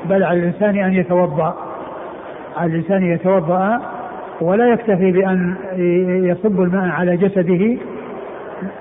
بل 0.09 0.25
على 0.25 0.39
الإنسان 0.39 0.77
أن 0.77 0.93
يتوضأ. 0.93 1.55
على 2.57 2.73
الإنسان 2.73 3.03
يتوضأ 3.03 3.81
ولا 4.41 4.73
يكتفي 4.73 5.13
بأن 5.13 5.55
يصب 6.25 6.61
الماء 6.61 6.89
على 6.89 7.17
جسده 7.17 7.77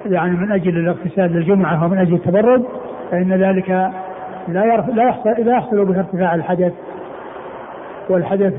يعني 0.06 0.38
من 0.38 0.52
أجل 0.52 0.78
الاغتسال 0.78 1.34
للجمعة 1.34 1.86
ومن 1.86 1.98
أجل 1.98 2.14
التبرد 2.14 2.66
فإن 3.12 3.34
ذلك 3.34 3.70
لا 4.48 4.86
لا 4.94 5.04
يحصل 5.04 5.30
لا 5.30 5.54
يحصل 5.54 5.86
به 5.86 6.00
ارتفاع 6.00 6.36
الحدث. 6.36 6.74
والحدث 8.10 8.54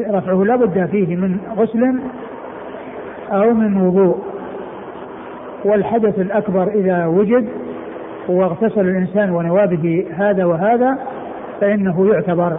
رفعه 0.00 0.44
لا 0.44 0.56
بد 0.56 0.86
فيه 0.90 1.16
من 1.16 1.38
غسل 1.56 1.98
أو 3.32 3.54
من 3.54 3.76
وضوء. 3.76 4.18
والحدث 5.64 6.18
الأكبر 6.18 6.68
إذا 6.68 7.06
وجد 7.06 7.48
واغتسل 8.28 8.80
الإنسان 8.80 9.30
ونوى 9.30 9.66
به 9.66 10.06
هذا 10.16 10.44
وهذا 10.44 10.98
فإنه 11.60 12.12
يعتبر. 12.12 12.56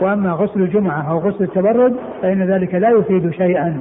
وأما 0.00 0.32
غسل 0.32 0.60
الجمعة 0.60 1.10
أو 1.10 1.18
غسل 1.18 1.44
التبرد 1.44 1.96
فإن 2.22 2.42
ذلك 2.42 2.74
لا 2.74 2.90
يفيد 2.90 3.30
شيئا. 3.30 3.80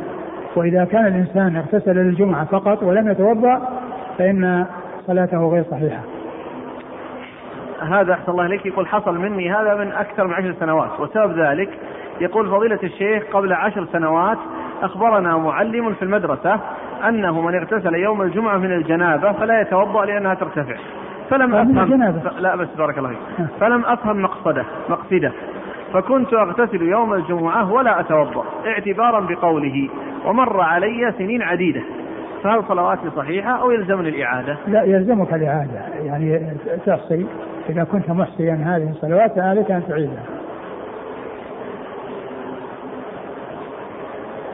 وإذا 0.55 0.86
كان 0.86 1.05
الإنسان 1.05 1.55
اغتسل 1.55 1.95
للجمعة 1.95 2.45
فقط 2.45 2.84
ولم 2.84 3.11
يتوضأ 3.11 3.61
فإن 4.17 4.65
صلاته 5.07 5.49
غير 5.49 5.63
صحيحة. 5.63 6.01
هذا 7.82 8.13
أحسن 8.13 8.32
الله 8.32 8.45
إليك. 8.45 8.65
يقول 8.65 8.88
حصل 8.88 9.17
مني 9.17 9.51
هذا 9.51 9.75
من 9.75 9.91
أكثر 9.91 10.27
من 10.27 10.34
عشر 10.34 10.53
سنوات. 10.59 10.99
وسبب 10.99 11.39
ذلك 11.39 11.69
يقول 12.21 12.49
فضيلة 12.49 12.80
الشيخ 12.84 13.23
قبل 13.34 13.53
عشر 13.53 13.86
سنوات 13.86 14.38
أخبرنا 14.84 15.38
معلم 15.38 15.93
في 15.93 16.01
المدرسة 16.01 16.59
أنه 17.07 17.41
من 17.41 17.55
اغتسل 17.55 17.95
يوم 17.95 18.21
الجمعة 18.21 18.57
من 18.57 18.71
الجنابة 18.71 19.32
فلا 19.32 19.61
يتوضأ 19.61 20.05
لأنها 20.05 20.34
ترتفع. 20.34 20.75
فلم 21.30 21.55
أفهم 21.55 22.21
لا 22.39 22.55
بس 22.55 22.67
بارك 22.77 22.97
الله 22.97 23.09
فيك. 23.09 23.47
فلم 23.59 23.86
أفهم 23.86 24.21
مقصده 24.21 24.65
مقصده. 24.89 25.32
فكنت 25.93 26.34
أغتسل 26.34 26.82
يوم 26.82 27.13
الجمعة 27.13 27.71
ولا 27.73 27.99
أتوضأ 27.99 28.43
اعتبارا 28.67 29.19
بقوله 29.19 29.89
ومر 30.25 30.61
علي 30.61 31.13
سنين 31.17 31.41
عديدة. 31.41 31.82
فهل 32.43 32.63
صلواتي 32.67 33.09
صحيحة 33.15 33.61
أو 33.61 33.71
يلزمني 33.71 34.09
الإعادة؟ 34.09 34.57
لا 34.67 34.84
يلزمك 34.84 35.34
الإعادة. 35.34 35.80
يعني 36.03 36.53
تحصي 36.86 37.25
إذا 37.69 37.84
كنت 37.84 38.09
محصيا 38.09 38.53
هذه 38.53 38.89
الصلوات 38.89 39.39
عليك 39.39 39.71
أن 39.71 39.84
تعيدها 39.88 40.23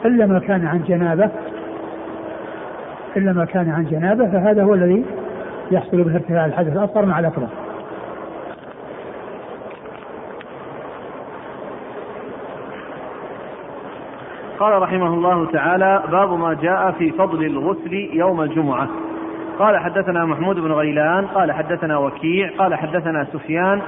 إلا 0.05 0.25
ما 0.25 0.39
كان 0.39 0.65
عن 0.65 0.83
جنابة 0.87 1.29
إلا 3.17 3.33
ما 3.33 3.45
كان 3.45 3.69
عن 3.69 3.85
جنابة 3.85 4.31
فهذا 4.31 4.63
هو 4.63 4.73
الذي 4.73 5.05
يحصل 5.71 6.03
به 6.03 6.15
ارتفاع 6.15 6.45
الحدث 6.45 6.77
الأصغر 6.77 7.05
مع 7.05 7.19
الأكبر. 7.19 7.47
قال 14.59 14.81
رحمه 14.81 15.07
الله 15.07 15.45
تعالى 15.45 16.03
باب 16.11 16.39
ما 16.39 16.53
جاء 16.53 16.91
في 16.91 17.11
فضل 17.11 17.45
الغسل 17.45 17.93
يوم 18.13 18.41
الجمعة. 18.41 18.87
قال 19.59 19.77
حدثنا 19.77 20.25
محمود 20.25 20.55
بن 20.55 20.71
غيلان 20.71 21.27
قال 21.27 21.51
حدثنا 21.51 21.97
وكيع 21.97 22.49
قال 22.57 22.75
حدثنا 22.75 23.27
سفيان 23.33 23.81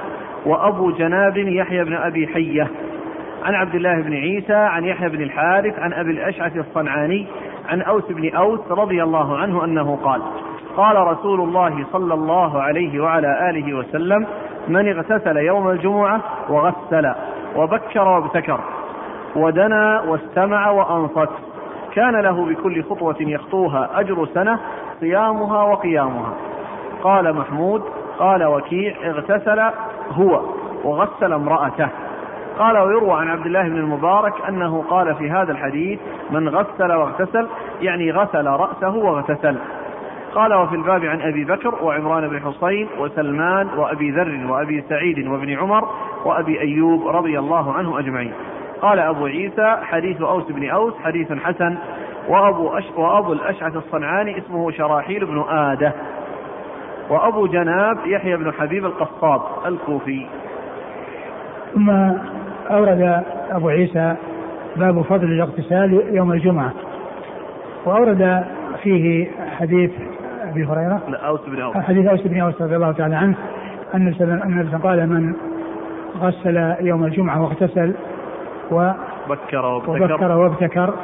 وأبو 0.46 0.90
جناب 0.90 1.36
يحيى 1.36 1.84
بن 1.84 1.94
أبي 1.94 2.26
حية. 2.26 2.68
عن 3.44 3.54
عبد 3.54 3.74
الله 3.74 4.00
بن 4.00 4.12
عيسى 4.12 4.54
عن 4.54 4.84
يحيى 4.84 5.08
بن 5.08 5.22
الحارث 5.22 5.78
عن 5.78 5.92
أبي 5.92 6.10
الأشعث 6.10 6.56
الصنعاني 6.56 7.26
عن 7.68 7.82
أوس 7.82 8.04
بن 8.10 8.36
أوس 8.36 8.60
رضي 8.70 9.02
الله 9.02 9.38
عنه 9.38 9.64
أنه 9.64 9.98
قال 10.04 10.22
قال 10.78 10.96
رسول 10.96 11.40
الله 11.40 11.86
صلى 11.92 12.14
الله 12.14 12.62
عليه 12.62 13.02
وعلى 13.02 13.50
آله 13.50 13.74
وسلم 13.74 14.26
من 14.68 14.88
اغتسل 14.88 15.36
يوم 15.36 15.70
الجمعة 15.70 16.20
وغسل 16.48 17.14
وبكر 17.56 18.08
وابتكر 18.08 18.60
ودنا 19.36 20.00
واستمع 20.00 20.70
وأنصت 20.70 21.30
كان 21.94 22.20
له 22.20 22.44
بكل 22.44 22.84
خطوة 22.84 23.16
يخطوها 23.20 24.00
أجر 24.00 24.26
سنة 24.34 24.58
صيامها 25.00 25.62
وقيامها. 25.62 26.32
قال 27.02 27.34
محمود 27.34 27.82
قال 28.18 28.44
وكيع 28.44 28.94
اغتسل 29.04 29.60
هو 30.10 30.40
وغسل 30.84 31.32
امرأته. 31.32 31.88
قال 32.58 32.78
ويروى 32.78 33.12
عن 33.12 33.28
عبد 33.28 33.46
الله 33.46 33.62
بن 33.62 33.76
المبارك 33.76 34.34
أنه 34.48 34.84
قال 34.90 35.14
في 35.14 35.30
هذا 35.30 35.52
الحديث 35.52 36.00
من 36.30 36.48
غسل 36.48 36.92
واغتسل 36.92 37.48
يعني 37.80 38.10
غسل 38.10 38.46
رأسه 38.46 38.96
واغتسل. 38.96 39.56
قال 40.38 40.54
وفي 40.54 40.74
الباب 40.74 41.04
عن 41.04 41.20
أبي 41.20 41.44
بكر 41.44 41.84
وعمران 41.84 42.28
بن 42.28 42.40
حصين 42.40 42.88
وسلمان 42.98 43.68
وأبي 43.76 44.10
ذر 44.10 44.46
وأبي 44.48 44.84
سعيد 44.88 45.26
وابن 45.26 45.58
عمر 45.58 45.88
وأبي 46.24 46.60
أيوب 46.60 47.08
رضي 47.08 47.38
الله 47.38 47.72
عنه 47.72 47.98
أجمعين. 47.98 48.32
قال 48.82 48.98
أبو 48.98 49.26
عيسى 49.26 49.76
حديث 49.82 50.20
أوس 50.20 50.44
بن 50.48 50.70
أوس 50.70 50.94
حديث 51.04 51.32
حسن 51.32 51.78
وأبو, 52.28 52.68
أش 52.68 52.84
وأبو 52.96 53.32
الأشعث 53.32 53.76
الصنعاني 53.76 54.38
اسمه 54.38 54.70
شراحيل 54.70 55.26
بن 55.26 55.44
آدة 55.48 55.92
وأبو 57.10 57.46
جناب 57.46 57.98
يحيى 58.06 58.36
بن 58.36 58.52
حبيب 58.52 58.86
القصاب 58.86 59.40
الكوفي. 59.66 60.26
ثم 61.74 61.90
أورد 62.70 63.22
أبو 63.50 63.68
عيسى 63.68 64.16
باب 64.76 65.02
فضل 65.02 65.32
الاغتسال 65.32 66.16
يوم 66.16 66.32
الجمعة 66.32 66.72
وأورد 67.84 68.44
فيه 68.82 69.30
حديث 69.58 69.90
أبي 70.48 70.64
هريرة. 70.64 71.00
لا 71.08 71.26
أوس 71.28 71.40
بن 71.46 71.60
أوس. 71.60 71.76
حديث 71.76 72.06
أوس 72.06 72.20
بن 72.20 72.40
أوس 72.40 72.62
رضي 72.62 72.76
الله 72.76 72.92
تعالى 72.92 73.16
عنه 73.16 73.34
أن 73.94 74.14
النبي 74.20 74.76
قال 74.76 75.08
من 75.08 75.34
غسل 76.20 76.74
يوم 76.80 77.04
الجمعة 77.04 77.42
واغتسل 77.42 77.94
و 78.70 78.90
بكر 79.28 79.66
وابتكر, 79.66 80.14
وبكر 80.14 80.32
وابتكر. 80.32 80.94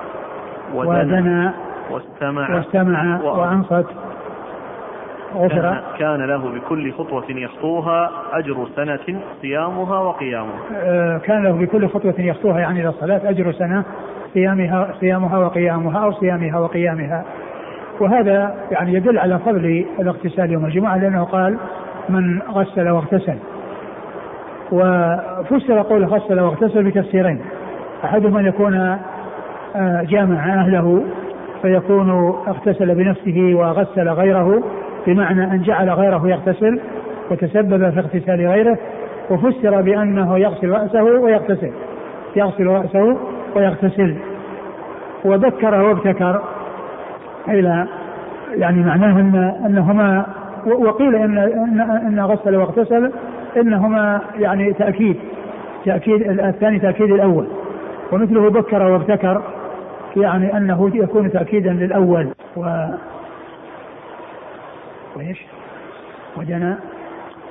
ودنا. 0.74 1.55
واستمع. 1.90 2.57
واستمع. 2.57 3.20
وأنصت. 3.22 3.86
غفر. 5.34 5.80
كان 5.99 6.26
له 6.26 6.49
بكل 6.49 6.92
خطوة 6.92 7.24
يخطوها 7.28 8.11
أجر 8.32 8.68
سنة 8.76 9.20
صيامها 9.42 9.99
وقيامها. 9.99 10.59
آه، 10.74 11.18
كان 11.18 11.42
له 11.42 11.53
بكل 11.53 11.88
خطوة 11.88 12.14
يخطوها 12.18 12.61
يعني 12.61 12.80
إلى 12.80 12.88
الصلاة 12.88 13.20
أجر 13.24 13.53
سنة 13.53 13.84
صيامها 14.34 14.95
صيامها 15.01 15.38
وقيامها 15.38 16.05
أو 16.05 16.12
صيامها 16.12 16.59
وقيامها. 16.59 17.24
وهذا 18.01 18.55
يعني 18.70 18.95
يدل 18.95 19.18
على 19.18 19.38
فضل 19.38 19.86
الاغتسال 20.01 20.53
يوم 20.53 20.64
الجمعة 20.64 20.97
لأنه 20.97 21.24
قال 21.24 21.57
من 22.09 22.42
غسل 22.42 22.88
واغتسل. 22.88 23.36
وفسر 24.72 25.82
قول 25.82 26.05
غسل 26.05 26.40
واغتسل 26.40 26.82
بتفسيرين. 26.82 27.40
أحدهما 28.05 28.40
أن 28.40 28.47
يكون 28.47 28.99
آه، 29.76 30.03
جامع 30.03 30.55
أهله 30.55 31.05
فيكون 31.62 32.11
اغتسل 32.49 32.95
بنفسه 32.95 33.55
وغسل 33.55 34.09
غيره 34.09 34.62
بمعنى 35.07 35.45
أن 35.45 35.62
جعل 35.62 35.90
غيره 35.90 36.28
يغتسل 36.28 36.80
وتسبب 37.30 37.90
في 37.90 37.99
اغتسال 37.99 38.47
غيره 38.47 38.78
وفسر 39.30 39.82
بأنه 39.82 40.38
يغسل 40.38 40.68
رأسه 40.68 41.03
ويغتسل. 41.03 41.70
يغسل 42.36 42.66
رأسه 42.66 43.18
ويغتسل. 43.57 44.16
وذكر 45.24 45.74
وابتكر 45.74 46.40
إلى 47.49 47.86
يعني 48.51 48.82
معناه 48.82 49.20
أن 49.20 49.36
أنهما 49.66 50.26
وقيل 50.66 51.14
إن 51.14 51.38
إن, 51.38 51.80
إن 51.80 52.20
غسل 52.20 52.57
واغتسل 52.57 53.12
إنهما 53.57 54.20
يعني 54.38 54.72
تأكيد 54.72 55.16
تأكيد 55.84 56.40
الثاني 56.40 56.78
تأكيد 56.78 57.12
الأول. 57.12 57.47
ومثله 58.12 58.51
بكر 58.51 58.82
وابتكر 58.82 59.42
يعني 60.16 60.57
أنه 60.57 60.90
يكون 60.95 61.32
تأكيدا 61.32 61.72
للأول. 61.72 62.32
و 62.57 62.86
وإيش؟ 65.16 65.42
ودنا. 66.36 66.78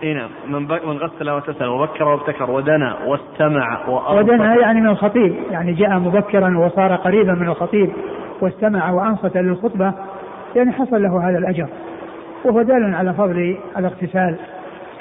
إي 0.04 0.14
نعم. 0.14 0.30
من, 0.48 0.62
من 0.62 0.98
غسل 0.98 1.30
وتسل 1.30 1.66
وبكر 1.66 2.04
وابتكر 2.04 2.52
ودنا 2.52 2.98
واستمع 3.06 3.90
ودنا 4.12 4.56
يعني 4.56 4.82
من 4.82 4.90
الخطيب 4.90 5.36
يعني 5.52 5.74
جاء 5.74 6.00
مبكرا 6.00 6.58
وصار 6.58 6.96
قريبا 6.96 7.34
من 7.34 7.48
الخطيب. 7.48 7.90
واستمع 8.44 8.92
وأنصت 8.92 9.38
للخطبة 9.38 9.94
يعني 10.56 10.72
حصل 10.72 11.04
له 11.04 11.30
هذا 11.30 11.38
الأجر 11.38 11.68
وهو 12.46 12.62
دال 12.62 12.96
على 12.96 13.14
فضل 13.14 13.58
الاغتسال 13.78 14.36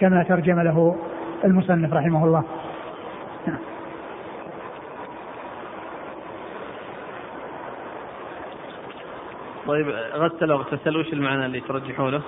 كما 0.00 0.22
ترجم 0.22 0.60
له 0.60 0.96
المصنف 1.44 1.92
رحمه 1.92 2.24
الله 2.24 2.44
نعم. 3.46 3.58
طيب 9.66 9.86
غسل 10.14 10.52
واغتسل 10.52 10.96
وش 10.96 11.12
المعنى 11.12 11.46
اللي 11.46 11.60
ترجحونه؟ 11.60 12.20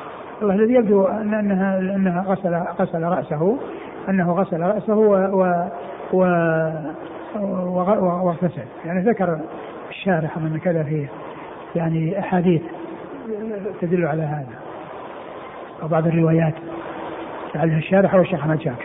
الله 0.42 0.54
الذي 0.54 0.74
يبدو 0.74 1.04
أن 1.04 1.34
انها 1.34 1.78
أنها 1.78 2.24
غسل 2.28 2.54
غسل 2.54 3.02
رأسه 3.02 3.58
أنه 4.08 4.32
غسل 4.32 4.60
رأسه 4.60 4.94
و 4.94 5.14
و 5.32 5.64
و 6.12 6.24
واغتسل 8.24 8.64
يعني 8.84 9.10
ذكر 9.10 9.40
الشارح 10.04 10.38
من 10.38 10.60
كذا 10.64 10.82
فيه 10.82 11.08
يعني 11.76 12.18
أحاديث 12.18 12.62
تدل 13.80 14.06
على 14.06 14.22
هذا. 14.22 14.58
أو 15.82 15.88
بعض 15.88 16.06
الروايات 16.06 16.54
لعلها 17.54 17.78
الشارح 17.78 18.14
هو 18.14 18.20
الشيخ 18.20 18.40
أحمد 18.40 18.60
شاكر. 18.60 18.84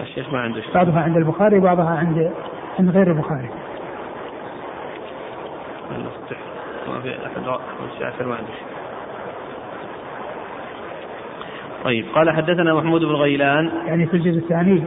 الشيخ 0.00 0.32
ما 0.32 0.40
عنده 0.40 0.60
شيء. 0.60 0.74
بعضها 0.74 1.00
عند 1.00 1.16
البخاري 1.16 1.58
وبعضها 1.58 1.98
عند 1.98 2.32
عند 2.78 2.90
غير 2.90 3.10
البخاري. 3.10 3.48
ما 6.88 7.00
في 7.02 7.26
أحد 7.26 7.58
الشافعي 7.94 8.26
ما 8.26 8.34
عنده 8.34 8.50
شيء. 8.52 8.66
طيب 11.84 12.04
قال 12.14 12.30
حدثنا 12.30 12.74
محمود 12.74 13.00
بن 13.00 13.14
غيلان. 13.14 13.70
يعني 13.86 14.06
في 14.06 14.16
الجزء 14.16 14.38
الثاني 14.38 14.82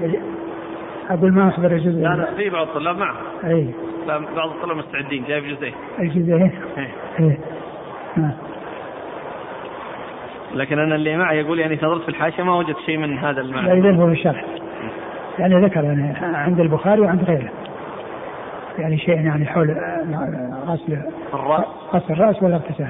أقول 1.10 1.34
ما 1.34 1.50
احضر 1.50 1.72
الجزء 1.72 2.02
لا 2.02 2.16
لا 2.16 2.34
في 2.38 2.50
بعض 2.50 2.68
الطلاب 2.68 2.98
معه. 2.98 3.16
أي. 3.44 3.70
لا 4.08 4.18
بعض 4.36 4.50
الطلاب 4.50 4.78
مستعدين 4.78 5.24
جاي 5.28 5.42
في 5.42 5.56
جزئين. 5.56 5.74
الجزئين 6.00 6.52
اي 6.78 6.88
إيه. 7.20 7.38
نعم 8.18 8.34
لكن 10.54 10.80
أنا 10.80 10.96
اللي 10.96 11.18
معي 11.18 11.40
يقول 11.40 11.60
يعني 11.60 11.76
نظرت 11.76 12.02
في 12.02 12.10
الحاشية 12.10 12.44
ما 12.44 12.56
وجدت 12.56 12.80
شيء 12.86 12.98
من 12.98 13.18
هذا 13.18 13.42
المعنى. 13.42 13.82
لا 13.82 13.90
يذهب 13.90 14.08
في 14.08 14.20
الشرح 14.20 14.46
يعني 15.40 15.66
ذكر 15.66 15.84
يعني 15.84 16.14
عند 16.22 16.60
البخاري 16.60 17.02
وعند 17.02 17.24
غيره. 17.24 17.50
يعني 18.78 18.98
شيء 18.98 19.22
يعني 19.22 19.46
حول 19.46 19.78
غسل 20.68 21.02
الرأس. 21.34 21.66
غسل 21.94 22.14
الرأس 22.14 22.44
والاغتسال 22.44 22.90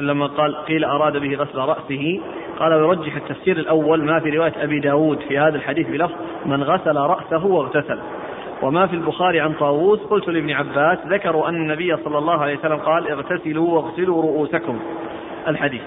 لما 0.00 0.26
قال 0.26 0.56
قيل 0.56 0.84
أراد 0.84 1.16
به 1.16 1.36
غسل 1.36 1.58
رأسه. 1.58 2.20
قال 2.58 2.74
ويرجح 2.74 3.16
التفسير 3.16 3.56
الأول 3.56 4.04
ما 4.04 4.20
في 4.20 4.30
رواية 4.30 4.52
أبي 4.56 4.80
داود 4.80 5.20
في 5.20 5.38
هذا 5.38 5.56
الحديث 5.56 5.88
بلفظ 5.88 6.14
من 6.46 6.62
غسل 6.62 6.96
رأسه 6.96 7.46
واغتسل. 7.46 7.98
وما 8.62 8.86
في 8.86 8.96
البخاري 8.96 9.40
عن 9.40 9.52
طاووس 9.52 10.00
قلت 10.00 10.28
لابن 10.28 10.50
عباس 10.50 10.98
ذكروا 11.06 11.48
أن 11.48 11.54
النبي 11.54 11.96
صلى 11.96 12.18
الله 12.18 12.42
عليه 12.42 12.58
وسلم 12.58 12.76
قال 12.76 13.10
اغتسلوا 13.10 13.68
واغسلوا 13.68 14.22
رؤوسكم. 14.22 14.80
الحديث. 15.48 15.82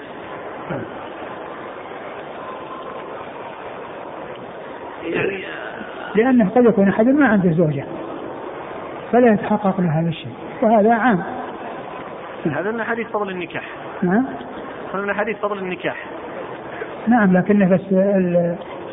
لأنه 6.14 6.50
قد 6.50 6.64
يكون 6.64 6.88
أحد 6.88 7.06
ما 7.06 7.28
عنده 7.28 7.50
زوجة 7.50 7.84
فلا 9.12 9.32
يتحقق 9.32 9.80
له 9.80 10.00
هذا 10.00 10.08
الشيء 10.08 10.32
وهذا 10.62 10.94
عام. 10.94 11.22
هذا 12.46 12.70
من 12.70 12.84
حديث 12.84 13.08
فضل 13.08 13.30
النكاح. 13.30 13.64
نعم. 14.02 14.24
هذا 14.94 15.02
من 15.02 15.14
حديث 15.14 15.36
فضل 15.36 15.58
النكاح. 15.58 15.96
نعم 17.08 17.36
لكنه 17.36 17.68
بس 17.68 17.80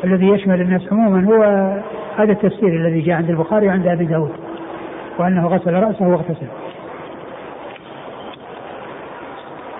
الذي 0.04 0.28
يشمل 0.28 0.60
الناس 0.60 0.92
عموما 0.92 1.26
هو 1.26 1.42
هذا 2.18 2.32
التفسير 2.32 2.68
الذي 2.68 3.00
جاء 3.00 3.16
عند 3.16 3.30
البخاري 3.30 3.68
وعند 3.68 3.86
أبي 3.86 4.04
داود 4.04 4.32
وأنه 5.18 5.46
غسل 5.46 5.74
رأسه 5.74 6.08
واغتسل. 6.08 6.46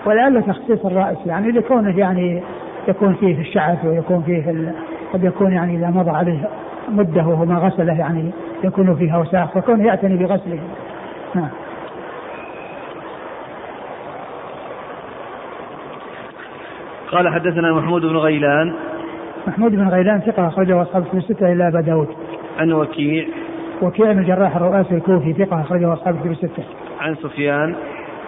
ولعل 0.05 0.43
تخصيص 0.43 0.85
الرأس 0.85 1.17
يعني 1.25 1.51
لكونه 1.51 1.99
يعني 1.99 2.41
يكون 2.87 3.13
فيه 3.13 3.41
الشعث 3.41 3.85
ويكون 3.85 4.21
فيه 4.21 4.73
قد 5.13 5.23
يكون 5.23 5.53
يعني 5.53 5.75
إذا 5.75 5.87
مضى 5.87 6.11
عليه 6.11 6.49
مدة 6.89 7.27
وهو 7.27 7.45
ما 7.45 7.55
غسله 7.55 7.99
يعني 7.99 8.31
يكون 8.63 8.95
فيها 8.95 9.17
وساخ 9.17 9.51
فكونه 9.51 9.85
يعتني 9.85 10.17
بغسله. 10.17 10.59
نعم. 11.35 11.49
قال 17.11 17.33
حدثنا 17.33 17.73
محمود 17.73 18.01
بن 18.01 18.17
غيلان. 18.17 18.73
محمود 19.47 19.71
بن 19.71 19.87
غيلان 19.87 20.19
ثقة 20.19 20.47
أخرجه 20.47 20.81
أصحاب 20.81 21.03
الكتب 21.03 21.17
الستة 21.17 21.53
إلا 21.53 21.67
أبا 21.67 21.81
داود. 21.81 22.07
عن 22.57 22.71
وكيع. 22.71 23.25
وكيع 23.81 24.11
بن 24.11 24.19
الجراح 24.19 24.55
الرؤاسي 24.55 24.95
الكوفي 24.95 25.33
ثقة 25.33 25.61
أخرجه 25.61 25.93
أصحاب 25.93 26.15
الكتب 26.15 26.31
الستة. 26.31 26.63
عن 26.99 27.15
سفيان. 27.15 27.75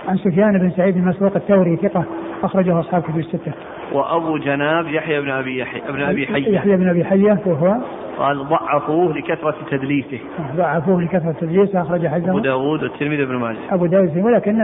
عن 0.08 0.18
سفيان 0.18 0.60
بن 0.60 0.72
سعيد 0.72 0.98
المسروق 0.98 1.36
الثوري 1.36 1.76
ثقة 1.76 2.04
أخرجه 2.44 2.80
أصحاب 2.80 3.04
الكتب 3.04 3.20
الستة. 3.20 3.52
وأبو 3.92 4.38
جناب 4.38 4.88
يحيى 4.88 5.22
بن 5.22 5.30
أبي 5.30 5.60
يحيى 5.60 5.82
بن 5.90 6.02
أبي 6.02 6.28
حية. 6.28 6.56
يحيى 6.56 6.78
بن 6.78 6.90
أبي 6.90 7.04
حية 7.04 7.40
وهو 7.46 7.76
قال 8.18 8.38
ضعفوه 8.38 9.18
لكثرة 9.18 9.56
تدليسه. 9.72 10.20
ضعفوه 10.56 11.02
لكثرة 11.02 11.36
تدليسه 11.42 11.82
أخرج 11.82 12.08
حديثه. 12.08 12.30
أبو 12.30 12.40
داود 12.40 12.84
والترمذي 12.84 13.26
بن 13.26 13.36
ماجه. 13.36 13.58
أبو 13.72 13.86
داود 13.86 14.18
ولكن 14.18 14.62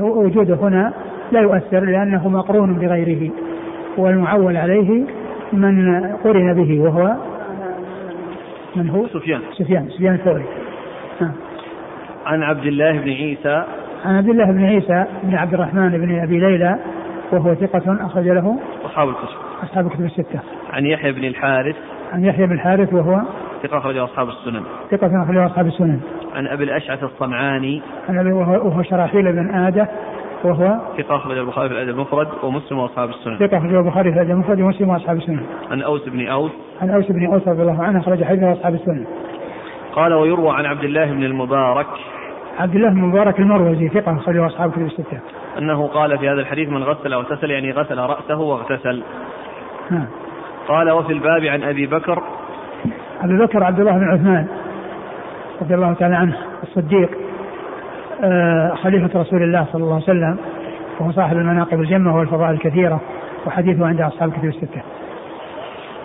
وجوده 0.00 0.54
هنا 0.54 0.92
لا 1.32 1.40
يؤثر 1.40 1.80
لأنه 1.80 2.28
مقرون 2.28 2.74
بغيره 2.74 3.30
والمعول 3.96 4.56
عليه 4.56 5.04
من 5.52 6.02
قرن 6.24 6.54
به 6.54 6.80
وهو 6.80 7.16
من 8.76 8.90
هو؟ 8.90 9.06
سفيان. 9.06 9.40
سفيان 9.58 9.88
سفيان 9.88 10.14
الثوري. 10.14 10.44
عن 12.26 12.42
عبد 12.42 12.66
الله 12.66 12.92
بن 12.92 13.10
عيسى. 13.10 13.64
عن 14.04 14.16
عبد 14.16 14.28
الله 14.28 14.44
بن 14.44 14.64
عيسى 14.64 15.04
بن 15.22 15.34
عبد 15.34 15.54
الرحمن 15.54 15.90
بن 15.90 16.18
أبي 16.18 16.38
ليلى 16.38 16.78
وهو 17.32 17.54
ثقة 17.54 18.06
أخرج 18.06 18.28
له 18.28 18.58
أصحاب 18.84 19.08
الكتب. 19.08 19.36
أصحاب 19.62 19.86
الكتب 19.86 20.04
الستة. 20.04 20.40
عن 20.72 20.86
يحيى 20.86 21.12
بن 21.12 21.24
الحارث. 21.24 21.76
عن 22.12 22.24
يحيى 22.24 22.46
بن 22.46 22.52
الحارث 22.52 22.94
وهو 22.94 23.20
ثقة 23.62 23.78
أخرجه 23.78 24.04
أصحاب 24.04 24.28
السنن. 24.28 24.62
ثقة 24.90 25.22
أخرجه 25.22 25.46
أصحاب 25.46 25.66
السنن. 25.66 26.00
عن 26.34 26.46
أبي 26.46 26.64
الأشعث 26.64 27.04
الصنعاني 27.04 27.82
عن 28.08 28.18
أبي 28.18 28.32
وهو, 28.32 28.52
وهو 28.52 28.82
شراحيل 28.82 29.32
بن 29.32 29.54
آدة 29.54 29.88
وهو 30.44 30.78
ثقة 30.98 31.16
أخرج 31.16 31.38
البخاري 31.38 31.68
في 31.68 31.74
الأدب 31.74 31.90
المفرد 31.90 32.28
ومسلم 32.42 32.78
وأصحاب 32.78 33.08
السنن. 33.08 33.38
ثقة 33.38 33.58
أخرج 33.58 33.74
البخاري 33.74 34.12
في 34.12 34.16
الأدب 34.16 34.30
المفرد 34.30 34.60
ومسلم 34.60 34.88
وأصحاب 34.88 35.16
السنن. 35.16 35.40
عن 35.70 35.82
أوس 35.82 36.08
بن 36.08 36.26
أوس. 36.26 36.52
عن 36.82 36.90
أوس 36.90 37.12
بن 37.12 37.26
أوس 37.26 37.48
رضي 37.48 37.62
الله 37.62 37.84
عنه 37.84 38.00
أخرج 38.00 38.24
حديثه 38.24 38.52
أصحاب 38.52 38.74
السنن. 38.74 39.06
قال 39.92 40.14
ويروى 40.14 40.50
عن 40.50 40.66
عبد 40.66 40.84
الله 40.84 41.12
بن 41.12 41.24
المبارك 41.24 41.86
عبد 42.58 42.74
الله 42.74 42.88
بن 42.88 42.98
المبارك 42.98 43.40
المروزي 43.40 43.88
ثقة 43.88 44.16
أخرجه 44.16 44.46
أصحاب 44.46 44.72
كتب 44.72 44.86
الستة. 44.86 45.20
أنه 45.58 45.86
قال 45.86 46.18
في 46.18 46.28
هذا 46.28 46.40
الحديث 46.40 46.68
من 46.68 46.82
غسل 46.82 47.12
أو 47.12 47.20
اغتسل 47.20 47.50
يعني 47.50 47.72
غسل 47.72 47.98
رأسه 47.98 48.40
واغتسل. 48.40 49.02
نعم. 49.90 50.06
قال 50.68 50.90
وفي 50.90 51.12
الباب 51.12 51.44
عن 51.44 51.62
أبي 51.62 51.86
بكر. 51.86 52.22
أبي 53.20 53.38
بكر 53.38 53.64
عبد 53.64 53.80
الله 53.80 53.92
بن 53.92 54.10
عثمان 54.10 54.46
رضي 55.62 55.74
الله 55.74 55.92
تعالى 55.92 56.16
عنه 56.16 56.36
الصديق 56.62 57.10
آه 58.24 58.74
خليفة 58.74 59.20
رسول 59.20 59.42
الله 59.42 59.66
صلى 59.72 59.82
الله 59.82 59.94
عليه 59.94 60.04
وسلم 60.04 60.38
وهو 61.00 61.12
صاحب 61.12 61.36
المناقب 61.36 61.80
الجمة 61.80 62.16
والفضائل 62.16 62.54
الكثيرة 62.54 63.00
وحديثه 63.46 63.86
عند 63.86 64.00
أصحاب 64.00 64.28
الكتب 64.28 64.44
الستة. 64.44 64.82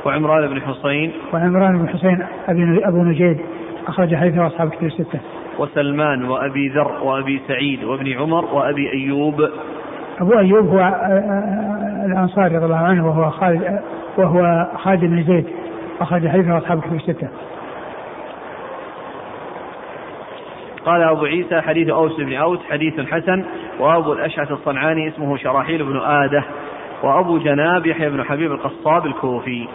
وعمران 0.06 0.48
بن 0.48 0.62
حسين 0.62 1.12
وعمران 1.34 1.78
بن 1.78 1.90
حسين 1.90 2.26
أبي 2.48 2.88
أبو 2.88 3.04
نجيد 3.04 3.38
أخرج 3.88 4.16
حديثه 4.16 4.48
أصحاب 4.48 4.70
كتب 4.70 4.84
الستة. 4.84 5.20
وسلمان 5.60 6.26
وأبي 6.26 6.70
ذر 6.70 7.04
وأبي 7.04 7.42
سعيد 7.48 7.84
وابن 7.84 8.14
عمر 8.14 8.46
وأبي 8.46 8.92
أيوب. 8.94 9.50
أبو 10.22 10.40
أيوب 10.40 10.68
هو 10.68 10.80
آه، 10.80 10.84
آه، 10.84 12.06
الأنصاري 12.06 12.56
رضي 12.56 12.66
الله 12.66 12.78
عنه 12.78 13.08
وهو 13.08 13.30
خالد 13.30 13.80
وهو 14.18 14.68
خالد 14.78 15.02
بن 15.02 15.24
زيد 15.24 15.46
أخرج 16.02 16.28
حديثه 16.28 16.58
أصحاب 16.58 16.82
كتب 16.82 16.96
الستة. 16.96 17.28
قال 20.86 21.02
أبو 21.02 21.26
عيسى 21.26 21.62
حديث 21.62 21.90
أوس 21.90 22.18
بن 22.18 22.34
أوس 22.34 22.60
حديث 22.72 23.00
حسن 23.00 23.46
وأبو 23.80 24.14
الأشعث 24.14 24.52
الصنعاني 24.52 25.08
اسمه 25.08 25.38
شراحيل 25.38 25.84
بن 25.84 25.98
آدة 25.98 26.44
وأبو 27.04 27.38
جناب 27.38 27.86
يحيى 27.86 28.10
بن 28.10 28.24
حبيب 28.24 28.52
القصاب 28.52 29.06
الكوفي. 29.06 29.68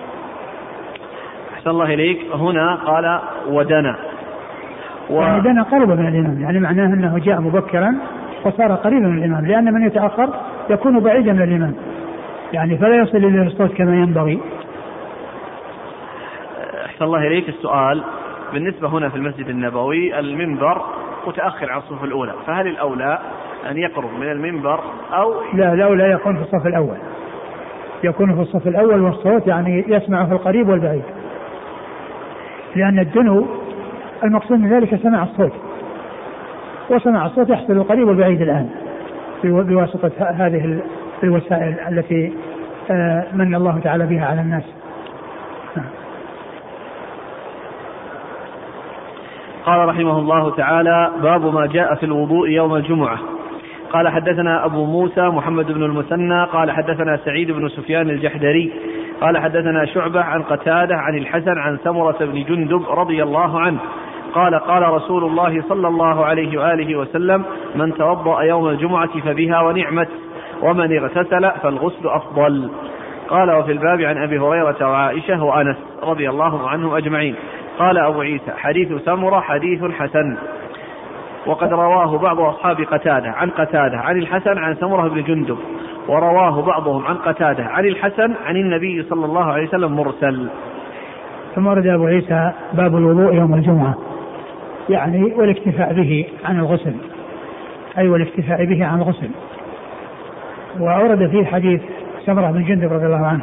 أحسن 1.54 1.70
الله 1.70 1.94
إليك. 1.94 2.20
هنا 2.34 2.74
قال 2.74 3.20
ودنا. 3.48 3.96
و... 5.10 5.20
يعني 5.20 5.40
دنا 5.40 5.62
قرب 5.62 5.88
من 5.88 6.08
الإمام 6.08 6.40
يعني 6.40 6.60
معناه 6.60 6.86
أنه 6.86 7.18
جاء 7.18 7.40
مبكرا 7.40 7.94
وصار 8.44 8.74
قريبا 8.74 9.06
من 9.06 9.18
الإمام 9.18 9.46
لأن 9.46 9.74
من 9.74 9.86
يتأخر 9.86 10.28
يكون 10.70 11.00
بعيدا 11.00 11.32
من 11.32 11.42
الإمام. 11.42 11.74
يعني 12.52 12.78
فلا 12.78 12.96
يصل 12.96 13.16
إلى 13.16 13.42
الصوت 13.42 13.72
كما 13.72 13.94
ينبغي. 13.96 14.40
أحسن 16.86 17.04
الله 17.04 17.26
إليك 17.26 17.48
السؤال. 17.48 18.04
بالنسبة 18.52 18.88
هنا 18.88 19.08
في 19.08 19.16
المسجد 19.16 19.48
النبوي 19.48 20.18
المنبر 20.18 20.82
متأخر 21.26 21.72
عن 21.72 21.78
الصفوف 21.78 22.04
الأولى 22.04 22.34
فهل 22.46 22.66
الأولى 22.66 23.18
أن 23.70 23.76
يقرب 23.76 24.10
من 24.20 24.30
المنبر 24.30 24.80
أو 25.12 25.34
لا 25.54 25.72
الأولى 25.72 26.10
يكون 26.10 26.36
في 26.36 26.42
الصف 26.42 26.66
الأول. 26.66 26.96
يكون 28.04 28.34
في 28.34 28.40
الصف 28.40 28.66
الأول 28.66 29.00
والصوت 29.00 29.46
يعني 29.46 29.84
يسمعه 29.88 30.32
القريب 30.32 30.68
والبعيد. 30.68 31.02
لأن 32.76 32.98
الدنو 32.98 33.46
المقصود 34.24 34.58
من 34.58 34.68
ذلك 34.68 35.02
سماع 35.02 35.22
الصوت. 35.22 35.52
وسماع 36.90 37.26
الصوت 37.26 37.50
يحصل 37.50 37.72
القريب 37.72 38.08
والبعيد 38.08 38.42
الآن 38.42 38.68
بواسطة 39.44 40.10
هذه 40.20 40.80
الوسائل 41.22 41.76
التي 41.88 42.32
آه، 42.90 43.24
من 43.32 43.54
الله 43.54 43.78
تعالى 43.78 44.06
بها 44.06 44.26
على 44.26 44.40
الناس. 44.40 44.64
قال 49.66 49.88
رحمه 49.88 50.18
الله 50.18 50.50
تعالى 50.56 51.12
باب 51.22 51.54
ما 51.54 51.66
جاء 51.66 51.94
في 51.94 52.06
الوضوء 52.06 52.48
يوم 52.48 52.74
الجمعة. 52.74 53.18
قال 53.92 54.08
حدثنا 54.08 54.64
أبو 54.64 54.84
موسى 54.84 55.20
محمد 55.20 55.72
بن 55.72 55.82
المثنى 55.82 56.44
قال 56.44 56.70
حدثنا 56.70 57.16
سعيد 57.24 57.50
بن 57.50 57.68
سفيان 57.68 58.10
الجحدري 58.10 58.72
قال 59.20 59.38
حدثنا 59.38 59.84
شعبة 59.84 60.20
عن 60.20 60.42
قتادة 60.42 60.96
عن 60.96 61.18
الحسن 61.18 61.58
عن 61.58 61.78
سمرة 61.84 62.16
بن 62.20 62.44
جندب 62.44 62.82
رضي 62.88 63.22
الله 63.22 63.60
عنه 63.60 63.78
قال 64.38 64.54
قال 64.54 64.82
رسول 64.82 65.24
الله 65.24 65.62
صلى 65.68 65.88
الله 65.88 66.24
عليه 66.24 66.60
وآله 66.60 66.96
وسلم 66.96 67.44
من 67.74 67.94
توضأ 67.94 68.42
يوم 68.42 68.68
الجمعة 68.68 69.20
فبها 69.20 69.60
ونعمت 69.60 70.08
ومن 70.62 70.98
اغتسل 70.98 71.50
فالغسل 71.62 72.08
أفضل. 72.08 72.70
قال 73.28 73.50
وفي 73.50 73.72
الباب 73.72 74.00
عن 74.00 74.22
أبي 74.22 74.38
هريرة 74.38 74.76
وعائشة 74.80 75.42
وأنس 75.44 75.76
رضي 76.02 76.30
الله 76.30 76.68
عنهم 76.68 76.94
أجمعين. 76.94 77.34
قال 77.78 77.98
أبو 77.98 78.20
عيسى 78.20 78.52
حديث 78.56 78.92
سمرة 79.04 79.40
حديث 79.40 79.84
حسن. 79.84 80.36
وقد 81.46 81.72
رواه 81.72 82.18
بعض 82.18 82.40
أصحاب 82.40 82.80
قتادة 82.80 83.30
عن 83.30 83.50
قتادة 83.50 83.98
عن 83.98 84.16
الحسن 84.16 84.58
عن 84.58 84.74
سمرة 84.74 85.08
بن 85.08 85.22
جندب 85.22 85.58
ورواه 86.08 86.62
بعضهم 86.62 87.06
عن 87.06 87.14
قتادة 87.14 87.64
عن 87.64 87.84
الحسن 87.84 88.34
عن 88.46 88.56
النبي 88.56 89.02
صلى 89.02 89.24
الله 89.24 89.44
عليه 89.44 89.68
وسلم 89.68 89.96
مرسل. 89.96 90.48
ثم 91.54 91.66
ورد 91.66 91.86
أبو 91.86 92.06
عيسى 92.06 92.52
باب 92.72 92.96
الوضوء 92.96 93.34
يوم 93.34 93.54
الجمعة. 93.54 94.07
يعني 94.90 95.24
والاكتفاء 95.24 95.92
به 95.92 96.26
عن 96.44 96.58
الغسل. 96.58 96.94
أي 97.98 98.08
والاكتفاء 98.08 98.64
به 98.64 98.86
عن 98.86 98.98
الغسل. 98.98 99.30
وأورد 100.80 101.30
فيه 101.30 101.44
حديث 101.44 101.80
سمرة 102.26 102.50
بن 102.50 102.64
جندب 102.64 102.92
رضي 102.92 103.06
الله 103.06 103.26
عنه 103.26 103.42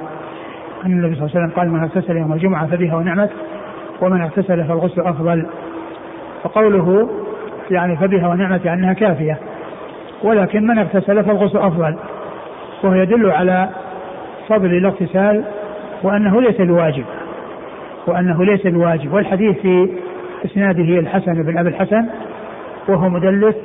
أن 0.86 0.91
النبي 0.91 1.16
صلى 1.16 1.26
الله 1.26 1.36
عليه 1.36 1.46
وسلم 1.46 1.60
قال 1.60 1.72
من 1.72 1.84
اغتسل 1.84 2.18
يوم 2.18 2.34
الجمعة 2.34 2.68
فبها 2.68 2.96
ونعمت 2.96 3.30
ومن 4.02 4.22
اغتسل 4.22 4.64
فالغسل 4.64 5.02
أفضل. 5.02 5.46
وقوله 6.46 7.10
يعني 7.72 7.98
فبها 7.98 8.28
ونعمت 8.28 8.68
أنها 8.68 8.93
كافية 8.93 9.38
ولكن 10.24 10.68
من 10.68 10.78
اغتسل 10.78 11.24
فالغسل 11.24 11.58
أفضل. 11.58 11.96
وهو 12.84 12.93
يدل 12.93 13.32
على 13.32 13.70
فضل 14.48 14.66
الاغتسال 14.78 15.43
وأنه 16.04 16.41
ليس 16.41 16.62
الواجب 16.62 17.06
وأنه 18.08 18.46
ليس 18.46 18.66
الواجب 18.66 19.14
والحديث 19.14 19.58
في 19.58 19.89
إسناده 20.46 21.00
الحسن 21.00 21.43
بن 21.43 21.58
أبي 21.58 21.70
الحسن 21.70 22.06
وهو 22.88 23.10
مدلس 23.10 23.56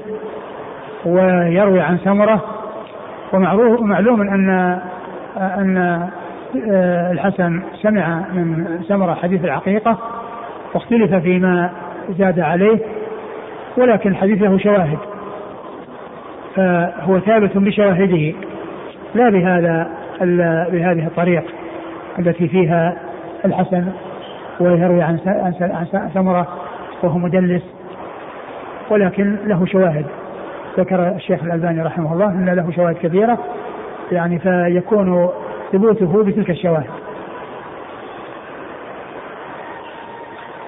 ويروي 1.05 1.81
عن 1.81 1.99
سمرة 1.99 2.45
ومعروف 3.33 3.81
ومعلوم 3.81 4.21
أن 4.21 4.79
أن 5.37 6.09
الحسن 7.13 7.63
سمع 7.83 8.23
من 8.33 8.79
سمرة 8.89 9.15
حديث 9.15 9.45
العقيقة 9.45 9.99
واختلف 10.75 11.15
فيما 11.15 11.71
زاد 12.19 12.41
عليه 12.41 12.79
ولكن 13.77 14.11
الحديث 14.11 14.43
له 14.43 14.59
شواهد 14.59 14.99
فهو 16.55 17.19
ثابت 17.19 17.57
بشواهده 17.57 18.33
لا 19.15 19.31
بهذا 19.31 19.89
بهذه 20.73 21.07
الطريق 21.07 21.45
التي 22.19 22.49
فيها 22.49 22.97
الحسن 23.45 23.85
ويروي 24.61 25.03
عن 25.03 25.19
سمرة. 26.15 26.47
وهو 27.03 27.19
مدلس 27.19 27.63
ولكن 28.91 29.37
له 29.47 29.67
شواهد. 29.67 30.07
ذكر 30.79 31.09
الشيخ 31.09 31.45
الألباني 31.45 31.83
رحمه 31.83 32.13
الله 32.13 32.27
أن 32.27 32.51
له 32.55 32.71
شواهد 32.71 32.97
كثيرة 33.03 33.39
يعني 34.13 34.39
فيكون 34.39 35.29
ثبوته 35.73 36.25
بتلك 36.25 36.51
الشواهد. 36.51 36.91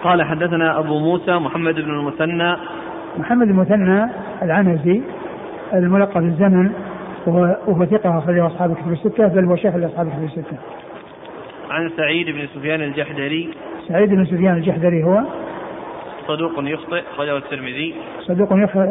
قال 0.04 0.22
حدثنا 0.22 0.78
أبو 0.78 0.98
موسى 0.98 1.32
محمد 1.32 1.74
بن 1.74 1.90
المثنى. 1.90 2.56
محمد 3.18 3.48
المثنى 3.48 4.08
العنزي 4.42 5.02
الملقب 5.74 6.22
بالزمن 6.22 6.72
وهو, 7.26 7.84
ثقة 7.84 8.18
أخرجه 8.18 8.46
أصحاب 8.46 8.70
الكتب 8.70 8.92
الستة 8.92 9.26
بل 9.26 9.44
هو 9.44 9.56
شيخ 9.56 9.76
لأصحاب 9.76 10.06
الكتب 10.06 10.24
الستة. 10.24 10.56
عن 11.70 11.90
سعيد 11.96 12.26
بن 12.26 12.46
سفيان 12.46 12.82
الجحدري. 12.82 13.54
سعيد 13.88 14.10
بن 14.10 14.24
سفيان 14.24 14.56
الجحدري 14.56 15.04
هو. 15.04 15.22
صدوق 16.28 16.52
يخطئ 16.58 17.02
أخرجه 17.14 17.36
الترمذي 17.36 17.94
صدوق 18.20 18.48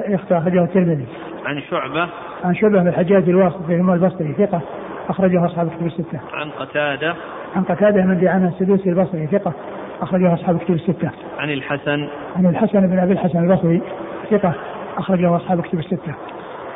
يخطئ 0.07 0.37
أخرجه 0.37 0.63
الترمذي 0.63 1.05
عن 1.45 1.61
شعبة 1.61 2.09
عن 2.43 2.55
شعبة 2.55 2.79
بن 2.79 2.87
الحجاج 2.87 3.29
الواسطي 3.29 3.75
البصري 3.75 4.33
ثقة 4.33 4.61
أخرجه 5.09 5.45
أصحاب 5.45 5.67
الكتب 5.67 5.85
الستة. 5.85 6.19
عن 6.33 6.49
قتادة 6.49 7.15
عن 7.55 7.63
قتادة 7.63 8.01
من 8.01 8.19
دعامة 8.19 8.47
السدوسي 8.47 8.89
البصري 8.89 9.27
ثقة 9.27 9.53
أخرجه 10.01 10.33
أصحاب 10.33 10.55
الكتب 10.55 10.73
الستة. 10.73 11.11
عن 11.39 11.49
الحسن 11.49 12.07
عن 12.35 12.45
الحسن 12.45 12.87
بن 12.87 12.99
أبي 12.99 13.13
الحسن 13.13 13.39
البصري 13.39 13.81
ثقة 14.29 14.53
أخرجه 14.97 15.35
أصحاب 15.35 15.59
الكتب 15.59 15.79
الستة. 15.79 16.13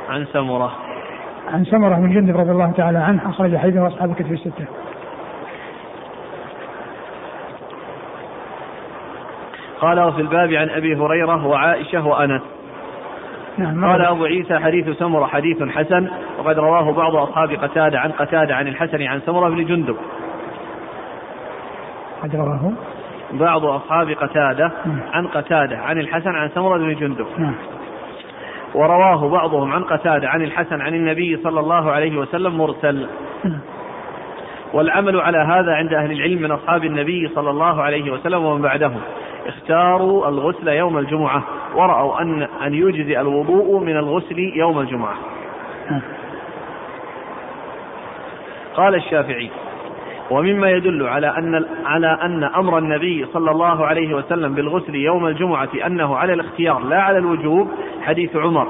عن 0.09 0.25
سمرة 0.25 0.71
عن 1.53 1.65
سمرة 1.65 1.95
بن 1.95 2.13
جندب 2.13 2.37
رضي 2.37 2.51
الله 2.51 2.71
تعالى 2.71 2.97
عنه 2.97 3.29
أخرج 3.29 3.55
حديثه 3.57 3.87
أصحاب 3.87 4.11
الكتب 4.11 4.31
الستة. 4.31 4.65
قال 9.81 9.99
وفي 9.99 10.21
الباب 10.21 10.53
عن 10.53 10.69
أبي 10.69 10.95
هريرة 10.95 11.47
وعائشة 11.47 12.07
وأنس. 12.07 12.41
نعم 13.57 13.85
قال 13.85 14.01
أبو 14.01 14.25
عيسى 14.25 14.59
حديث 14.59 14.89
سمرة 14.89 15.25
حديث 15.25 15.63
حسن 15.63 16.07
وقد 16.39 16.59
رواه 16.59 16.91
بعض 16.91 17.15
أصحاب 17.15 17.51
قتادة 17.51 17.99
عن 17.99 18.11
قتادة 18.11 18.55
عن 18.55 18.67
الحسن 18.67 19.01
عن 19.01 19.19
سمرة 19.19 19.49
بن 19.49 19.65
جندب. 19.65 19.97
قد 22.23 22.35
رواه. 22.35 22.71
بعض 23.33 23.65
أصحاب 23.65 24.09
قتادة 24.09 24.71
نعم. 24.85 24.99
عن 25.13 25.27
قتادة 25.27 25.77
عن 25.77 25.99
الحسن 25.99 26.35
عن 26.35 26.49
سمرة 26.49 26.77
بن 26.77 26.95
جندب. 26.95 27.27
نعم. 27.37 27.55
ورواه 28.75 29.29
بعضهم 29.29 29.73
عن 29.73 29.83
قتادة 29.83 30.29
عن 30.29 30.41
الحسن 30.41 30.81
عن 30.81 30.93
النبي 30.93 31.37
صلى 31.43 31.59
الله 31.59 31.91
عليه 31.91 32.17
وسلم 32.17 32.57
مرسل. 32.57 33.07
نعم. 33.43 33.59
والعمل 34.73 35.21
على 35.21 35.37
هذا 35.37 35.73
عند 35.73 35.93
أهل 35.93 36.11
العلم 36.11 36.41
من 36.41 36.51
أصحاب 36.51 36.83
النبي 36.83 37.29
صلى 37.35 37.49
الله 37.49 37.81
عليه 37.81 38.11
وسلم 38.11 38.45
ومن 38.45 38.61
بعدهم. 38.61 39.01
اختاروا 39.45 40.27
الغسل 40.27 40.67
يوم 40.67 40.97
الجمعة 40.97 41.43
ورأوا 41.75 42.21
أن 42.21 42.41
أن 42.41 42.73
يجزي 42.73 43.21
الوضوء 43.21 43.79
من 43.79 43.97
الغسل 43.97 44.39
يوم 44.39 44.79
الجمعة. 44.79 45.15
قال 48.75 48.95
الشافعي 48.95 49.49
ومما 50.31 50.71
يدل 50.71 51.07
على 51.07 51.27
أن 51.27 51.65
على 51.85 52.19
أن 52.21 52.43
أمر 52.43 52.77
النبي 52.77 53.25
صلى 53.33 53.51
الله 53.51 53.85
عليه 53.85 54.13
وسلم 54.15 54.55
بالغسل 54.55 54.95
يوم 54.95 55.27
الجمعة 55.27 55.69
أنه 55.85 56.17
على 56.17 56.33
الاختيار 56.33 56.79
لا 56.79 57.01
على 57.01 57.17
الوجوب 57.17 57.67
حديث 58.01 58.35
عمر 58.35 58.67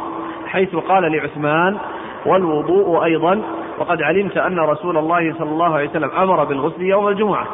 حيث 0.47 0.75
قال 0.75 1.11
لعثمان 1.11 1.77
والوضوء 2.25 3.03
أيضا 3.03 3.41
وقد 3.79 4.01
علمت 4.01 4.37
أن 4.37 4.59
رسول 4.59 4.97
الله 4.97 5.33
صلى 5.33 5.49
الله 5.49 5.75
عليه 5.75 5.89
وسلم 5.89 6.11
أمر 6.11 6.43
بالغسل 6.43 6.81
يوم 6.81 7.07
الجمعة 7.07 7.47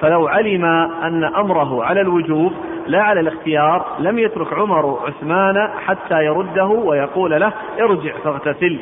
فلو 0.00 0.28
علم 0.28 0.64
أن 1.04 1.24
أمره 1.24 1.84
على 1.84 2.00
الوجوب 2.00 2.52
لا 2.86 3.02
على 3.02 3.20
الاختيار 3.20 3.86
لم 3.98 4.18
يترك 4.18 4.52
عمر 4.52 4.98
عثمان 5.06 5.68
حتى 5.86 6.24
يرده 6.24 6.66
ويقول 6.66 7.40
له 7.40 7.52
ارجع 7.80 8.12
فاغتسل. 8.24 8.78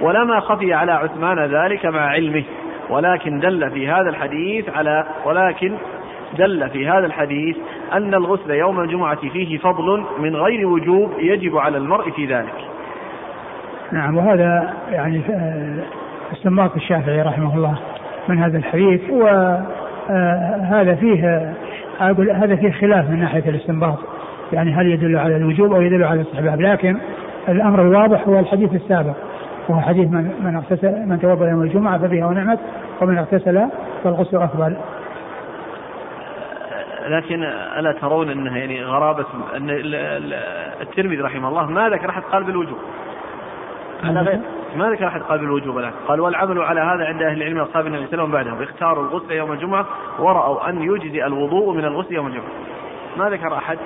ولما 0.00 0.40
خفي 0.40 0.74
على 0.74 0.92
عثمان 0.92 1.38
ذلك 1.38 1.86
مع 1.86 2.00
علمه. 2.00 2.44
ولكن 2.90 3.40
دل 3.40 3.70
في 3.70 3.88
هذا 3.88 4.10
الحديث 4.10 4.68
على 4.76 5.06
ولكن 5.24 5.74
دل 6.38 6.70
في 6.70 6.88
هذا 6.88 7.06
الحديث 7.06 7.56
أن 7.92 8.14
الغسل 8.14 8.50
يوم 8.50 8.80
الجمعة 8.80 9.28
فيه 9.32 9.58
فضل 9.58 10.04
من 10.18 10.36
غير 10.36 10.66
وجوب 10.66 11.12
يجب 11.18 11.56
على 11.56 11.78
المرء 11.78 12.10
في 12.10 12.26
ذلك. 12.26 12.54
نعم 13.92 14.16
وهذا 14.16 14.74
يعني 14.90 15.20
آه، 15.30 15.84
استنباط 16.32 16.76
الشافعي 16.76 17.22
رحمه 17.22 17.56
الله 17.56 17.78
من 18.28 18.38
هذا 18.38 18.58
الحديث. 18.58 19.10
وهذا 19.10 19.85
آه، 20.10 20.94
فيه 20.94 21.54
أقول 22.00 22.30
هذا 22.30 22.56
فيه 22.56 22.72
خلاف 22.72 23.10
من 23.10 23.20
ناحية 23.20 23.48
الاستنباط. 23.48 23.98
يعني 24.52 24.72
هل 24.72 24.86
يدل 24.86 25.18
على 25.18 25.36
الوجوب 25.36 25.72
أو 25.72 25.82
يدل 25.82 26.04
على 26.04 26.20
الاستحباب؟ 26.20 26.60
لكن 26.60 26.96
الأمر 27.48 27.82
الواضح 27.82 28.28
هو 28.28 28.38
الحديث 28.38 28.74
السابق 28.74 29.14
وهو 29.68 29.80
حديث 29.80 30.10
من 30.10 30.30
من 30.44 30.56
اغتسل 30.56 31.06
من 31.06 31.20
توضأ 31.20 31.48
يوم 31.48 31.62
الجمعة 31.62 31.98
فبها 31.98 32.26
ونعمت 32.26 32.58
ومن 33.00 33.18
اغتسل 33.18 33.68
فالغسل 34.04 34.36
أفضل. 34.36 34.76
لكن 37.06 37.42
ألا 37.78 37.92
ترون 37.92 38.30
إنها 38.30 38.58
يعني 38.58 38.84
غرابة؟ 38.84 39.26
إن 39.56 39.66
الترمذي 40.80 41.20
رحمه 41.20 41.48
الله 41.48 41.66
ما 41.66 41.88
ذكر 41.88 42.10
أحد 42.10 42.22
قال 42.22 42.44
بالوجوب. 42.44 42.78
على 44.04 44.20
غير. 44.20 44.40
ما 44.76 44.90
ذكر 44.90 45.06
أحد 45.06 45.20
قال 45.20 45.38
بالوجوب 45.38 45.78
الان 45.78 45.92
قال 46.08 46.20
والعمل 46.20 46.58
على 46.58 46.80
هذا 46.80 47.04
عند 47.04 47.22
أهل 47.22 47.42
العلم 47.42 47.58
اصحاب 47.58 47.86
النبي 47.86 48.06
صلى 48.06 48.22
الله 48.22 48.38
عليه 48.38 48.50
وسلم 48.50 48.54
بعدهم. 48.54 48.62
اختاروا 48.62 49.04
الغسل 49.04 49.32
يوم 49.32 49.52
الجمعة 49.52 49.86
ورأوا 50.18 50.68
أن 50.68 50.82
يجزي 50.82 51.26
الوضوء 51.26 51.74
من 51.74 51.84
الغسل 51.84 52.14
يوم 52.14 52.26
الجمعة. 52.26 52.46
ما 53.18 53.30
ذكر 53.30 53.56
أحد 53.56 53.78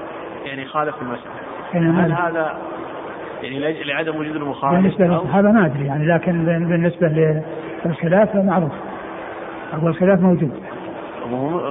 يعني 0.44 0.64
خالف 0.64 0.96
في 0.96 1.02
المسألة. 1.02 2.04
هل 2.04 2.12
هذا 2.12 2.58
يعني 3.42 3.84
لعدم 3.84 4.16
وجود 4.16 4.36
المخالف؟ 4.36 4.74
بالنسبة 4.74 5.06
للصحابه 5.06 5.52
ما 5.52 5.66
أدري 5.66 5.86
يعني 5.86 6.06
لكن 6.06 6.44
بالنسبة 6.44 7.06
للخلاف 7.86 8.36
معروف. 8.36 8.72
أقول 9.72 9.90
الخلاف 9.90 10.20
موجود. 10.20 10.52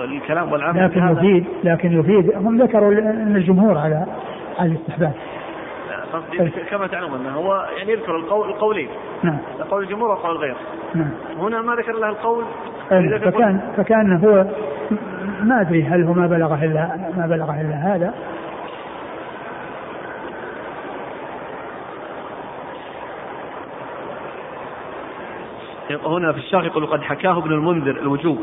الكلام 0.04 0.52
والعمل 0.52 0.86
لكن 0.86 1.08
يفيد 1.08 1.46
لكن 1.64 2.00
يفيد 2.00 2.32
هم 2.36 2.62
ذكروا 2.62 2.92
أن 2.92 3.36
الجمهور 3.36 3.78
على 3.78 4.06
على 4.60 4.72
الاستحباب. 4.72 5.14
قصدي 6.14 6.50
كما 6.70 6.88
تعلمون 6.88 7.20
أنه 7.20 7.32
هو 7.32 7.68
يعني 7.78 7.92
يذكر 7.92 8.16
القول 8.16 8.50
القولين. 8.50 8.90
نعم. 9.24 9.38
قول 9.72 9.84
الجمهور 9.84 10.10
وقول 10.12 10.32
الغير 10.32 10.56
نعم. 10.96 11.12
هنا 11.40 11.62
ما 11.62 11.76
ذكر 11.76 11.92
له 11.92 12.10
القول. 12.10 12.44
فكان 12.90 13.74
فكان 13.78 14.14
هو 14.24 14.46
ما 15.44 15.62
أدري 15.62 15.84
هل 15.84 16.04
هو 16.04 16.14
ما 16.14 16.28
بلغه 16.28 16.66
الا 16.66 17.12
ما 17.18 17.28
بلغه 17.28 17.62
إلا 17.62 17.96
هذا. 17.96 18.14
هنا 26.06 26.32
في 26.32 26.38
الشاق 26.38 26.66
يقول 26.66 26.86
قد 26.86 27.02
حكاه 27.02 27.38
ابن 27.38 27.52
المنذر 27.52 27.92
الوجوب 27.92 28.38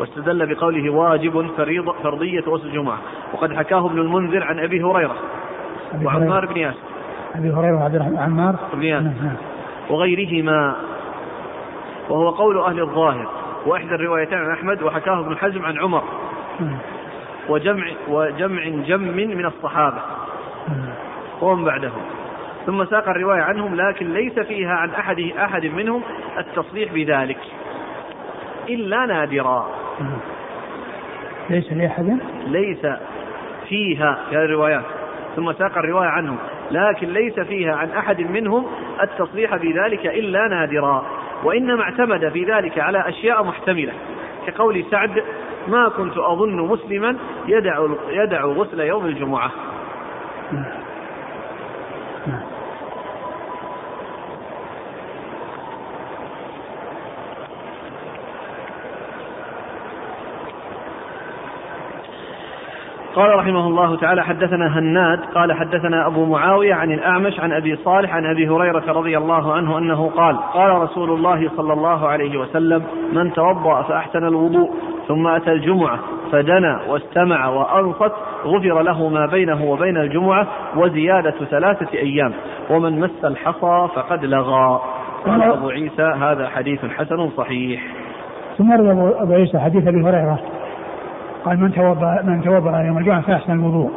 واستدل 0.00 0.54
بقوله 0.54 0.90
واجب 0.90 1.46
فريضة 1.56 1.92
فرضية 1.92 2.40
غسل 2.40 2.66
الجمعة. 2.66 2.98
وقد 3.32 3.52
حكاه 3.52 3.86
ابن 3.86 3.98
المنذر 3.98 4.44
عن 4.44 4.58
أبي 4.58 4.82
هريرة 4.82 5.16
وعمار 6.04 6.46
بن 6.46 6.56
ياسر. 6.56 6.93
أبي 7.34 7.50
هريرة 7.50 7.76
وعبد 7.76 7.94
الرحمن 7.94 8.16
عمار. 8.16 8.56
نعم، 8.74 9.04
نعم. 9.04 9.36
وغيرهما. 9.90 10.76
وهو 12.08 12.30
قول 12.30 12.58
أهل 12.58 12.80
الظاهر 12.80 13.28
وإحدى 13.66 13.94
الروايتين 13.94 14.38
عن 14.38 14.50
أحمد 14.50 14.82
وحكاه 14.82 15.20
ابن 15.20 15.36
حزم 15.36 15.64
عن 15.64 15.78
عمر. 15.78 16.02
نعم. 16.60 16.78
وجمع 17.48 17.86
وجمع 18.08 18.68
جم 18.68 19.00
من 19.16 19.46
الصحابة. 19.46 20.00
ومن 21.42 21.64
بعدهم. 21.64 22.02
ثم 22.66 22.84
ساق 22.84 23.08
الرواية 23.08 23.42
عنهم 23.42 23.74
لكن 23.74 24.12
ليس 24.12 24.38
فيها 24.38 24.74
عن 24.74 24.90
أحد 24.90 25.20
أحد 25.38 25.66
منهم 25.66 26.02
التصريح 26.38 26.92
بذلك. 26.92 27.38
إلا 28.68 29.06
نادرا. 29.06 29.66
ليس 31.50 31.72
لأحد؟ 31.72 32.18
ليس 32.46 32.86
فيها 33.68 34.18
في 34.30 34.36
هذه 34.36 34.44
الروايات. 34.44 34.84
ثم 35.36 35.52
ساق 35.52 35.78
الرواية 35.78 36.08
عنهم. 36.08 36.38
لكن 36.70 37.12
ليس 37.12 37.40
فيها 37.40 37.74
عن 37.74 37.90
أحد 37.90 38.20
منهم 38.20 38.66
التصريح 39.02 39.56
بذلك 39.56 40.06
إلا 40.06 40.48
نادرا 40.48 41.06
وإنما 41.44 41.82
اعتمد 41.82 42.28
في 42.28 42.44
ذلك 42.44 42.78
على 42.78 43.08
أشياء 43.08 43.44
محتملة 43.44 43.92
كقول 44.46 44.84
سعد 44.90 45.22
ما 45.68 45.88
كنت 45.88 46.18
أظن 46.18 46.68
مسلما 46.68 47.16
يدع 47.46 47.86
يدع 48.08 48.44
غسل 48.44 48.80
يوم 48.80 49.06
الجمعة. 49.06 49.50
قال 63.14 63.38
رحمه 63.38 63.66
الله 63.66 63.96
تعالى 63.96 64.24
حدثنا 64.24 64.78
هناد 64.78 65.18
قال 65.34 65.52
حدثنا 65.52 66.06
أبو 66.06 66.24
معاوية 66.24 66.74
عن 66.74 66.92
الأعمش 66.92 67.40
عن 67.40 67.52
أبي 67.52 67.76
صالح 67.76 68.14
عن 68.14 68.26
أبي 68.26 68.48
هريرة 68.48 68.92
رضي 68.92 69.18
الله 69.18 69.52
عنه 69.52 69.78
أنه 69.78 70.10
قال 70.16 70.36
قال 70.36 70.82
رسول 70.82 71.10
الله 71.10 71.50
صلى 71.56 71.72
الله 71.72 72.08
عليه 72.08 72.38
وسلم 72.38 72.82
من 73.12 73.32
توضأ 73.32 73.82
فأحسن 73.82 74.24
الوضوء 74.24 74.70
ثم 75.08 75.26
أتى 75.26 75.52
الجمعة 75.52 75.98
فدنا 76.32 76.80
واستمع 76.88 77.48
وأنصت 77.48 78.12
غفر 78.44 78.82
له 78.82 79.08
ما 79.08 79.26
بينه 79.26 79.64
وبين 79.64 79.96
الجمعة 79.96 80.46
وزيادة 80.76 81.34
ثلاثة 81.50 81.98
أيام 81.98 82.32
ومن 82.70 83.00
مس 83.00 83.24
الحصى 83.24 83.88
فقد 83.94 84.24
لغى. 84.24 84.80
قال 85.26 85.42
أبو 85.42 85.68
عيسى 85.68 86.02
هذا 86.02 86.48
حديث 86.48 86.84
حسن 86.84 87.30
صحيح. 87.36 87.82
ثم 88.58 88.72
أبو 88.72 89.32
عيسى 89.32 89.58
حديث 89.58 89.86
أبي 89.86 90.02
هريرة. 90.02 90.38
قال 91.44 91.60
من 91.60 91.72
توضا 91.72 92.22
من 92.24 92.42
توضا 92.42 92.80
يوم 92.80 92.98
الجمعة 92.98 93.20
فأحسن 93.20 93.52
الوضوء. 93.52 93.90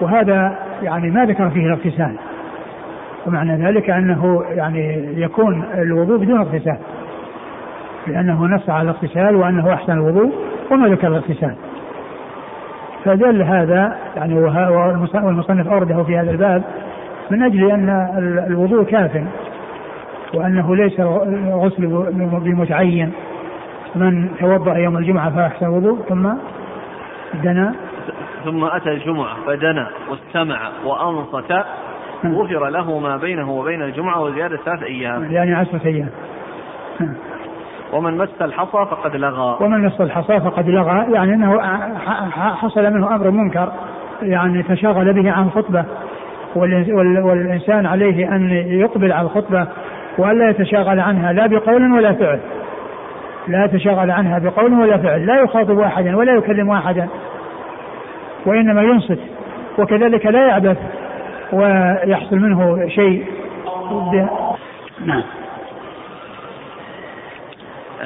وهذا 0.00 0.58
يعني 0.82 1.10
ما 1.10 1.24
ذكر 1.24 1.50
فيه 1.50 1.66
الاغتسال. 1.66 2.16
ومعنى 3.26 3.66
ذلك 3.66 3.90
أنه 3.90 4.44
يعني 4.50 5.04
يكون 5.16 5.64
الوضوء 5.74 6.18
بدون 6.18 6.40
اغتسال. 6.40 6.76
لأنه 8.06 8.46
نص 8.46 8.70
على 8.70 8.90
الاغتسال 8.90 9.36
وأنه 9.36 9.72
أحسن 9.72 9.92
الوضوء 9.92 10.32
وما 10.70 10.88
ذكر 10.88 11.08
الاغتسال. 11.08 11.54
فدل 13.04 13.42
هذا 13.42 13.96
يعني 14.16 14.34
والمصنف 15.14 15.68
أورده 15.68 16.02
في 16.02 16.18
هذا 16.18 16.30
الباب 16.30 16.62
من 17.30 17.42
أجل 17.42 17.70
أن 17.70 17.88
الوضوء 18.48 18.84
كاف 18.84 19.22
وأنه 20.34 20.76
ليس 20.76 21.00
غسل 21.50 21.86
بمتعين. 22.44 23.12
من 23.96 24.28
توضأ 24.40 24.76
يوم 24.78 24.96
الجمعة 24.96 25.30
فأحسن 25.30 25.66
وضوء 25.66 25.98
ثم 26.08 26.28
دنا. 27.34 27.74
ثم 28.44 28.64
أتى 28.64 28.90
الجمعة 28.90 29.36
فدنا 29.46 29.90
واستمع 30.10 30.58
وأنصت. 30.84 31.52
نعم. 32.22 32.34
غفر 32.34 32.68
له 32.68 32.98
ما 32.98 33.16
بينه 33.16 33.50
وبين 33.50 33.82
الجمعة 33.82 34.22
وزيادة 34.22 34.56
ثلاث 34.56 34.82
أيام. 34.82 35.32
يعني 35.32 35.54
عشرة 35.54 35.80
أيام. 35.86 36.08
نعم. 37.00 37.14
ومن 37.92 38.18
مس 38.18 38.42
الحصى 38.42 38.86
فقد 38.90 39.16
لغى. 39.16 39.56
ومن 39.60 39.86
مس 39.86 40.00
الحصى 40.00 40.40
فقد 40.40 40.68
لغى 40.68 41.06
يعني 41.12 41.34
أنه 41.34 41.60
حصل 42.30 42.92
منه 42.92 43.14
أمر 43.14 43.30
منكر 43.30 43.72
يعني 44.22 44.62
تشاغل 44.62 45.12
به 45.12 45.32
عن 45.32 45.50
خطبة 45.50 45.84
والإنسان 46.56 47.86
عليه 47.86 48.36
أن 48.36 48.50
يقبل 48.66 49.12
على 49.12 49.26
الخطبة 49.26 49.66
وألا 50.18 50.50
يتشاغل 50.50 51.00
عنها 51.00 51.32
لا 51.32 51.46
بقول 51.46 51.92
ولا 51.92 52.12
فعل. 52.12 52.40
لا 53.48 53.64
يتشاغل 53.64 54.10
عنها 54.10 54.38
بقول 54.38 54.72
ولا 54.72 54.98
فعل 54.98 55.26
لا 55.26 55.40
يخاطب 55.40 55.80
أحدا 55.80 56.16
ولا 56.16 56.32
يكلم 56.32 56.70
أحدا 56.70 57.08
وإنما 58.46 58.82
ينصت 58.82 59.18
وكذلك 59.78 60.26
لا 60.26 60.48
يعبث 60.48 60.78
ويحصل 61.52 62.36
منه 62.36 62.88
شيء. 62.88 63.26
نعم. 65.04 65.22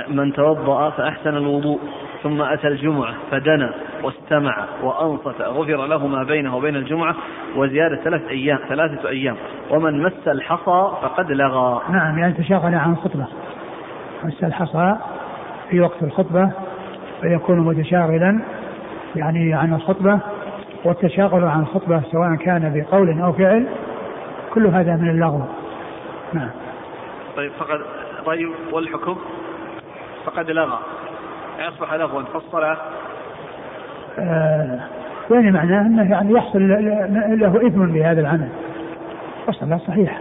من 0.08 0.32
توضأ 0.32 0.90
فأحسن 0.90 1.36
الوضوء 1.36 1.80
ثم 2.22 2.42
أتى 2.42 2.68
الجمعة 2.68 3.14
فدنا 3.30 3.74
واستمع 4.02 4.64
وأنصت 4.82 5.40
غفر 5.40 5.86
له 5.86 6.06
ما 6.06 6.22
بينه 6.22 6.56
وبين 6.56 6.76
الجمعة 6.76 7.14
وزيادة 7.56 7.96
ثلاث 8.04 8.28
أيام 8.28 8.58
ثلاثة 8.68 9.08
أيام. 9.08 9.36
ومن 9.70 10.02
مس 10.02 10.28
الحصى 10.28 10.92
فقد 11.02 11.32
لغى. 11.32 11.80
نعم 11.90 12.18
يعني 12.18 12.32
تشاغل 12.32 12.74
عن 12.74 12.92
الخطبة 12.92 13.26
مس 14.24 14.44
الحصى 14.44 14.96
في 15.70 15.80
وقت 15.80 16.02
الخطبة 16.02 16.50
فيكون 17.20 17.60
متشاغلا 17.60 18.40
يعني 19.16 19.54
عن 19.54 19.74
الخطبة 19.74 20.18
والتشاغل 20.84 21.44
عن 21.44 21.60
الخطبة 21.60 22.02
سواء 22.12 22.34
كان 22.34 22.72
بقول 22.74 23.20
أو 23.20 23.32
فعل 23.32 23.66
كل 24.54 24.66
هذا 24.66 24.96
من 24.96 25.10
اللغو. 25.10 25.42
نعم. 26.32 26.50
طيب 27.36 27.52
فقد 27.52 27.80
طيب 28.26 28.48
والحكم؟ 28.72 29.16
فقد 30.24 30.50
لغى. 30.50 30.78
يصبح 31.58 31.94
لغوا 31.94 32.22
فالصلاة 32.22 32.76
آه 34.18 34.80
يعني 35.30 35.50
معناه 35.50 35.80
أنه 35.80 36.10
يعني 36.10 36.32
يحصل 36.32 36.68
له 37.38 37.66
إثم 37.66 37.86
بهذا 37.86 38.20
العمل. 38.20 38.48
والصلاة 39.46 39.78
صحيحة 39.78 40.18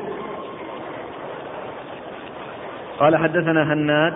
قال 3.00 3.18
حدثنا 3.18 3.74
هناد 3.74 4.14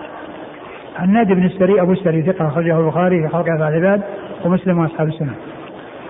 هناد 0.96 1.26
بن 1.26 1.44
السري 1.44 1.80
أبو 1.80 1.92
السري 1.92 2.22
ثقة 2.22 2.48
أخرجه 2.48 2.80
البخاري 2.80 3.22
في 3.22 3.28
خلق 3.28 3.48
أفعال 3.48 3.74
العباد 3.74 4.02
ومسلم 4.44 4.78
وأصحاب 4.78 5.08
السنة. 5.08 5.34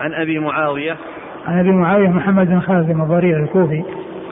عن 0.00 0.14
أبي 0.14 0.38
معاوية 0.38 0.96
عن 1.46 1.58
أبي 1.58 1.70
معاوية 1.70 2.08
محمد 2.08 2.46
بن 2.46 2.60
خالد 2.60 2.90
الضرير 2.90 3.42
الكوفي 3.42 3.84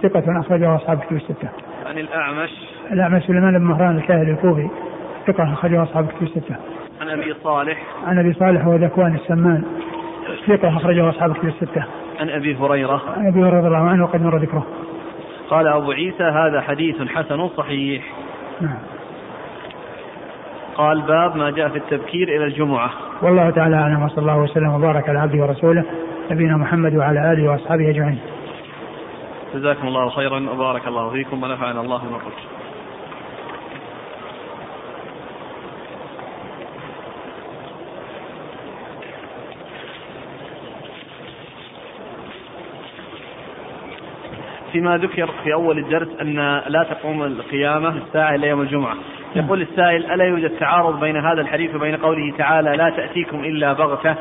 ثقة 0.03 0.41
أخرجه 0.41 0.75
أصحاب 0.75 0.99
الكتب 0.99 1.17
الستة. 1.17 1.49
عن 1.87 1.99
الأعمش 1.99 2.51
الأعمش 2.93 3.23
سليمان 3.23 3.59
بن 3.59 3.65
مهران 3.65 3.97
الكاهلي 3.97 4.31
الكوفي 4.31 4.69
ثقة 5.27 5.53
أخرجه 5.53 5.83
أصحاب 5.83 6.05
الكتب 6.05 6.23
الستة. 6.23 6.57
عن 7.01 7.09
أبي 7.09 7.35
صالح 7.45 7.83
عن 8.07 8.19
أبي 8.19 8.33
صالح 8.33 8.67
وذكوان 8.67 9.15
السمان 9.15 9.65
ثقة 10.47 10.77
أخرجه 10.77 11.09
أصحاب 11.09 11.31
الكتب 11.31 11.49
الستة. 11.49 11.85
عن 12.21 12.31
أبي 12.31 12.57
هريرة. 12.57 13.03
عن 13.17 13.27
أبي 13.27 13.41
هريرة 13.41 13.59
رضي 13.59 13.67
الله 13.67 13.89
عنه 13.91 14.05
وقد 14.05 14.23
مر 14.23 14.39
ذكره. 14.39 14.67
قال 15.51 15.69
أبو 15.69 15.91
عيسى 15.91 16.23
هذا 16.23 16.61
حديث 16.61 17.03
حسن 17.03 17.49
صحيح. 17.49 18.05
نعم. 18.61 18.79
قال 20.81 21.03
باب 21.03 21.37
ما 21.37 21.51
جاء 21.51 21.69
في 21.69 21.79
التبكير 21.79 22.29
إلى 22.29 22.45
الجمعة. 22.45 22.91
والله 23.23 23.51
تعالى 23.51 23.77
أعلم 23.77 24.03
وصلى 24.03 24.19
الله 24.19 24.39
وسلم 24.39 24.75
وبارك 24.75 25.09
على 25.09 25.19
عبده 25.19 25.43
ورسوله 25.43 25.85
نبينا 26.31 26.57
محمد 26.57 26.97
وعلى 26.97 27.33
آله 27.33 27.51
وأصحابه 27.51 27.91
أجمعين. 27.91 28.19
جزاكم 29.55 29.89
الله 29.89 30.11
خيرا 30.11 30.51
وبارك 30.51 30.87
الله 30.87 31.11
فيكم 31.11 31.43
ونفعنا 31.43 31.81
الله 31.81 31.99
بما 31.99 32.17
قلت. 32.17 32.35
فيما 44.73 44.97
ذكر 44.97 45.31
في 45.45 45.53
أول 45.53 45.79
الدرس 45.79 46.09
أن 46.21 46.63
لا 46.67 46.87
تقوم 46.91 47.23
القيامة 47.23 47.89
الساعة 47.89 48.35
إلى 48.35 48.49
يوم 48.49 48.61
الجمعة 48.61 48.97
يقول 49.37 49.63
السائل 49.63 50.13
ألا 50.13 50.25
يوجد 50.25 50.51
تعارض 50.51 51.01
بين 51.01 51.17
هذا 51.17 51.41
الحديث 51.41 51.75
وبين 51.75 51.97
قوله 51.97 52.33
تعالى 52.39 52.77
لا 52.77 52.91
تأتيكم 52.91 53.45
إلا 53.45 53.73
بغتة؟ 53.73 54.15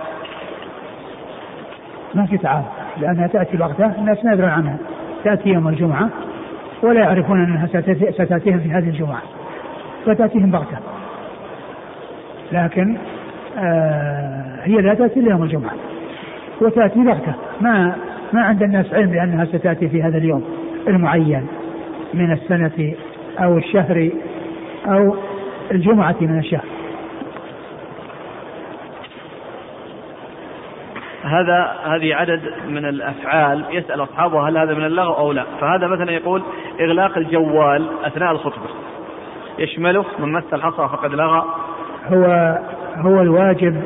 ما 2.15 2.25
في 2.25 2.37
تعارض 2.37 2.65
لأنها 2.97 3.27
تأتي 3.27 3.57
بغتة 3.57 3.85
الناس 3.85 4.17
يدرون 4.25 4.49
عنها. 4.49 4.77
تأتي 5.23 5.49
يوم 5.49 5.67
الجمعة 5.67 6.09
ولا 6.83 6.99
يعرفون 6.99 7.43
أنها 7.43 7.67
ستأتيهم 8.11 8.59
في 8.59 8.71
هذه 8.71 8.89
الجمعة 8.89 9.21
فتأتيهم 10.05 10.51
بغتة. 10.51 10.77
لكن 12.51 12.97
آه 13.57 14.59
هي 14.63 14.81
لا 14.81 14.93
تأتي 14.93 15.19
إلا 15.19 15.31
يوم 15.31 15.43
الجمعة 15.43 15.73
وتأتي 16.61 16.99
بغتة. 16.99 17.33
ما 17.61 17.95
ما 18.33 18.41
عند 18.41 18.63
الناس 18.63 18.93
علم 18.93 19.11
بأنها 19.11 19.45
ستأتي 19.45 19.89
في 19.89 20.03
هذا 20.03 20.17
اليوم 20.17 20.43
المعين 20.87 21.47
من 22.13 22.31
السنة 22.31 22.93
أو 23.39 23.57
الشهر 23.57 24.09
أو 24.85 25.15
الجمعة 25.71 26.15
من 26.21 26.39
الشهر 26.39 26.65
هذا 31.23 31.75
هذه 31.85 32.15
عدد 32.15 32.41
من 32.67 32.85
الأفعال 32.85 33.65
يسأل 33.69 34.03
أصحابه 34.03 34.49
هل 34.49 34.57
هذا 34.57 34.73
من 34.73 34.85
اللغو 34.85 35.13
أو 35.13 35.31
لا. 35.31 35.45
فهذا 35.61 35.87
مثلا 35.87 36.11
يقول 36.11 36.43
إغلاق 36.79 37.17
الجوال 37.17 37.89
أثناء 38.03 38.31
الخطبة. 38.31 38.69
يشمله 39.59 40.05
من 40.19 40.33
مس 40.33 40.53
الحصى 40.53 40.77
فقد 40.77 41.11
لغى. 41.11 41.45
هو 42.07 42.57
هو 42.95 43.21
الواجب 43.21 43.83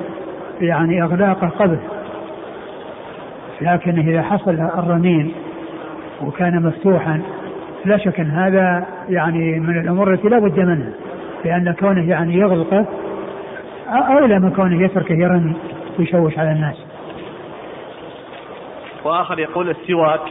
يعني 0.62 1.04
اغلاقه 1.04 1.48
قبل 1.48 1.80
لكن 3.62 4.00
إذا 4.00 4.22
حصل 4.22 4.52
الرنين 4.52 5.34
وكان 6.22 6.64
مفتوحا 6.64 7.22
لا 7.86 7.98
شك 7.98 8.20
أن 8.20 8.32
هذا 8.32 8.86
يعني 9.10 9.60
من 9.60 9.80
الأمور 9.82 10.14
التي 10.14 10.28
لا 10.30 10.40
بد 10.40 10.60
منها 10.60 10.94
لأن 11.46 11.74
كونه 11.80 12.10
يعني 12.10 12.38
يغلقه 12.38 12.86
أولى 13.90 14.40
من 14.40 14.52
كونه 14.52 14.84
يتركه 14.84 15.14
يرن 15.14 15.54
ويشوش 16.00 16.40
على 16.40 16.52
الناس. 16.52 16.86
وآخر 19.04 19.40
يقول 19.40 19.70
السواك 19.70 20.22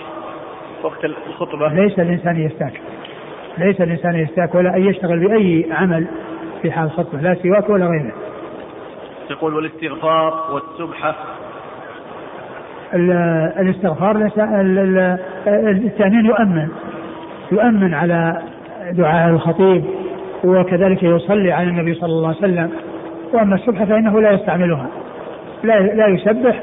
وقت 0.82 1.04
الخطبة. 1.04 1.68
ليس 1.68 1.98
الإنسان 1.98 2.36
يستاك. 2.36 2.80
ليس 3.58 3.80
الإنسان 3.80 4.14
يستاك 4.14 4.54
ولا 4.54 4.76
أن 4.76 4.86
يشتغل 4.86 5.28
بأي 5.28 5.66
عمل 5.72 6.06
في 6.62 6.72
حال 6.72 6.84
الخطبة 6.84 7.20
لا 7.20 7.34
سواك 7.34 7.70
ولا 7.70 7.86
غيره. 7.86 8.12
يقول 9.30 9.54
والاستغفار 9.54 10.50
والسبحة 10.52 11.14
الاستغفار 13.60 14.30
التأمين 15.46 16.26
يؤمن. 16.26 16.68
يؤمن 17.52 17.94
على 17.94 18.42
دعاء 18.92 19.30
الخطيب 19.30 19.84
وكذلك 20.44 21.02
يصلي 21.02 21.52
على 21.52 21.68
النبي 21.68 21.94
صلى 21.94 22.10
الله 22.12 22.28
عليه 22.28 22.38
وسلم. 22.38 22.70
وأما 23.32 23.54
السبحه 23.54 23.84
فإنه 23.84 24.20
لا 24.20 24.30
يستعملها 24.30 24.86
لا 25.64 25.80
لا 25.80 26.06
يسبح 26.06 26.60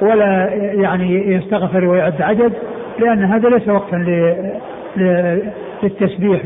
ولا 0.00 0.50
يعني 0.54 1.34
يستغفر 1.34 1.84
ويعد 1.84 2.22
عدد 2.22 2.52
لأن 2.98 3.24
هذا 3.24 3.48
ليس 3.48 3.68
وقتا 3.68 3.96
للتسبيح 5.82 6.40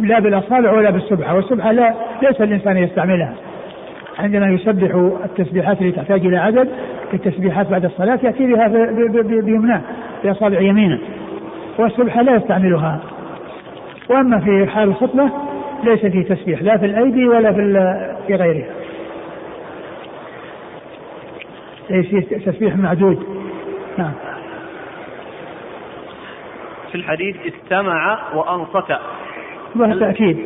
لا 0.00 0.20
بالأصابع 0.20 0.72
ولا 0.72 0.90
بالسبحة. 0.90 1.34
والسبحة 1.34 1.72
لا 1.72 1.94
ليس 2.22 2.40
الإنسان 2.40 2.76
يستعملها. 2.76 3.32
عندما 4.18 4.46
يسبح 4.46 4.94
التسبيحات 5.24 5.82
التي 5.82 5.92
تحتاج 5.92 6.26
إلى 6.26 6.36
عدد 6.36 6.68
كالتسبيحات 7.12 7.70
بعد 7.70 7.84
الصلاة 7.84 8.18
يأتي 8.22 8.46
بها 8.46 8.68
بيمناه 9.40 9.80
بأصابع 10.24 10.60
يمينه. 10.60 10.98
والسبحه 11.78 12.22
لا 12.22 12.36
يستعملها. 12.36 13.00
وأما 14.10 14.40
في 14.40 14.66
حال 14.66 14.88
الخطبة 14.88 15.30
ليس 15.84 16.06
فيه 16.06 16.34
تسبيح 16.34 16.62
لا 16.62 16.76
في 16.76 16.86
الأيدي 16.86 17.26
ولا 17.26 17.52
في 17.52 17.62
في 18.26 18.34
غيرها. 18.34 18.70
ليس 21.90 22.28
تسبيح 22.44 22.76
معدود؟ 22.76 23.26
نعم. 23.98 24.12
في 26.90 26.94
الحديث 26.94 27.36
استمع 27.46 28.18
وأنصت. 28.34 28.92
هذا 29.76 30.00
تأكيد. 30.00 30.38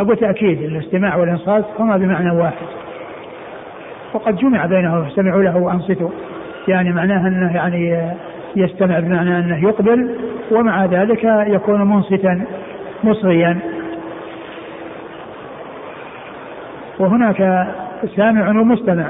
أقول 0.00 0.16
تأكيد 0.16 0.62
الاستماع 0.62 1.16
والإنصات 1.16 1.64
هما 1.78 1.96
بمعنى 1.96 2.30
واحد. 2.30 2.66
وقد 4.14 4.36
جمع 4.36 4.66
بينهم 4.66 5.06
استمعوا 5.06 5.42
له 5.42 5.56
وأنصتوا. 5.56 6.10
يعني 6.68 6.92
معناه 6.92 7.28
أنه 7.28 7.56
يعني 7.56 8.12
يستمع 8.56 8.98
بمعنى 9.00 9.38
أنه 9.38 9.68
يقبل 9.68 10.16
ومع 10.50 10.84
ذلك 10.84 11.24
يكون 11.46 11.82
منصتا 11.82 12.44
مصغيا 13.04 13.58
وهناك 16.98 17.66
سامع 18.16 18.48
ومستمع 18.48 19.06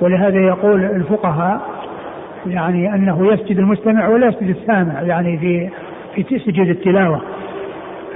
ولهذا 0.00 0.38
يقول 0.38 0.84
الفقهاء 0.84 1.60
يعني 2.46 2.94
أنه 2.94 3.32
يسجد 3.32 3.58
المستمع 3.58 4.08
ولا 4.08 4.26
يسجد 4.26 4.56
السامع 4.56 5.02
يعني 5.02 5.38
في 5.38 5.68
في 6.14 6.38
سجود 6.38 6.68
التلاوة. 6.68 7.22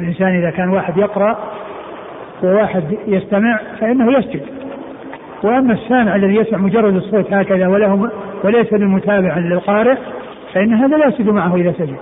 الإنسان 0.01 0.29
إذا 0.29 0.51
كان 0.51 0.69
واحد 0.69 0.97
يقرأ 0.97 1.39
وواحد 2.43 2.85
يستمع 3.07 3.61
فإنه 3.81 4.19
يسجد. 4.19 4.43
وأما 5.43 5.73
السامع 5.73 6.17
الذي 6.17 6.35
يسمع 6.35 6.59
مجرد 6.59 6.97
الصوت 6.97 7.33
هكذا 7.33 7.67
وله 7.67 8.11
وليس 8.47 8.74
بمتابع 8.74 9.38
للقارئ 9.38 9.97
فإن 10.55 10.74
هذا 10.74 10.97
لا 10.97 11.07
يسجد 11.07 11.28
معه 11.28 11.57
إذا 11.57 11.72
سجد. 11.72 11.97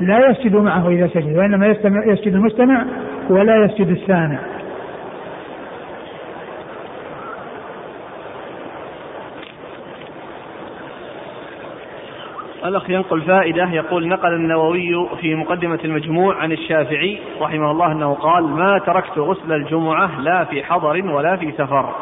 لا 0.00 0.30
يسجد 0.30 0.56
معه 0.56 0.88
إذا 0.88 1.06
سجد 1.06 1.36
وإنما 1.36 1.66
يستمع 1.66 2.06
يسجد 2.06 2.34
المستمع 2.34 2.84
ولا 3.30 3.64
يسجد 3.64 3.88
السامع. 3.88 4.38
الأخ 12.64 12.90
ينقل 12.90 13.22
فائدة 13.22 13.70
يقول 13.70 14.08
نقل 14.08 14.32
النووي 14.32 15.08
في 15.20 15.34
مقدمة 15.34 15.78
المجموع 15.84 16.36
عن 16.36 16.52
الشافعي 16.52 17.18
رحمه 17.40 17.70
الله 17.70 17.92
أنه 17.92 18.14
قال 18.14 18.44
ما 18.44 18.78
تركت 18.78 19.18
غسل 19.18 19.52
الجمعة 19.52 20.20
لا 20.20 20.44
في 20.44 20.62
حضر 20.62 21.10
ولا 21.10 21.36
في 21.36 21.52
سفر. 21.52 21.94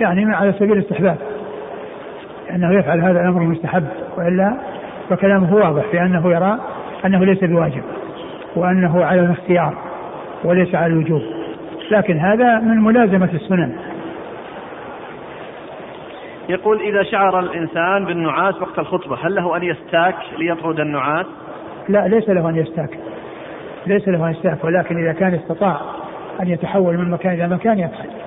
يعني 0.00 0.34
على 0.34 0.52
سبيل 0.52 0.72
الاستحباب. 0.72 1.35
أنه 2.50 2.78
يفعل 2.78 3.00
هذا 3.00 3.20
الأمر 3.20 3.42
مستحب 3.42 3.84
وإلا 4.16 4.56
فكلامه 5.10 5.54
واضح 5.54 5.82
في 5.90 6.00
أنه 6.00 6.30
يرى 6.30 6.58
أنه 7.04 7.24
ليس 7.24 7.44
بواجب 7.44 7.82
وأنه 8.56 9.04
على 9.04 9.20
الاختيار 9.20 9.74
وليس 10.44 10.74
على 10.74 10.92
الوجوب. 10.92 11.22
لكن 11.90 12.18
هذا 12.18 12.60
من 12.60 12.80
ملازمة 12.80 13.28
السنن. 13.34 13.76
يقول 16.48 16.80
إذا 16.80 17.02
شعر 17.02 17.40
الإنسان 17.40 18.04
بالنعاس 18.04 18.62
وقت 18.62 18.78
الخطبة 18.78 19.16
هل 19.26 19.34
له 19.34 19.56
أن 19.56 19.62
يستاك 19.62 20.14
ليطرد 20.38 20.80
النعاس؟ 20.80 21.26
لا 21.88 22.08
ليس 22.08 22.28
له 22.28 22.48
أن 22.48 22.56
يستاك. 22.56 22.98
ليس 23.86 24.08
له 24.08 24.26
أن 24.26 24.30
يستاك 24.30 24.64
ولكن 24.64 24.96
إذا 24.98 25.12
كان 25.12 25.34
استطاع 25.34 25.80
أن 26.42 26.48
يتحول 26.48 26.98
من 26.98 27.10
مكان 27.10 27.32
إلى 27.32 27.48
مكان 27.48 27.78
يفعل. 27.78 28.25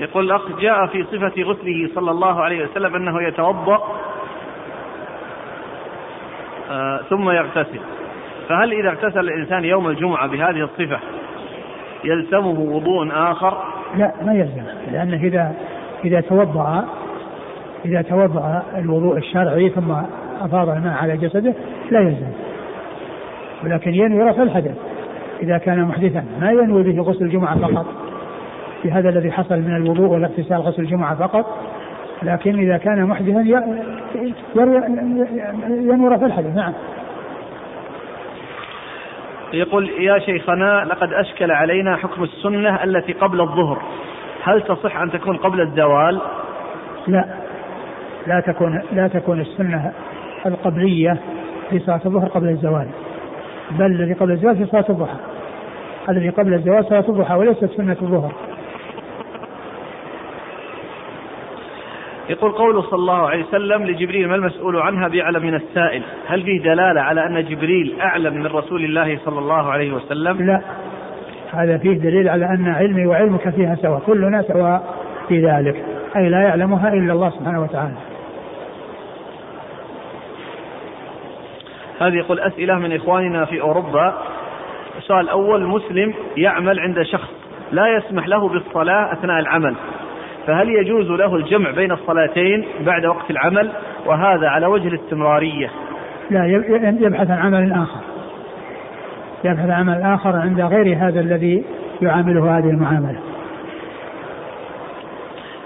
يقول 0.00 0.24
الأخ 0.24 0.60
جاء 0.60 0.86
في 0.86 1.04
صفة 1.04 1.42
غسله 1.42 1.90
صلى 1.94 2.10
الله 2.10 2.42
عليه 2.42 2.64
وسلم 2.64 2.94
أنه 2.94 3.22
يتوضأ 3.22 3.82
آه 6.70 7.00
ثم 7.10 7.30
يغتسل. 7.30 7.80
فهل 8.48 8.72
إذا 8.72 8.88
اغتسل 8.88 9.20
الإنسان 9.20 9.64
يوم 9.64 9.88
الجمعة 9.88 10.26
بهذه 10.26 10.64
الصفة 10.64 10.98
يلزمه 12.04 12.60
وضوء 12.60 13.08
آخر؟ 13.12 13.64
لا 13.96 14.12
ما 14.22 14.32
يلزم 14.32 14.62
لأنه 14.92 15.16
إذا 15.16 15.54
إذا 16.04 16.20
توضأ 16.20 16.84
إذا 17.84 18.02
توضأ 18.02 18.62
الوضوء 18.78 19.16
الشرعي 19.16 19.68
ثم 19.68 19.92
أفاض 20.40 20.68
الماء 20.68 20.98
على 21.02 21.16
جسده 21.16 21.54
لا 21.90 22.00
يلزم. 22.00 22.32
ولكن 23.64 23.94
ينوي 23.94 24.30
رفع 24.30 24.42
الحدث 24.42 24.76
إذا 25.42 25.58
كان 25.58 25.82
محدثا 25.82 26.24
ما 26.40 26.50
ينوي 26.50 26.82
به 26.82 27.02
غسل 27.02 27.24
الجمعة 27.24 27.58
فقط. 27.58 28.05
في 28.86 28.92
هذا 28.92 29.08
الذي 29.08 29.32
حصل 29.32 29.58
من 29.58 29.76
الوضوء 29.76 30.08
والاغتسال 30.08 30.60
غسل 30.60 30.82
الجمعة 30.82 31.14
فقط. 31.14 31.46
لكن 32.22 32.58
إذا 32.58 32.76
كان 32.76 33.04
محدثا 33.04 33.40
ينوي 35.68 36.08
رفع 36.08 36.26
الحدث 36.26 36.56
نعم. 36.56 36.72
يقول 39.52 39.90
يا 39.98 40.18
شيخنا 40.18 40.84
لقد 40.84 41.12
أشكل 41.12 41.50
علينا 41.50 41.96
حكم 41.96 42.22
السنة 42.22 42.84
التي 42.84 43.12
قبل 43.12 43.40
الظهر. 43.40 43.82
هل 44.42 44.62
تصح 44.62 45.00
أن 45.00 45.10
تكون 45.10 45.36
قبل 45.36 45.60
الزوال؟ 45.60 46.20
لا. 47.06 47.24
لا 48.26 48.40
تكون 48.40 48.82
لا 48.92 49.08
تكون 49.08 49.40
السنة 49.40 49.92
القبلية 50.46 51.16
في 51.70 51.78
صلاة 51.78 52.00
الظهر 52.06 52.28
قبل 52.28 52.48
الزوال. 52.48 52.88
بل 53.70 53.86
الذي 53.86 54.12
قبل 54.12 54.32
الزوال 54.32 54.56
في 54.56 54.66
صلاة 54.66 54.84
الضحى. 54.88 55.16
الذي 56.08 56.28
قبل 56.28 56.54
الزوال 56.54 56.84
صلاة 56.84 57.04
الضحى 57.08 57.34
وليست 57.34 57.64
سنة 57.64 57.96
الظهر. 58.02 58.32
يقول 62.30 62.52
قوله 62.52 62.82
صلى 62.82 62.98
الله 62.98 63.28
عليه 63.28 63.44
وسلم 63.44 63.84
لجبريل 63.84 64.28
ما 64.28 64.34
المسؤول 64.34 64.76
عنها 64.76 65.08
بأعلم 65.08 65.42
من 65.42 65.54
السائل؟ 65.54 66.02
هل 66.26 66.42
فيه 66.42 66.62
دلالة 66.62 67.00
على 67.00 67.26
أن 67.26 67.44
جبريل 67.44 68.00
أعلم 68.00 68.34
من 68.34 68.46
رسول 68.46 68.84
الله 68.84 69.18
صلى 69.24 69.38
الله 69.38 69.72
عليه 69.72 69.92
وسلم؟ 69.92 70.46
لا. 70.46 70.60
هذا 71.52 71.78
فيه 71.78 71.92
دليل 71.92 72.28
على 72.28 72.46
أن 72.46 72.68
علمي 72.68 73.06
وعلمك 73.06 73.48
فيها 73.48 73.74
سواء 73.74 74.02
كلنا 74.06 74.42
سواء 74.42 74.94
في 75.28 75.46
ذلك. 75.46 75.84
أي 76.16 76.28
لا 76.28 76.42
يعلمها 76.42 76.92
إلا 76.92 77.12
الله 77.12 77.30
سبحانه 77.30 77.62
وتعالى. 77.62 77.96
هذه 82.00 82.14
يقول 82.14 82.40
أسئلة 82.40 82.74
من 82.74 82.92
إخواننا 82.92 83.44
في 83.44 83.60
أوروبا. 83.60 84.14
السؤال 84.98 85.20
الأول 85.20 85.66
مسلم 85.66 86.14
يعمل 86.36 86.80
عند 86.80 87.02
شخص 87.02 87.30
لا 87.72 87.96
يسمح 87.96 88.28
له 88.28 88.48
بالصلاة 88.48 89.12
أثناء 89.12 89.38
العمل. 89.38 89.74
فهل 90.46 90.68
يجوز 90.68 91.10
له 91.10 91.36
الجمع 91.36 91.70
بين 91.70 91.92
الصلاتين 91.92 92.64
بعد 92.80 93.06
وقت 93.06 93.30
العمل؟ 93.30 93.70
وهذا 94.06 94.48
على 94.48 94.66
وجه 94.66 94.88
الاستمرارية. 94.88 95.70
لا 96.30 96.46
يبحث 97.00 97.30
عن 97.30 97.38
عمل 97.38 97.72
آخر. 97.72 98.00
يبحث 99.44 99.70
عن 99.70 99.70
عمل 99.70 100.02
آخر 100.02 100.36
عند 100.36 100.60
غير 100.60 100.96
هذا 100.96 101.20
الذي 101.20 101.64
يعامله 102.02 102.58
هذه 102.58 102.70
المعاملة. 102.70 103.18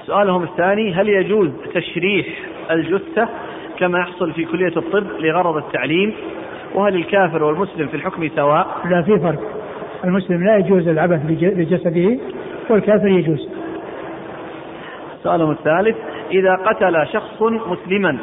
سؤالهم 0.06 0.42
الثاني 0.42 0.94
هل 0.94 1.08
يجوز 1.08 1.50
تشريح 1.74 2.26
الجثة 2.70 3.28
كما 3.78 3.98
يحصل 3.98 4.32
في 4.32 4.44
كلية 4.44 4.76
الطب 4.76 5.06
لغرض 5.20 5.56
التعليم؟ 5.56 6.14
وهل 6.74 6.94
الكافر 6.94 7.42
والمسلم 7.42 7.86
في 7.86 7.94
الحكم 7.94 8.28
سواء؟ 8.36 8.66
لا 8.90 9.02
في 9.02 9.18
فرق. 9.18 9.40
المسلم 10.04 10.44
لا 10.44 10.56
يجوز 10.56 10.88
العبث 10.88 11.20
بجسده 11.26 12.18
والكافر 12.70 13.08
يجوز. 13.08 13.59
سؤالهم 15.22 15.50
الثالث 15.50 15.96
إذا 16.30 16.54
قتل 16.54 17.06
شخص 17.06 17.42
مسلما 17.42 18.18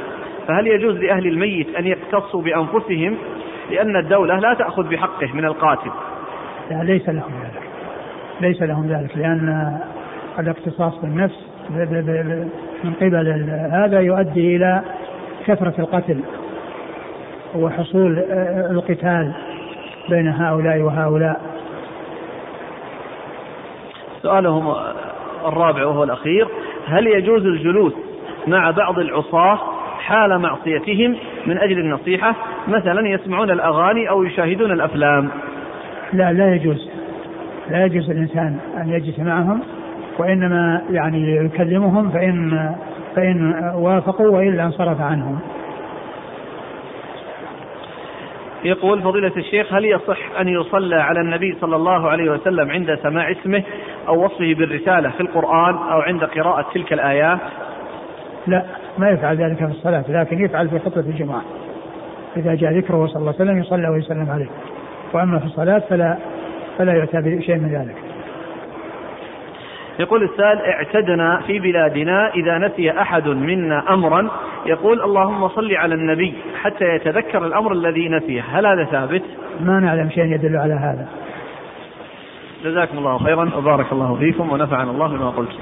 فهل 0.48 0.68
يجوز 0.68 0.96
لأهل 0.96 1.28
الميت 1.28 1.76
أن 1.76 1.88
يقتصوا 1.88 2.42
بأنفسهم؟ 2.42 3.18
لأن 3.72 3.96
الدولة 3.96 4.40
لا 4.40 4.54
تأخذ 4.54 4.90
بحقه 4.90 5.34
من 5.34 5.46
القاتل. 5.46 5.92
لا 6.72 6.84
ليس 6.84 7.10
لهم 7.10 7.32
ذلك. 7.44 7.64
ليس 8.42 8.62
لهم 8.62 8.88
ذلك 8.88 9.18
لأن 9.18 9.78
الاقتصاص 10.40 11.02
بالنفس 11.02 11.48
من 12.84 12.94
قبل 13.02 13.50
هذا 13.72 14.00
يؤدي 14.00 14.56
إلى 14.56 14.82
كثرة 15.48 15.74
القتل 15.80 16.20
وحصول 17.56 18.20
القتال 18.72 19.34
بين 20.10 20.28
هؤلاء 20.28 20.82
وهؤلاء. 20.82 21.42
سؤالهم 24.22 24.76
الرابع 25.46 25.86
وهو 25.86 26.04
الأخير 26.04 26.48
هل 26.88 27.08
يجوز 27.08 27.46
الجلوس 27.46 27.94
مع 28.48 28.72
بعض 28.72 29.00
العصاة 29.00 29.60
حال 30.00 30.40
معصيتهم 30.40 31.16
من 31.46 31.58
أجل 31.58 31.80
النصيحة؟ 31.80 32.36
مثلا 32.68 33.10
يسمعون 33.10 33.52
الأغاني 33.52 34.10
أو 34.10 34.24
يشاهدون 34.24 34.72
الأفلام. 34.72 35.30
لا 36.14 36.34
لا 36.34 36.56
يجوز. 36.56 36.90
لا 37.70 37.86
يجوز 37.86 38.10
الإنسان 38.10 38.58
أن 38.78 38.90
يجلس 38.90 39.20
معهم 39.20 39.62
وإنما 40.20 40.82
يعني 40.90 41.36
يكلمهم 41.36 42.10
فإن 42.10 42.76
فإن 43.16 43.72
وافقوا 43.76 44.30
وإلا 44.30 44.64
انصرف 44.66 45.02
عنهم. 45.02 45.40
يقول 48.64 49.02
فضيلة 49.02 49.32
الشيخ 49.38 49.74
هل 49.74 49.86
يصح 49.86 50.40
أن 50.40 50.48
يصلى 50.48 50.96
على 50.96 51.22
النبي 51.22 51.58
صلى 51.62 51.76
الله 51.76 52.10
عليه 52.10 52.32
وسلم 52.32 52.72
عند 52.72 52.96
سماع 53.04 53.32
اسمه 53.32 53.64
أو 54.08 54.26
وصفه 54.26 54.54
بالرسالة 54.54 55.10
في 55.10 55.22
القرآن 55.22 55.76
أو 55.76 56.00
عند 56.00 56.24
قراءة 56.24 56.66
تلك 56.74 56.94
الآيات؟ 56.94 57.40
لا 58.48 58.66
ما 58.98 59.10
يفعل 59.10 59.38
ذلك 59.38 59.58
في 59.58 59.72
الصلاة 59.72 60.04
لكن 60.10 60.46
يفعل 60.46 60.70
في 60.70 60.80
خطبة 60.80 61.02
الجمعة 61.10 61.42
إذا 62.38 62.56
جاء 62.56 62.78
ذكره 62.78 63.08
صلى 63.08 63.20
الله 63.20 63.34
عليه 63.40 63.42
وسلم 63.42 63.60
يصلى 63.60 63.90
ويسلم 63.90 64.30
عليه. 64.30 64.50
وأما 65.14 65.40
في 65.40 65.46
الصلاة 65.46 65.80
فلا 65.80 66.18
فلا 66.78 66.94
يؤتى 66.94 67.22
بشيء 67.22 67.56
من 67.56 67.70
ذلك. 67.70 68.07
يقول 70.00 70.24
السائل 70.24 70.60
اعتدنا 70.60 71.42
في 71.48 71.60
بلادنا 71.60 72.34
إذا 72.34 72.58
نسي 72.58 72.92
أحد 72.92 73.28
منا 73.28 73.94
أمرا. 73.94 74.30
يقول 74.66 75.02
اللهم 75.02 75.48
صل 75.48 75.76
على 75.76 75.96
النبي 75.96 76.34
حتى 76.62 76.86
يتذكر 76.86 77.46
الأمر 77.46 77.72
الذي 77.72 78.10
نسيه 78.10 78.44
هل 78.52 78.66
هذا 78.66 78.84
ثابت؟ 78.84 79.24
ما 79.62 79.80
نعلم 79.80 80.10
شيء 80.10 80.26
يدل 80.26 80.58
على 80.58 80.74
هذا. 80.74 81.08
جزاكم 82.64 82.98
الله 82.98 83.18
خيرا 83.18 83.52
وبارك 83.58 83.92
الله 83.92 84.16
فيكم 84.16 84.52
ونفعنا 84.52 84.92
الله 84.92 85.08
بما 85.08 85.30
قلت. 85.30 85.60